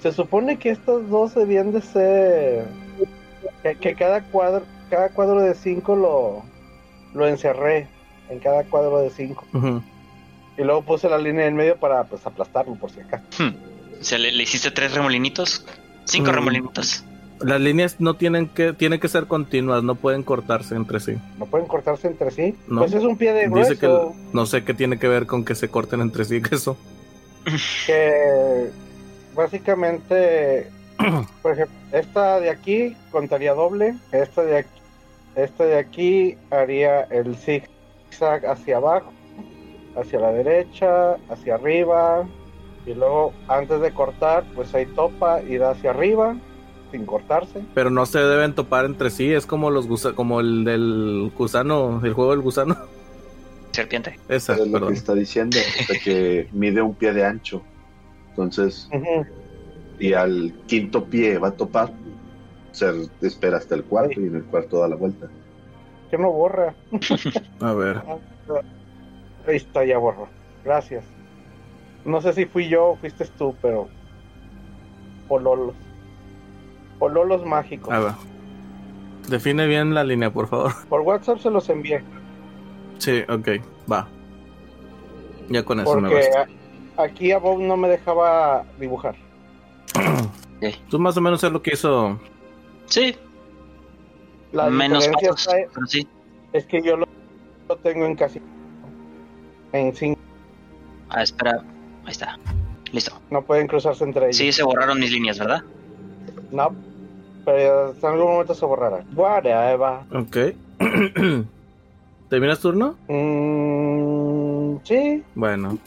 [0.00, 2.64] Se supone que estos dos debían de ser.
[3.62, 6.42] Que, que cada cuadro cada cuadro de cinco lo,
[7.14, 7.88] lo encerré
[8.28, 9.44] en cada cuadro de cinco.
[10.56, 13.24] Y luego puse la línea en medio para pues aplastarlo por si acaso.
[13.42, 13.54] hmm.
[14.04, 15.64] O sea, ¿le, le hiciste tres remolinitos?
[16.04, 16.34] Cinco Mm.
[16.34, 17.04] remolinitos.
[17.40, 21.14] Las líneas no tienen que tienen que ser continuas, no pueden cortarse entre sí.
[21.38, 22.54] ¿No pueden cortarse entre sí?
[22.68, 22.82] No.
[22.82, 23.70] Pues es un pie de grueso.
[23.70, 23.98] Dice que
[24.34, 26.76] no sé qué tiene que ver con que se corten entre sí que eso.
[27.86, 28.68] que
[29.34, 30.70] básicamente,
[31.42, 34.80] por ejemplo, esta de aquí contaría doble, esta de aquí,
[35.34, 39.12] esta de aquí haría el zigzag hacia abajo,
[39.96, 42.28] hacia la derecha, hacia arriba,
[42.86, 46.36] y luego antes de cortar, pues ahí topa y da hacia arriba,
[46.92, 47.62] sin cortarse.
[47.74, 52.00] Pero no se deben topar entre sí, es como los gusa- como el del gusano,
[52.04, 52.76] el juego del gusano.
[53.72, 54.18] Serpiente.
[54.28, 55.56] Esa, Eso es lo que está diciendo.
[55.86, 57.62] Sea, que mide un pie de ancho.
[58.30, 58.88] Entonces,
[59.98, 61.90] y al quinto pie va a topar,
[62.72, 62.92] se
[63.22, 65.28] espera hasta el cuarto y en el cuarto da la vuelta.
[66.10, 66.74] Que no borra.
[67.60, 68.02] A ver.
[69.46, 70.28] Ahí está, ya borró.
[70.64, 71.04] Gracias.
[72.04, 73.88] No sé si fui yo o fuiste tú, pero.
[75.28, 75.74] Pololos.
[76.98, 77.92] Pololos mágicos.
[77.92, 78.12] A ver.
[79.28, 80.72] Define bien la línea, por favor.
[80.88, 82.02] Por WhatsApp se los envié.
[82.98, 83.48] Sí, ok,
[83.90, 84.06] va.
[85.48, 86.46] Ya con eso me Porque basta.
[86.96, 89.14] a- aquí a Bob no me dejaba dibujar.
[90.88, 92.18] Tú más o menos es lo que hizo.
[92.86, 93.16] Sí,
[94.52, 96.06] La menos está- pero sí.
[96.52, 97.06] es que yo lo,
[97.68, 98.40] lo tengo en casi.
[99.72, 100.20] En cinco.
[101.10, 101.62] Ah, espera.
[102.04, 102.38] Ahí está.
[102.92, 103.12] Listo.
[103.30, 104.36] No pueden cruzarse entre ellos.
[104.36, 105.62] Sí, se borraron mis líneas, ¿verdad?
[106.52, 106.74] No.
[107.44, 109.04] Pero en algún momento se borrará.
[109.14, 110.00] Whatever.
[110.12, 110.36] Ok.
[112.30, 112.96] ¿Terminas turno?
[113.08, 115.78] Mm, sí, Bueno.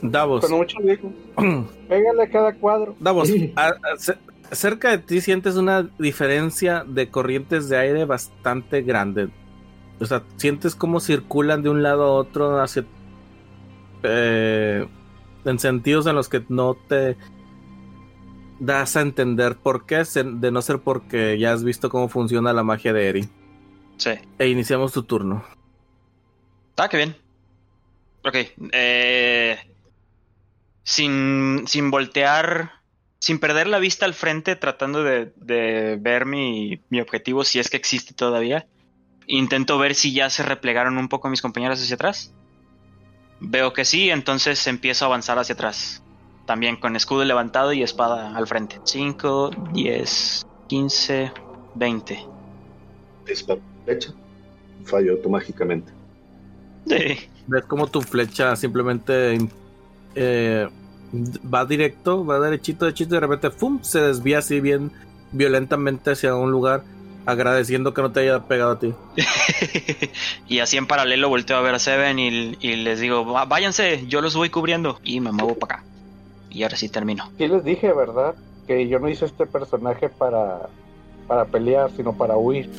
[0.00, 0.44] Davos.
[0.46, 1.10] con mucho gusto.
[1.88, 2.94] Pégale a cada cuadro.
[3.00, 4.18] Davos, a- a- se-
[4.52, 9.28] cerca de ti sientes una diferencia de corrientes de aire bastante grande.
[10.00, 12.84] O sea, sientes cómo circulan de un lado a otro hacia...
[14.02, 14.86] eh,
[15.44, 17.16] en sentidos en los que no te
[18.60, 22.62] das a entender por qué, de no ser porque ya has visto cómo funciona la
[22.62, 23.28] magia de Eri.
[23.96, 24.12] Sí.
[24.38, 25.44] E iniciamos tu turno.
[26.76, 27.16] Ah, qué bien.
[28.24, 28.36] Ok.
[28.72, 29.58] eh,
[30.84, 32.72] sin, sin voltear,
[33.18, 37.68] sin perder la vista al frente, tratando de, de ver mi, mi objetivo, si es
[37.68, 38.66] que existe todavía.
[39.26, 42.32] Intento ver si ya se replegaron un poco mis compañeros hacia atrás.
[43.44, 46.02] Veo que sí, entonces empiezo a avanzar hacia atrás.
[46.46, 48.80] También con escudo levantado y espada al frente.
[48.84, 51.32] 5, 10, 15,
[51.74, 52.26] 20.
[53.26, 54.12] Disparo flecha.
[54.84, 55.92] Falló automáticamente.
[56.86, 57.28] Sí.
[57.48, 59.38] Ves como tu flecha simplemente
[60.14, 60.68] eh,
[61.52, 63.80] va directo, va derechito, derechito y de repente ¡fum!
[63.82, 64.92] se desvía así bien
[65.32, 66.84] violentamente hacia un lugar,
[67.26, 68.92] agradeciendo que no te haya pegado a ti.
[70.48, 74.04] y así en paralelo volteo a ver a Seven y, y les digo, "Va- váyanse,
[74.08, 74.98] yo los voy cubriendo.
[75.04, 75.84] Y me muevo para acá.
[76.50, 77.30] Y ahora sí termino.
[77.38, 78.34] Sí les dije, ¿verdad?
[78.66, 80.68] Que yo no hice este personaje para,
[81.26, 82.70] para pelear, sino para huir.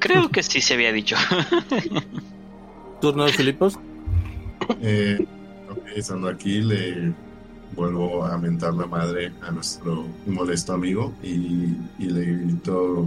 [0.00, 1.16] Creo que sí se había dicho.
[3.00, 3.78] Turno de Filipos.
[4.80, 5.18] Eh,
[5.70, 7.12] ok, estando aquí, le
[7.74, 13.06] vuelvo a mentar la madre a nuestro molesto amigo y, y le grito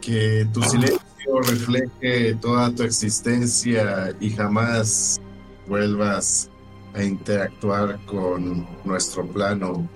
[0.00, 5.20] que tu silencio refleje toda tu existencia y jamás
[5.66, 6.50] vuelvas
[6.94, 9.88] a interactuar con nuestro plano,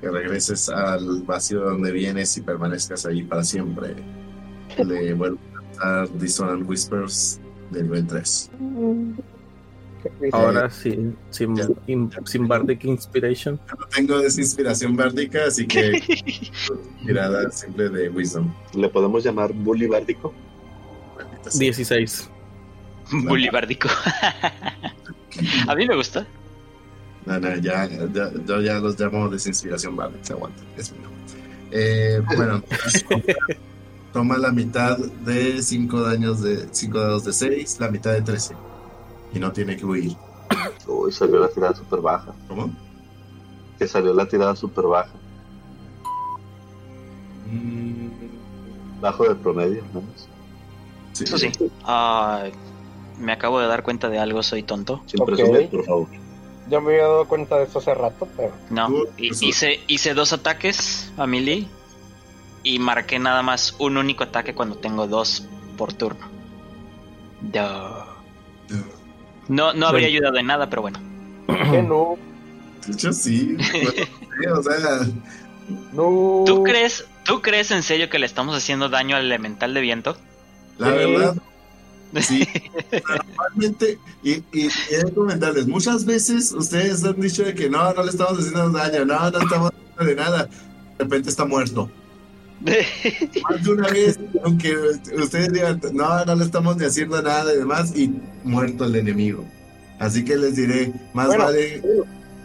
[0.00, 3.94] que regreses al vacío de donde vienes y permanezcas ahí para siempre.
[4.84, 8.50] Le vuelvo a cantar Dissonant Whispers del B3.
[10.32, 11.54] Ahora sí, sin,
[11.86, 13.60] in- sin Bardic Inspiration.
[13.78, 16.02] No tengo esa inspiración bárdica, así que
[17.02, 18.52] mirada simple de Wisdom.
[18.74, 20.32] ¿Le podemos llamar bully bárdico?
[21.16, 21.60] Maldita sea.
[21.60, 22.30] 16.
[23.26, 23.88] Bulibárdico.
[25.68, 26.26] a mí me gusta.
[27.26, 31.08] No, no, ya, ya, yo ya los llamo desinspiración bárdica, se aguanta, es mío.
[31.70, 32.62] Eh, bueno,
[34.12, 38.54] toma la mitad de 5 daños de 5 dados de 6, la mitad de 13.
[39.34, 40.16] Y no tiene que huir.
[40.86, 42.32] Uy, salió la tirada súper baja.
[42.48, 42.70] ¿Cómo?
[43.78, 45.12] Que salió la tirada súper baja.
[49.00, 50.02] Bajo de promedio, ¿no?
[51.12, 51.50] Sí, Eso sí.
[51.84, 52.52] Ay,
[53.18, 55.02] me acabo de dar cuenta de algo, soy tonto.
[55.06, 55.26] Sin Ok.
[55.26, 56.08] presumir, por favor.
[56.70, 58.88] Yo me había dado cuenta de eso hace rato, pero No,
[59.18, 61.66] hice, hice dos ataques a melee
[62.62, 65.46] y marqué nada más un único ataque cuando tengo dos
[65.76, 66.26] por turno.
[67.42, 68.03] Duh.
[69.48, 70.16] No, no habría Bueno.
[70.16, 70.98] ayudado en nada, pero bueno.
[71.46, 72.16] que no,
[72.86, 73.56] De hecho, sí.
[73.72, 73.90] Bueno,
[74.40, 75.06] sí, o sea,
[75.92, 76.42] no.
[76.46, 80.16] ¿Tú crees, ¿Tú crees en serio que le estamos haciendo daño al elemental de viento?
[80.78, 80.94] la Sí.
[80.94, 81.36] verdad,
[82.20, 82.48] sí.
[83.26, 87.92] Normalmente, y, y, y he de comentarles, muchas veces ustedes han dicho de que no,
[87.92, 90.44] no le estamos haciendo daño, no, no estamos haciendo de nada.
[90.44, 91.90] De repente está muerto.
[93.50, 94.74] Más de una vez, aunque
[95.16, 98.10] ustedes digan, no, no le estamos ni haciendo nada y demás, y
[98.42, 99.44] muerto el enemigo.
[99.98, 101.44] Así que les diré, más Bueno.
[101.44, 101.82] vale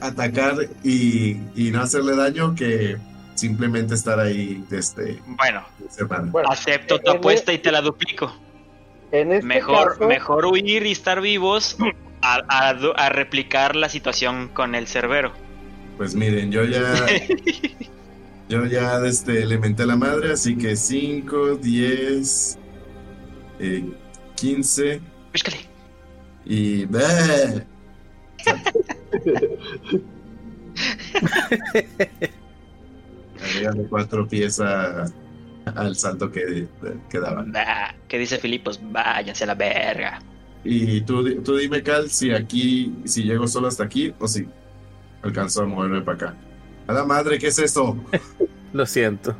[0.02, 2.98] atacar y, y no hacerle daño que
[3.36, 6.32] simplemente estar ahí este, bueno, cerrando.
[6.32, 8.34] Bueno, acepto tu en- apuesta y te la duplico.
[9.12, 11.78] En este Mejor, caso, mejor huir y estar vivos
[12.22, 15.32] a, a- a replicar la situación con el cerbero.
[15.98, 16.94] Pues miren, yo ya,
[18.50, 22.58] yo ya este, le menté a la madre, así que 5, 10,
[23.60, 23.86] eh,
[24.36, 25.02] 15
[25.32, 25.58] Búscale.
[26.46, 26.86] y...
[33.42, 35.06] Agrégale cuatro pies a-
[35.76, 36.68] al salto que,
[37.10, 37.54] que daban.
[38.08, 38.80] ¿Qué dice Filipos?
[38.92, 40.20] Váyanse a la verga.
[40.64, 44.46] Y tú, tú dime, Cal, si aquí, si llego solo hasta aquí o si
[45.22, 46.36] alcanzo a moverme para acá.
[46.90, 47.95] A la madre, ¿qué es eso?
[48.74, 49.36] Lo siento.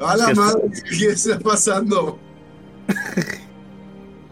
[0.00, 2.18] A la madre, ¿qué está pasando?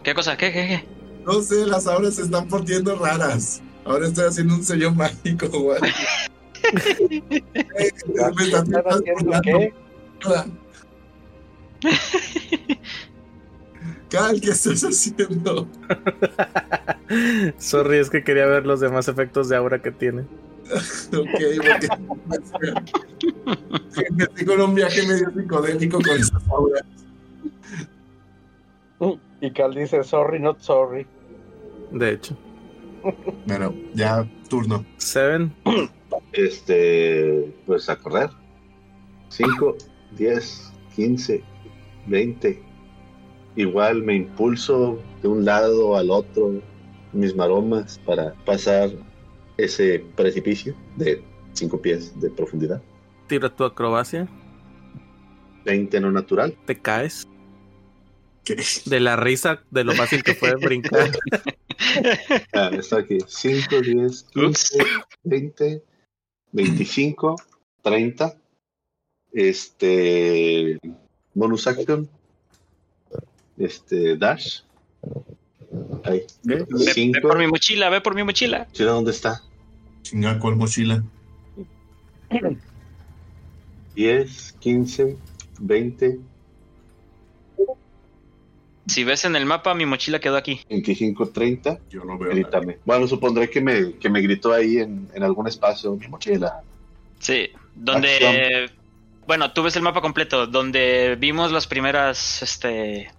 [0.03, 0.35] ¿Qué cosa?
[0.35, 0.85] ¿Qué, qué, qué?
[1.25, 3.61] No sé, las auras se están portiendo raras.
[3.85, 5.79] Ahora estoy haciendo un sello mágico, güey.
[6.61, 7.91] Eh,
[8.35, 9.73] Me están ¿están haciendo qué?
[14.09, 15.67] Cal, ¿qué estás haciendo?
[17.57, 20.25] Sorry, es que quería ver los demás efectos de aura que tiene.
[21.17, 21.27] Ok,
[23.91, 26.83] porque me estoy con un viaje medio psicodélico con esas auras.
[29.41, 31.07] Y Cal dice, sorry, not sorry.
[31.91, 32.37] De hecho.
[33.47, 34.85] Bueno, ya turno.
[34.97, 35.53] Seven.
[36.33, 38.29] Este, pues a correr.
[39.29, 39.77] 5,
[40.17, 41.43] 10, 15,
[42.07, 42.61] 20.
[43.55, 46.61] Igual me impulso de un lado al otro
[47.13, 48.89] mis maromas para pasar
[49.63, 51.21] ese precipicio de
[51.53, 52.81] 5 pies de profundidad.
[53.27, 54.27] Tira tu acrobacia.
[55.65, 56.57] 20 no natural.
[56.65, 57.27] Te caes.
[58.43, 58.57] ¿Qué?
[58.85, 61.11] De la risa de lo fácil que fue brincar.
[62.53, 63.17] Ah, está aquí.
[63.25, 64.77] 5, 10, 15,
[65.23, 65.83] 20,
[66.51, 67.35] 25,
[67.81, 68.37] 30.
[69.31, 70.77] Este.
[71.33, 72.09] Bonus action.
[73.57, 74.17] Este.
[74.17, 74.61] Dash.
[76.03, 76.23] Ahí.
[76.43, 77.21] Ve, ve 5.
[77.21, 78.67] por mi mochila, ve por mi mochila.
[78.77, 79.41] ¿dónde está?
[80.01, 81.03] Chinga, ¿cuál mochila?
[83.95, 85.17] 10, 15,
[85.59, 86.19] 20,
[88.87, 90.61] Si ves en el mapa, mi mochila quedó aquí.
[90.69, 91.79] 25, 30.
[91.89, 92.29] Yo no veo.
[92.29, 92.33] nada.
[92.33, 92.79] Grítame.
[92.85, 95.95] Bueno, supondré que me, que me gritó ahí en, en algún espacio.
[95.95, 96.63] Mi mochila.
[97.19, 98.15] Sí, donde...
[98.15, 98.79] Acción.
[99.27, 103.11] Bueno, tú ves el mapa completo, donde vimos las primeras, este...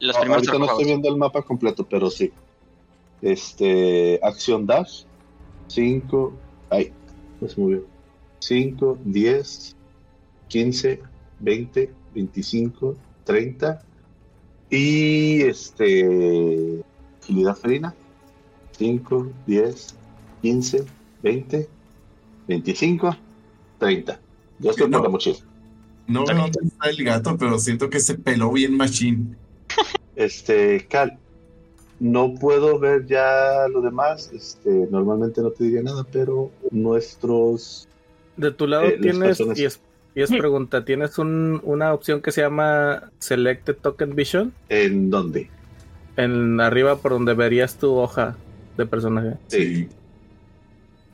[0.00, 2.32] Los No, primeros ahorita no estoy viendo el mapa completo, pero sí.
[3.20, 5.02] Este, acción dash.
[5.72, 6.32] 5,
[6.70, 6.92] ay,
[7.40, 7.84] no se movió.
[8.40, 9.76] 5, 10,
[10.48, 11.00] 15,
[11.40, 13.82] 20, 25, 30.
[14.70, 16.82] Y este,
[17.22, 17.94] agilidad felina.
[18.78, 19.94] 5, 10,
[20.42, 20.84] 15,
[21.22, 21.68] 20,
[22.48, 23.16] 25,
[23.78, 24.20] 30.
[24.58, 24.98] Yo estoy No.
[24.98, 25.38] por la mochila.
[26.06, 29.36] No dónde está el gato, pero siento que se peló bien machine.
[30.16, 31.18] Este, Cal,
[32.02, 34.28] no puedo ver ya lo demás.
[34.32, 37.86] Este, normalmente no te diría nada, pero nuestros.
[38.36, 39.80] De tu lado Eh, tienes, personas- y es,
[40.14, 44.52] y es pregunta, ¿tienes un- una opción que se llama Selected Token Vision?
[44.68, 45.48] ¿En dónde?
[46.16, 48.36] En arriba por donde verías tu hoja
[48.76, 49.34] de personaje.
[49.46, 49.88] Sí.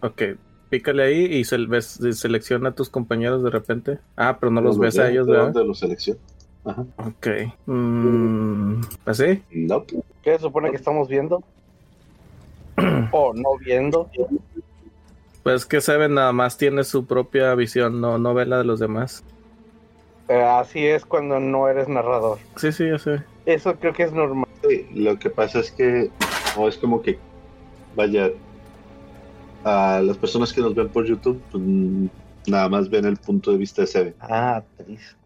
[0.01, 0.23] Ok,
[0.71, 3.99] pícale ahí y se, ves, selecciona a tus compañeros de repente.
[4.17, 5.53] Ah, pero no los ves veo, a ellos, ¿de ¿verdad?
[5.53, 6.21] dónde los selecciono?
[6.69, 6.85] Ajá.
[6.99, 7.27] Ok.
[7.67, 9.43] Mm, ¿Así?
[9.51, 9.85] No.
[10.23, 11.43] ¿Qué se supone que estamos viendo?
[13.13, 14.11] o no viendo.
[15.43, 18.79] Pues que Seven nada más tiene su propia visión, no, no ve la de los
[18.79, 19.25] demás.
[20.29, 22.39] Eh, así es cuando no eres narrador.
[22.57, 23.23] Sí, sí, ya sé.
[23.47, 24.47] Eso creo que es normal.
[24.69, 26.11] Sí, lo que pasa es que
[26.55, 27.19] no es como que
[27.97, 28.31] vaya
[29.65, 32.07] a las personas que nos ven por YouTube, pues, mm,
[32.49, 34.15] nada más ven el punto de vista de Seven.
[34.21, 35.18] Ah, triste.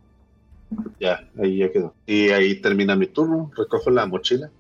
[0.99, 1.94] Ya, ahí ya quedó.
[2.07, 4.51] Y ahí termina mi turno, recojo la mochila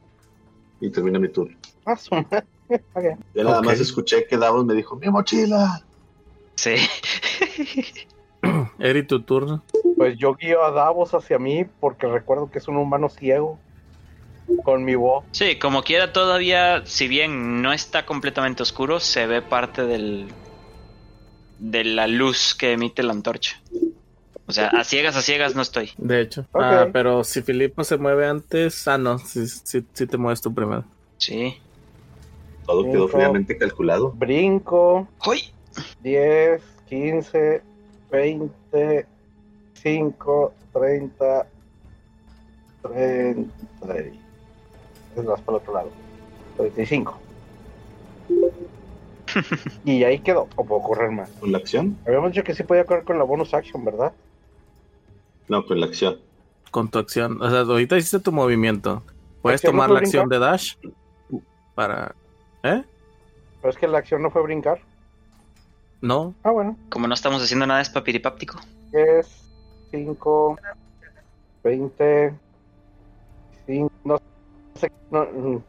[0.80, 1.56] y termina mi turno.
[1.84, 2.44] Ah, su madre.
[2.68, 3.04] Ok.
[3.34, 5.84] Ya nada más escuché que Davos me dijo, mi mochila.
[6.56, 6.74] Sí.
[8.78, 9.62] Eri, tu turno.
[9.96, 13.58] Pues yo guío a Davos hacia mí porque recuerdo que es un humano ciego.
[14.64, 15.24] Con mi voz.
[15.30, 20.28] Sí, como quiera todavía, si bien no está completamente oscuro, se ve parte del
[21.58, 23.62] de la luz que emite la antorcha.
[24.52, 25.92] O sea, a ciegas, a ciegas no estoy.
[25.96, 26.46] De hecho.
[26.52, 28.86] Ah, pero si Filipo se mueve antes.
[28.86, 30.84] Ah, no, sí te mueves tú primero.
[31.16, 31.56] Sí.
[32.66, 33.08] Todo quedó Cinco.
[33.08, 34.12] fríamente calculado.
[34.12, 35.08] Brinco.
[35.26, 35.44] ¡Uy!
[36.02, 37.62] 10, 15,
[38.10, 39.06] 20,
[39.72, 41.46] 5, 30,
[42.82, 43.54] 30.
[45.16, 45.90] Es más para el otro lado.
[46.58, 47.18] 35.
[49.86, 50.46] y ahí quedó.
[50.56, 51.30] O puedo correr más.
[51.40, 51.96] ¿Con la acción?
[52.06, 54.12] Habíamos dicho que sí podía correr con la bonus action, ¿verdad?
[55.52, 56.18] No, con la acción.
[56.70, 57.42] Con tu acción.
[57.42, 59.02] O sea, ahorita hiciste tu movimiento.
[59.42, 60.76] Puedes ¿Acción no tomar la acción de dash
[61.74, 62.14] para.
[62.62, 62.82] ¿Eh?
[63.60, 64.80] Pero es que la acción no fue brincar.
[66.00, 66.34] No.
[66.42, 66.78] Ah, bueno.
[66.88, 68.60] Como no estamos haciendo nada es papiripáptico.
[68.92, 69.26] 10,
[69.90, 70.58] 5,
[71.64, 72.34] 20,
[73.66, 74.18] 5, no
[74.76, 74.90] sé.
[75.10, 75.62] No, mm,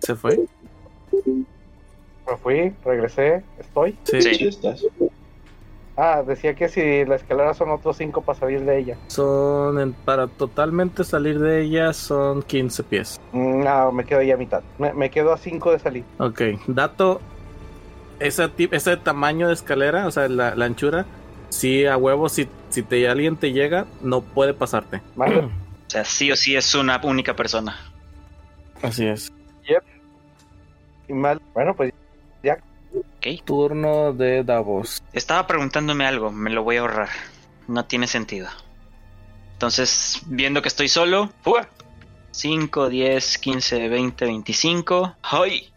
[0.00, 0.44] ¿Se fue?
[2.28, 3.96] me fui, regresé, estoy.
[4.02, 4.20] Sí.
[4.20, 4.34] Sí.
[4.34, 4.84] Sí, estás.
[5.98, 8.96] Ah, decía que si la escalera son otros 5 para salir de ella.
[9.06, 9.78] Son.
[9.80, 13.18] en- para totalmente salir de ella son 15 pies.
[13.32, 14.62] Mm, No, me quedo ahí a mitad.
[14.78, 16.04] Me, me quedo a 5 de salir.
[16.18, 16.40] Ok.
[16.66, 17.20] Dato.
[18.20, 21.06] Ese, tip- ese tamaño de escalera, o sea, la, la anchura.
[21.48, 25.00] Sí, a huevo, si, si te, alguien te llega, no puede pasarte.
[25.16, 25.38] Vale.
[25.40, 25.50] O
[25.88, 27.74] sea, sí o sí es una única persona.
[28.82, 29.32] Así es.
[31.08, 31.40] y mal.
[31.54, 31.92] Bueno, pues
[32.96, 33.44] Ok.
[33.44, 35.02] Turno de Davos.
[35.12, 37.10] Estaba preguntándome algo, me lo voy a ahorrar.
[37.68, 38.48] No tiene sentido.
[39.52, 41.68] Entonces, viendo que estoy solo, ¡fuga!
[42.30, 45.16] 5, 10, 15, 20, 25.
[45.32, 45.68] ¡Hoy!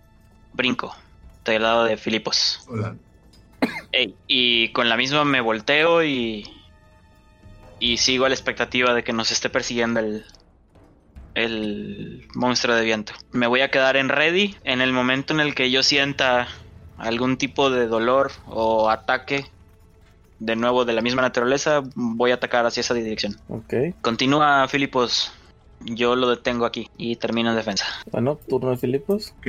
[0.53, 0.93] Brinco.
[1.37, 2.61] Estoy al lado de Filipos.
[2.67, 2.95] Hola.
[3.91, 6.45] Ey, y con la misma me volteo y.
[7.79, 10.25] Y sigo a la expectativa de que nos esté persiguiendo el.
[11.35, 13.13] El monstruo de viento.
[13.31, 16.47] Me voy a quedar en ready en el momento en el que yo sienta
[16.99, 19.45] algún tipo de dolor o ataque
[20.39, 23.35] de nuevo de la misma naturaleza, voy a atacar hacia esa dirección.
[23.49, 23.73] Ok.
[24.01, 25.33] Continúa, Filipos.
[25.81, 27.85] Yo lo detengo aquí y termino en defensa.
[28.11, 29.33] Bueno, turno de Filipos.
[29.39, 29.47] Ok,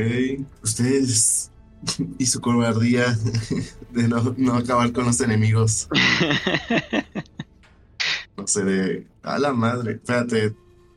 [0.62, 1.50] ustedes
[2.18, 3.16] y su cobardía
[3.90, 5.88] de no, no acabar con los enemigos.
[8.36, 9.06] No sé, de...
[9.22, 10.54] A la madre, espérate.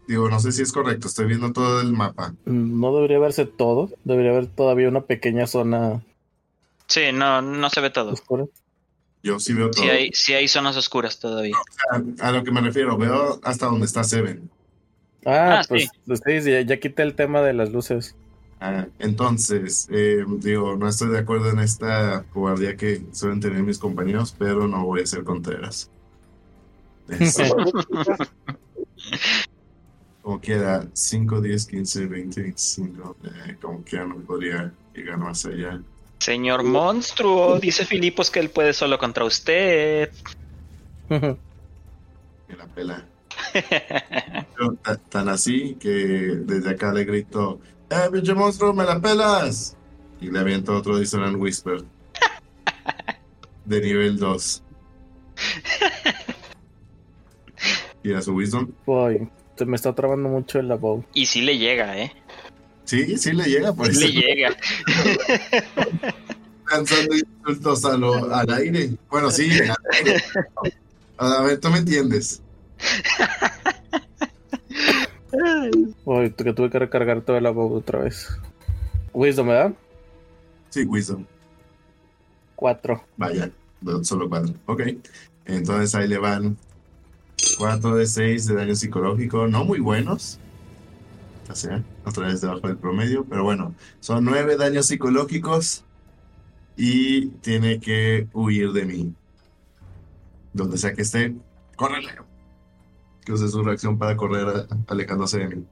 [0.07, 2.33] Digo, no sé si es correcto, estoy viendo todo el mapa.
[2.45, 3.89] No debería verse todo.
[4.05, 6.01] Debería haber todavía una pequeña zona
[6.93, 8.11] sí, no, no se ve todo.
[8.11, 8.45] oscura.
[9.23, 9.83] Yo sí veo todo.
[9.83, 11.55] Sí hay, sí hay zonas oscuras todavía.
[11.91, 14.49] A, a lo que me refiero, veo hasta donde está Seven.
[15.25, 18.15] Ah, Ah, pues sí, ya, ya quité el tema de las luces.
[18.59, 23.79] Ah, entonces, eh, digo, no estoy de acuerdo en esta cobardía que suelen tener mis
[23.79, 25.89] compañeros, pero no voy a ser contreras.
[27.09, 27.49] Este,
[30.21, 35.81] como quiera, 5, 10, 15, 20, 25, eh, como quiera no podría llegar más allá.
[36.23, 40.09] Señor monstruo, dice Filipos que él puede solo contra usted.
[41.09, 43.05] Me la pela.
[45.09, 47.59] Tan así que desde acá le grito,
[47.89, 49.75] ¡Eh, pinche monstruo, me la pelas!
[50.21, 51.83] Y le aviento otro Dissonant Whisper.
[53.65, 54.63] De nivel 2.
[58.03, 58.71] ¿Y a su Wisdom?
[58.85, 61.03] Boy, se me está trabando mucho el bow.
[61.13, 62.13] Y sí le llega, ¿eh?
[62.85, 64.55] Sí, sí le llega, por le llega.
[66.69, 68.91] lanzando insultos a lo- al aire.
[69.09, 70.23] Bueno, sí, al aire.
[71.17, 72.41] A ver, tú me entiendes.
[76.05, 78.27] Boy, que tuve que recargar todo el bow otra vez.
[79.13, 79.73] Wisdom, ¿verdad?
[80.69, 81.25] Sí, Wisdom.
[82.55, 83.03] Cuatro.
[83.17, 83.49] Vaya,
[84.03, 84.53] solo cuatro.
[84.65, 84.81] Ok.
[85.45, 86.57] Entonces ahí le van
[87.57, 90.39] 4 de 6 de daño psicológico, no muy buenos.
[91.49, 95.83] O sea, otra vez debajo del promedio, pero bueno, son 9 daños psicológicos
[96.77, 99.13] y tiene que huir de mí.
[100.53, 101.35] Donde sea que esté,
[101.75, 102.11] córrele.
[103.25, 105.65] Que use su reacción para correr alejándose de mí.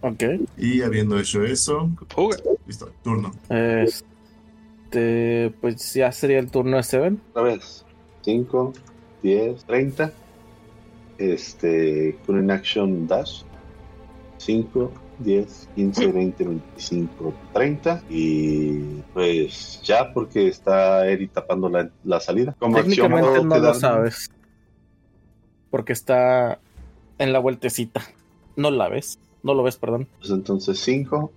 [0.00, 0.22] Ok.
[0.56, 1.90] Y habiendo hecho eso,
[2.66, 3.32] listo, turno.
[3.48, 7.20] Este, pues ya sería el turno de Seven.
[7.30, 7.84] Otra vez.
[8.22, 8.72] 5,
[9.22, 10.12] 10, 30.
[11.18, 13.42] Este, con un action dash.
[14.38, 18.02] 5, 10, 15, 20, 25, 30.
[18.08, 22.54] Y pues ya, porque está Eri tapando la, la salida.
[22.58, 24.30] Como acción Técnicamente no lo sabes.
[25.70, 26.58] Porque está
[27.18, 28.00] en la vueltecita.
[28.56, 29.18] No la ves.
[29.42, 30.08] No lo ves, perdón.
[30.18, 31.30] Pues entonces 5.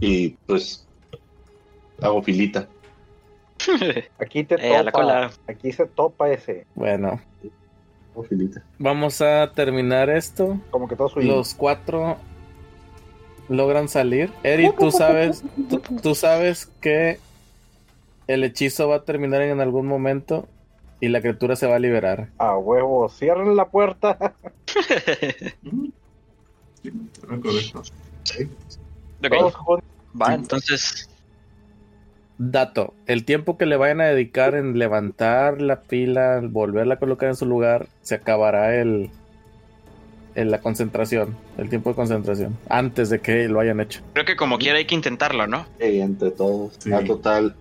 [0.00, 0.86] Y pues
[2.00, 2.68] hago filita.
[4.18, 5.02] Aquí te Eh, a la topa.
[5.02, 5.30] cola.
[5.48, 6.66] Aquí se topa ese.
[6.74, 7.20] Bueno,
[8.24, 8.62] Filita.
[8.78, 10.60] vamos a terminar esto.
[10.70, 11.16] Como que todos.
[11.16, 12.16] Los cuatro
[13.48, 14.32] logran salir.
[14.42, 17.18] Eri, tú sabes, tú, tú sabes que
[18.26, 20.48] el hechizo va a terminar en algún momento
[21.00, 22.30] y la criatura se va a liberar.
[22.38, 24.34] A huevo, cierren la puerta.
[26.82, 26.92] Sí,
[27.26, 27.80] era correcto.
[27.80, 29.84] Ok, Todos juntos.
[30.20, 31.08] va, entonces.
[32.38, 37.30] Dato, el tiempo que le vayan a dedicar en levantar la pila, volverla a colocar
[37.30, 39.10] en su lugar, se acabará el,
[40.34, 44.02] el- la concentración, el tiempo de concentración, antes de que lo hayan hecho.
[44.12, 45.66] Creo que como quiera hay que intentarlo, ¿no?
[45.80, 46.74] Y entre todos.
[46.78, 46.92] Sí.
[46.92, 47.56] A total.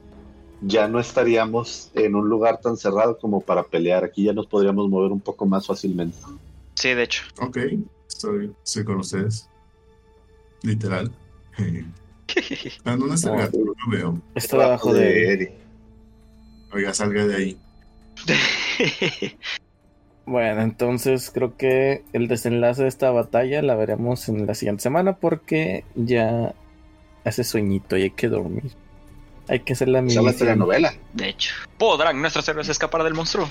[0.61, 4.03] Ya no estaríamos en un lugar tan cerrado como para pelear.
[4.03, 6.17] Aquí ya nos podríamos mover un poco más fácilmente.
[6.75, 7.23] Sí, de hecho.
[7.39, 7.57] Ok,
[8.07, 9.49] estoy, estoy con ustedes.
[10.63, 11.11] Literal.
[12.83, 13.57] ¿A dónde está el gato?
[13.59, 14.21] No lo veo.
[14.35, 15.55] Está debajo de...
[16.73, 17.57] Oiga, salga de ahí.
[20.27, 25.17] Bueno, entonces creo que el desenlace de esta batalla la veremos en la siguiente semana
[25.17, 26.55] porque ya
[27.23, 28.71] hace sueñito y hay que dormir.
[29.47, 30.25] Hay que hacer la misión.
[30.35, 30.95] telenovela.
[31.13, 31.53] De hecho.
[31.77, 33.47] ¿Podrán nuestros héroes escapar del monstruo?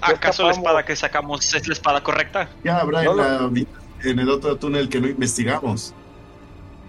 [0.00, 2.50] ¿Acaso la espada que sacamos es la espada correcta?
[2.64, 3.16] Ya habrá No en,
[3.54, 3.66] la-
[4.02, 5.94] en el otro túnel que no investigamos.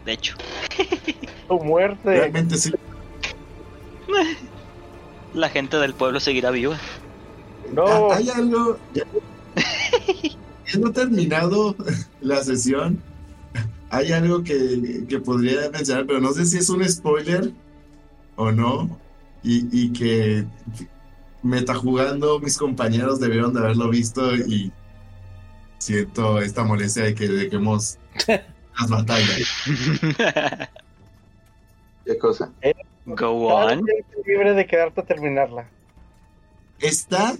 [0.05, 0.35] De hecho.
[1.47, 2.09] Tu muerte.
[2.09, 2.71] Realmente sí.
[5.33, 6.77] La gente del pueblo seguirá viva.
[7.73, 8.11] No.
[8.11, 8.77] Ah, Hay algo.
[8.93, 9.03] Ya,
[10.79, 11.75] no terminado
[12.21, 13.01] la sesión.
[13.89, 17.51] Hay algo que, que podría mencionar, pero no sé si es un spoiler
[18.35, 18.99] o no.
[19.43, 20.45] Y, y que
[21.43, 24.71] metajugando mis compañeros debieron de haberlo visto y
[25.77, 27.99] siento esta molestia de que dejemos
[28.79, 29.47] las batallas.
[32.05, 32.51] ¿Qué cosa?
[33.05, 33.85] Go on.
[34.25, 35.67] libre de quedarte a terminarla.
[36.79, 37.35] Está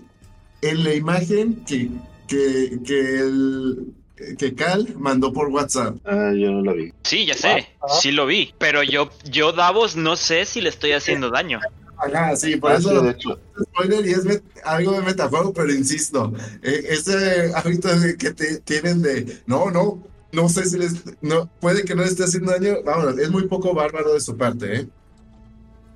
[0.61, 1.89] en la imagen que,
[2.27, 3.93] que, que el
[4.37, 5.95] que Cal mandó por WhatsApp.
[6.05, 6.93] Ah, yo no la vi.
[7.03, 7.87] Sí, ya sé, Ah.
[7.99, 8.53] sí lo vi.
[8.57, 11.59] Pero yo, yo Davos, no sé si le estoy haciendo daño.
[11.97, 13.39] Ajá, sí, por Ah, eso sí, de hecho.
[13.61, 19.01] spoiler y es algo de metajuego, pero insisto, eh, ese hábito de que te- tienen
[19.01, 20.01] de no, no,
[20.33, 23.47] no sé si les, no, puede que no les esté haciendo daño, vámonos, es muy
[23.47, 24.87] poco bárbaro de su parte, ¿eh?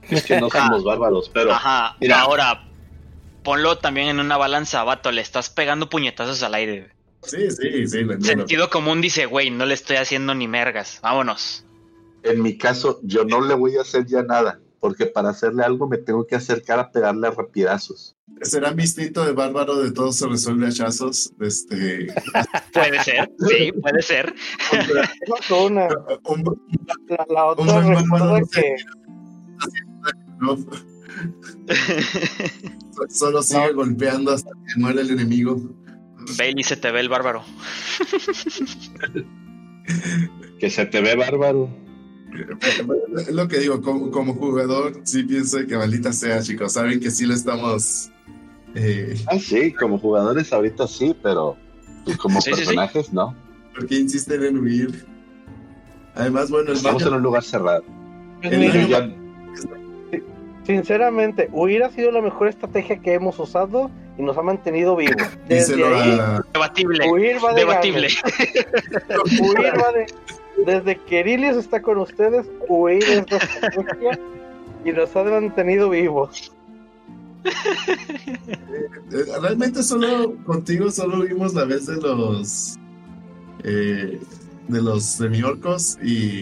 [0.10, 2.22] Es que no somos bárbaros, pero Ajá, mira.
[2.22, 2.64] ahora
[3.44, 6.92] ponlo también en una balanza, vato, le estás pegando puñetazos al aire.
[7.24, 8.06] Sí, sí, sí.
[8.22, 11.66] Sentido común dice, güey, no le estoy haciendo ni mergas, vámonos.
[12.24, 15.88] en mi caso, yo no le voy a hacer ya nada, porque para hacerle algo
[15.88, 18.16] me tengo que acercar a pegarle a rapidazos.
[18.42, 21.34] ¿Será mi instinto de bárbaro de todo se resuelve a hachazos?
[21.40, 22.08] Este,
[22.74, 24.34] Puede ser, sí, puede ser.
[25.66, 25.88] Una.
[26.26, 26.62] un-
[27.10, 28.76] La, la otra Un recuerda que
[30.40, 30.58] no.
[33.10, 35.60] Solo sigue golpeando hasta que muere el enemigo.
[36.38, 37.44] Bailey se te ve el bárbaro.
[40.60, 41.70] Que se te ve bárbaro.
[43.18, 46.74] Es lo que digo, como, como jugador, sí pienso que maldita sea, chicos.
[46.74, 48.12] Saben que sí lo estamos.
[48.76, 51.56] Eh, Ah, sí, como jugadores ahorita sí, pero
[52.06, 52.66] pues, como Sí, sí, sí.
[52.66, 53.36] personajes no.
[53.74, 55.06] ¿Por qué insisten en huir?
[56.16, 57.84] Además, bueno, el Estamos en un lugar cerrado.
[58.44, 59.10] el ya-
[60.66, 65.16] Sinceramente, hubiera sido la mejor estrategia que hemos usado y nos ha mantenido vivos.
[65.48, 68.08] Desde ahí, a- Debatible, huir va de debatible.
[69.40, 70.08] Huir va de...
[70.66, 74.20] Desde que Irilius está con ustedes, huir es la estrategia
[74.86, 76.52] y nos ha mantenido vivos.
[77.46, 82.76] Eh, Realmente solo contigo solo vimos la vez de los
[83.64, 84.20] eh,
[84.68, 86.42] de los semiorcos y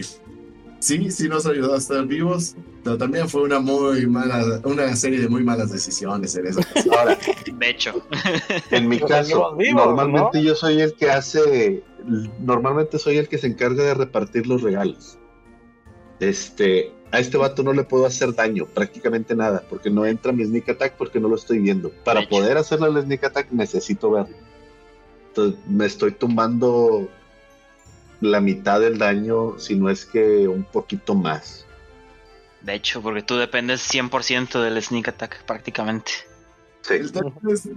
[0.80, 5.20] sí, sí nos ayudó a estar vivos, pero también fue una muy mala, una serie
[5.20, 6.60] de muy malas decisiones en eso.
[6.96, 7.16] Ahora,
[7.46, 8.02] De hecho,
[8.70, 11.82] en mi caso, vivos, normalmente yo soy el que hace,
[12.40, 15.18] normalmente soy el que se encarga de repartir los regalos.
[16.20, 20.44] Este, a este vato no le puedo hacer daño, prácticamente nada, porque no entra mi
[20.44, 21.90] sneak attack porque no lo estoy viendo.
[22.04, 24.36] Para poder hacerle el sneak attack necesito verlo.
[25.28, 27.08] Entonces me estoy tumbando
[28.20, 31.66] la mitad del daño, si no es que un poquito más.
[32.62, 36.12] de hecho, porque tú dependes 100% del sneak attack prácticamente.
[36.80, 36.94] Sí.
[36.94, 37.68] El tema es,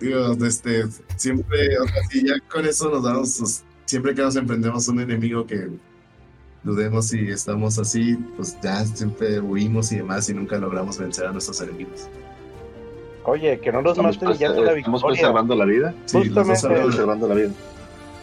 [0.00, 0.84] digo, este,
[1.16, 5.00] siempre, o sea, si ya con eso nos damos, pues, siempre que nos emprendemos un
[5.00, 5.68] enemigo que
[6.62, 11.32] dudemos si estamos así, pues ya siempre huimos y demás y nunca logramos vencer a
[11.32, 12.08] nuestros enemigos.
[13.24, 15.20] Oye, que no nos Estamos, maten ya es una pues, estamos victoria.
[15.20, 15.94] preservando la vida.
[16.06, 16.52] Sí, Justamente.
[16.54, 17.50] Estamos preservando la vida.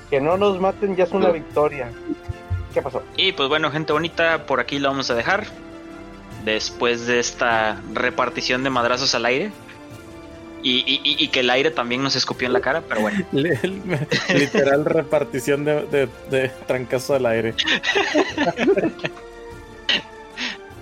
[0.10, 1.92] Que no nos maten ya es una victoria.
[2.74, 3.02] ¿Qué pasó?
[3.18, 5.46] Y pues bueno, gente bonita, por aquí la vamos a dejar.
[6.46, 9.52] Después de esta repartición de madrazos al aire.
[10.64, 13.26] Y, y- que el aire también nos escupió en la cara, pero bueno.
[13.32, 17.56] Literal repartición de, de, de trancazo al aire.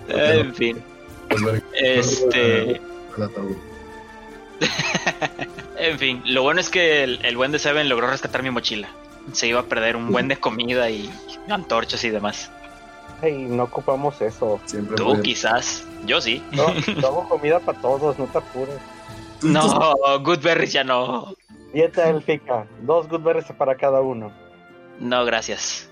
[0.10, 0.82] En fin.
[1.30, 2.82] Pues, Este.
[5.78, 8.90] En fin, lo bueno es que el, el buen de Seven logró rescatar mi mochila.
[9.32, 11.10] Se iba a perder un buen de comida y
[11.50, 12.52] antorchas y demás.
[13.22, 14.60] Ay, no ocupamos eso.
[14.66, 16.44] Siempre Tú puede- quizás, yo sí.
[16.52, 18.76] No, no hago comida para todos, no te apures.
[19.42, 21.36] No, Goodberries ya no.
[21.74, 24.32] Dieta élfica, dos goodberries para cada uno.
[25.00, 25.90] No, gracias.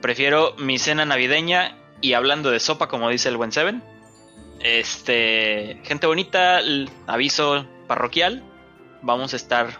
[0.00, 3.82] Prefiero mi cena navideña y hablando de sopa, como dice el buen Seven.
[4.60, 6.60] Este, gente bonita,
[7.06, 8.42] aviso parroquial.
[9.02, 9.78] Vamos a estar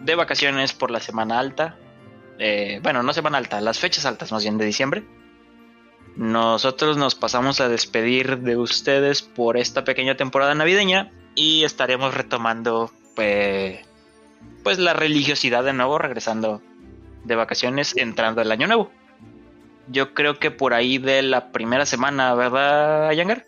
[0.00, 1.76] de vacaciones por la semana alta.
[2.38, 5.04] Eh, bueno, no semana alta, las fechas altas más bien de diciembre.
[6.16, 12.90] Nosotros nos pasamos a despedir de ustedes por esta pequeña temporada navideña y estaremos retomando
[13.14, 13.80] pues,
[14.62, 16.62] pues la religiosidad de nuevo, regresando
[17.24, 18.90] de vacaciones entrando el año nuevo.
[19.88, 23.46] Yo creo que por ahí de la primera semana, ¿verdad, Yangar?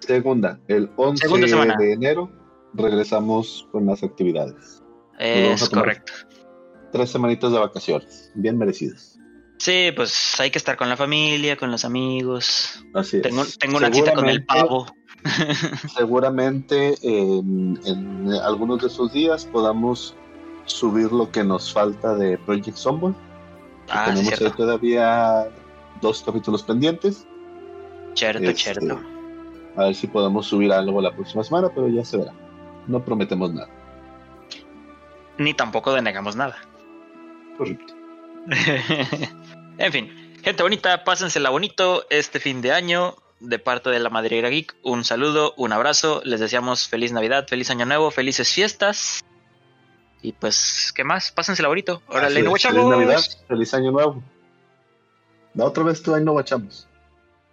[0.00, 1.76] Segunda, el 11 Segunda semana.
[1.78, 2.30] de enero
[2.74, 4.82] regresamos con las actividades.
[5.18, 6.12] Es correcto.
[6.92, 9.18] Tres semanitas de vacaciones, bien merecidas.
[9.58, 12.84] Sí, pues hay que estar con la familia, con los amigos.
[12.92, 13.22] Así es.
[13.22, 14.86] Tengo, tengo una cita con el pavo.
[15.96, 20.14] Seguramente en, en algunos de esos días podamos
[20.66, 23.14] subir lo que nos falta de Project Zomboid.
[23.88, 25.48] Ah, tenemos ahí todavía
[26.00, 27.26] dos capítulos pendientes.
[28.14, 29.00] Cierto, Este, cierto.
[29.76, 32.32] A ver si podemos subir algo la próxima semana, pero ya se verá.
[32.86, 33.68] No prometemos nada.
[35.38, 36.56] Ni tampoco denegamos nada.
[37.58, 37.94] Correcto.
[39.78, 44.48] en fin, gente bonita, pásensela bonito este fin de año de parte de la Madriguera
[44.48, 49.24] Geek, un saludo, un abrazo, les deseamos feliz Navidad, feliz Año Nuevo, felices fiestas.
[50.22, 51.32] Y pues, ¿qué más?
[51.32, 52.02] Pásensela bonito.
[52.08, 54.22] Órale, no Feliz Navidad, feliz Año Nuevo.
[55.54, 56.88] La otra vez tú ahí no guachamos.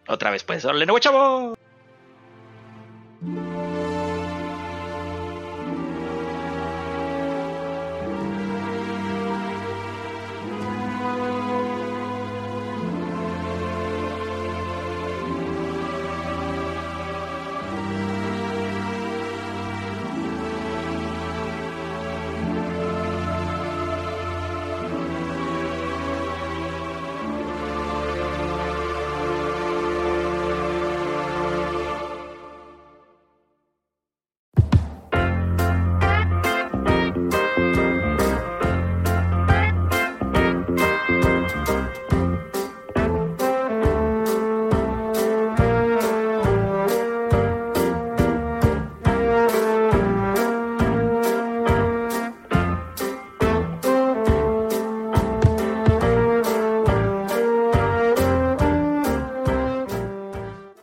[0.07, 0.65] Otra vez, pues.
[0.65, 1.57] Órale, no guachamos.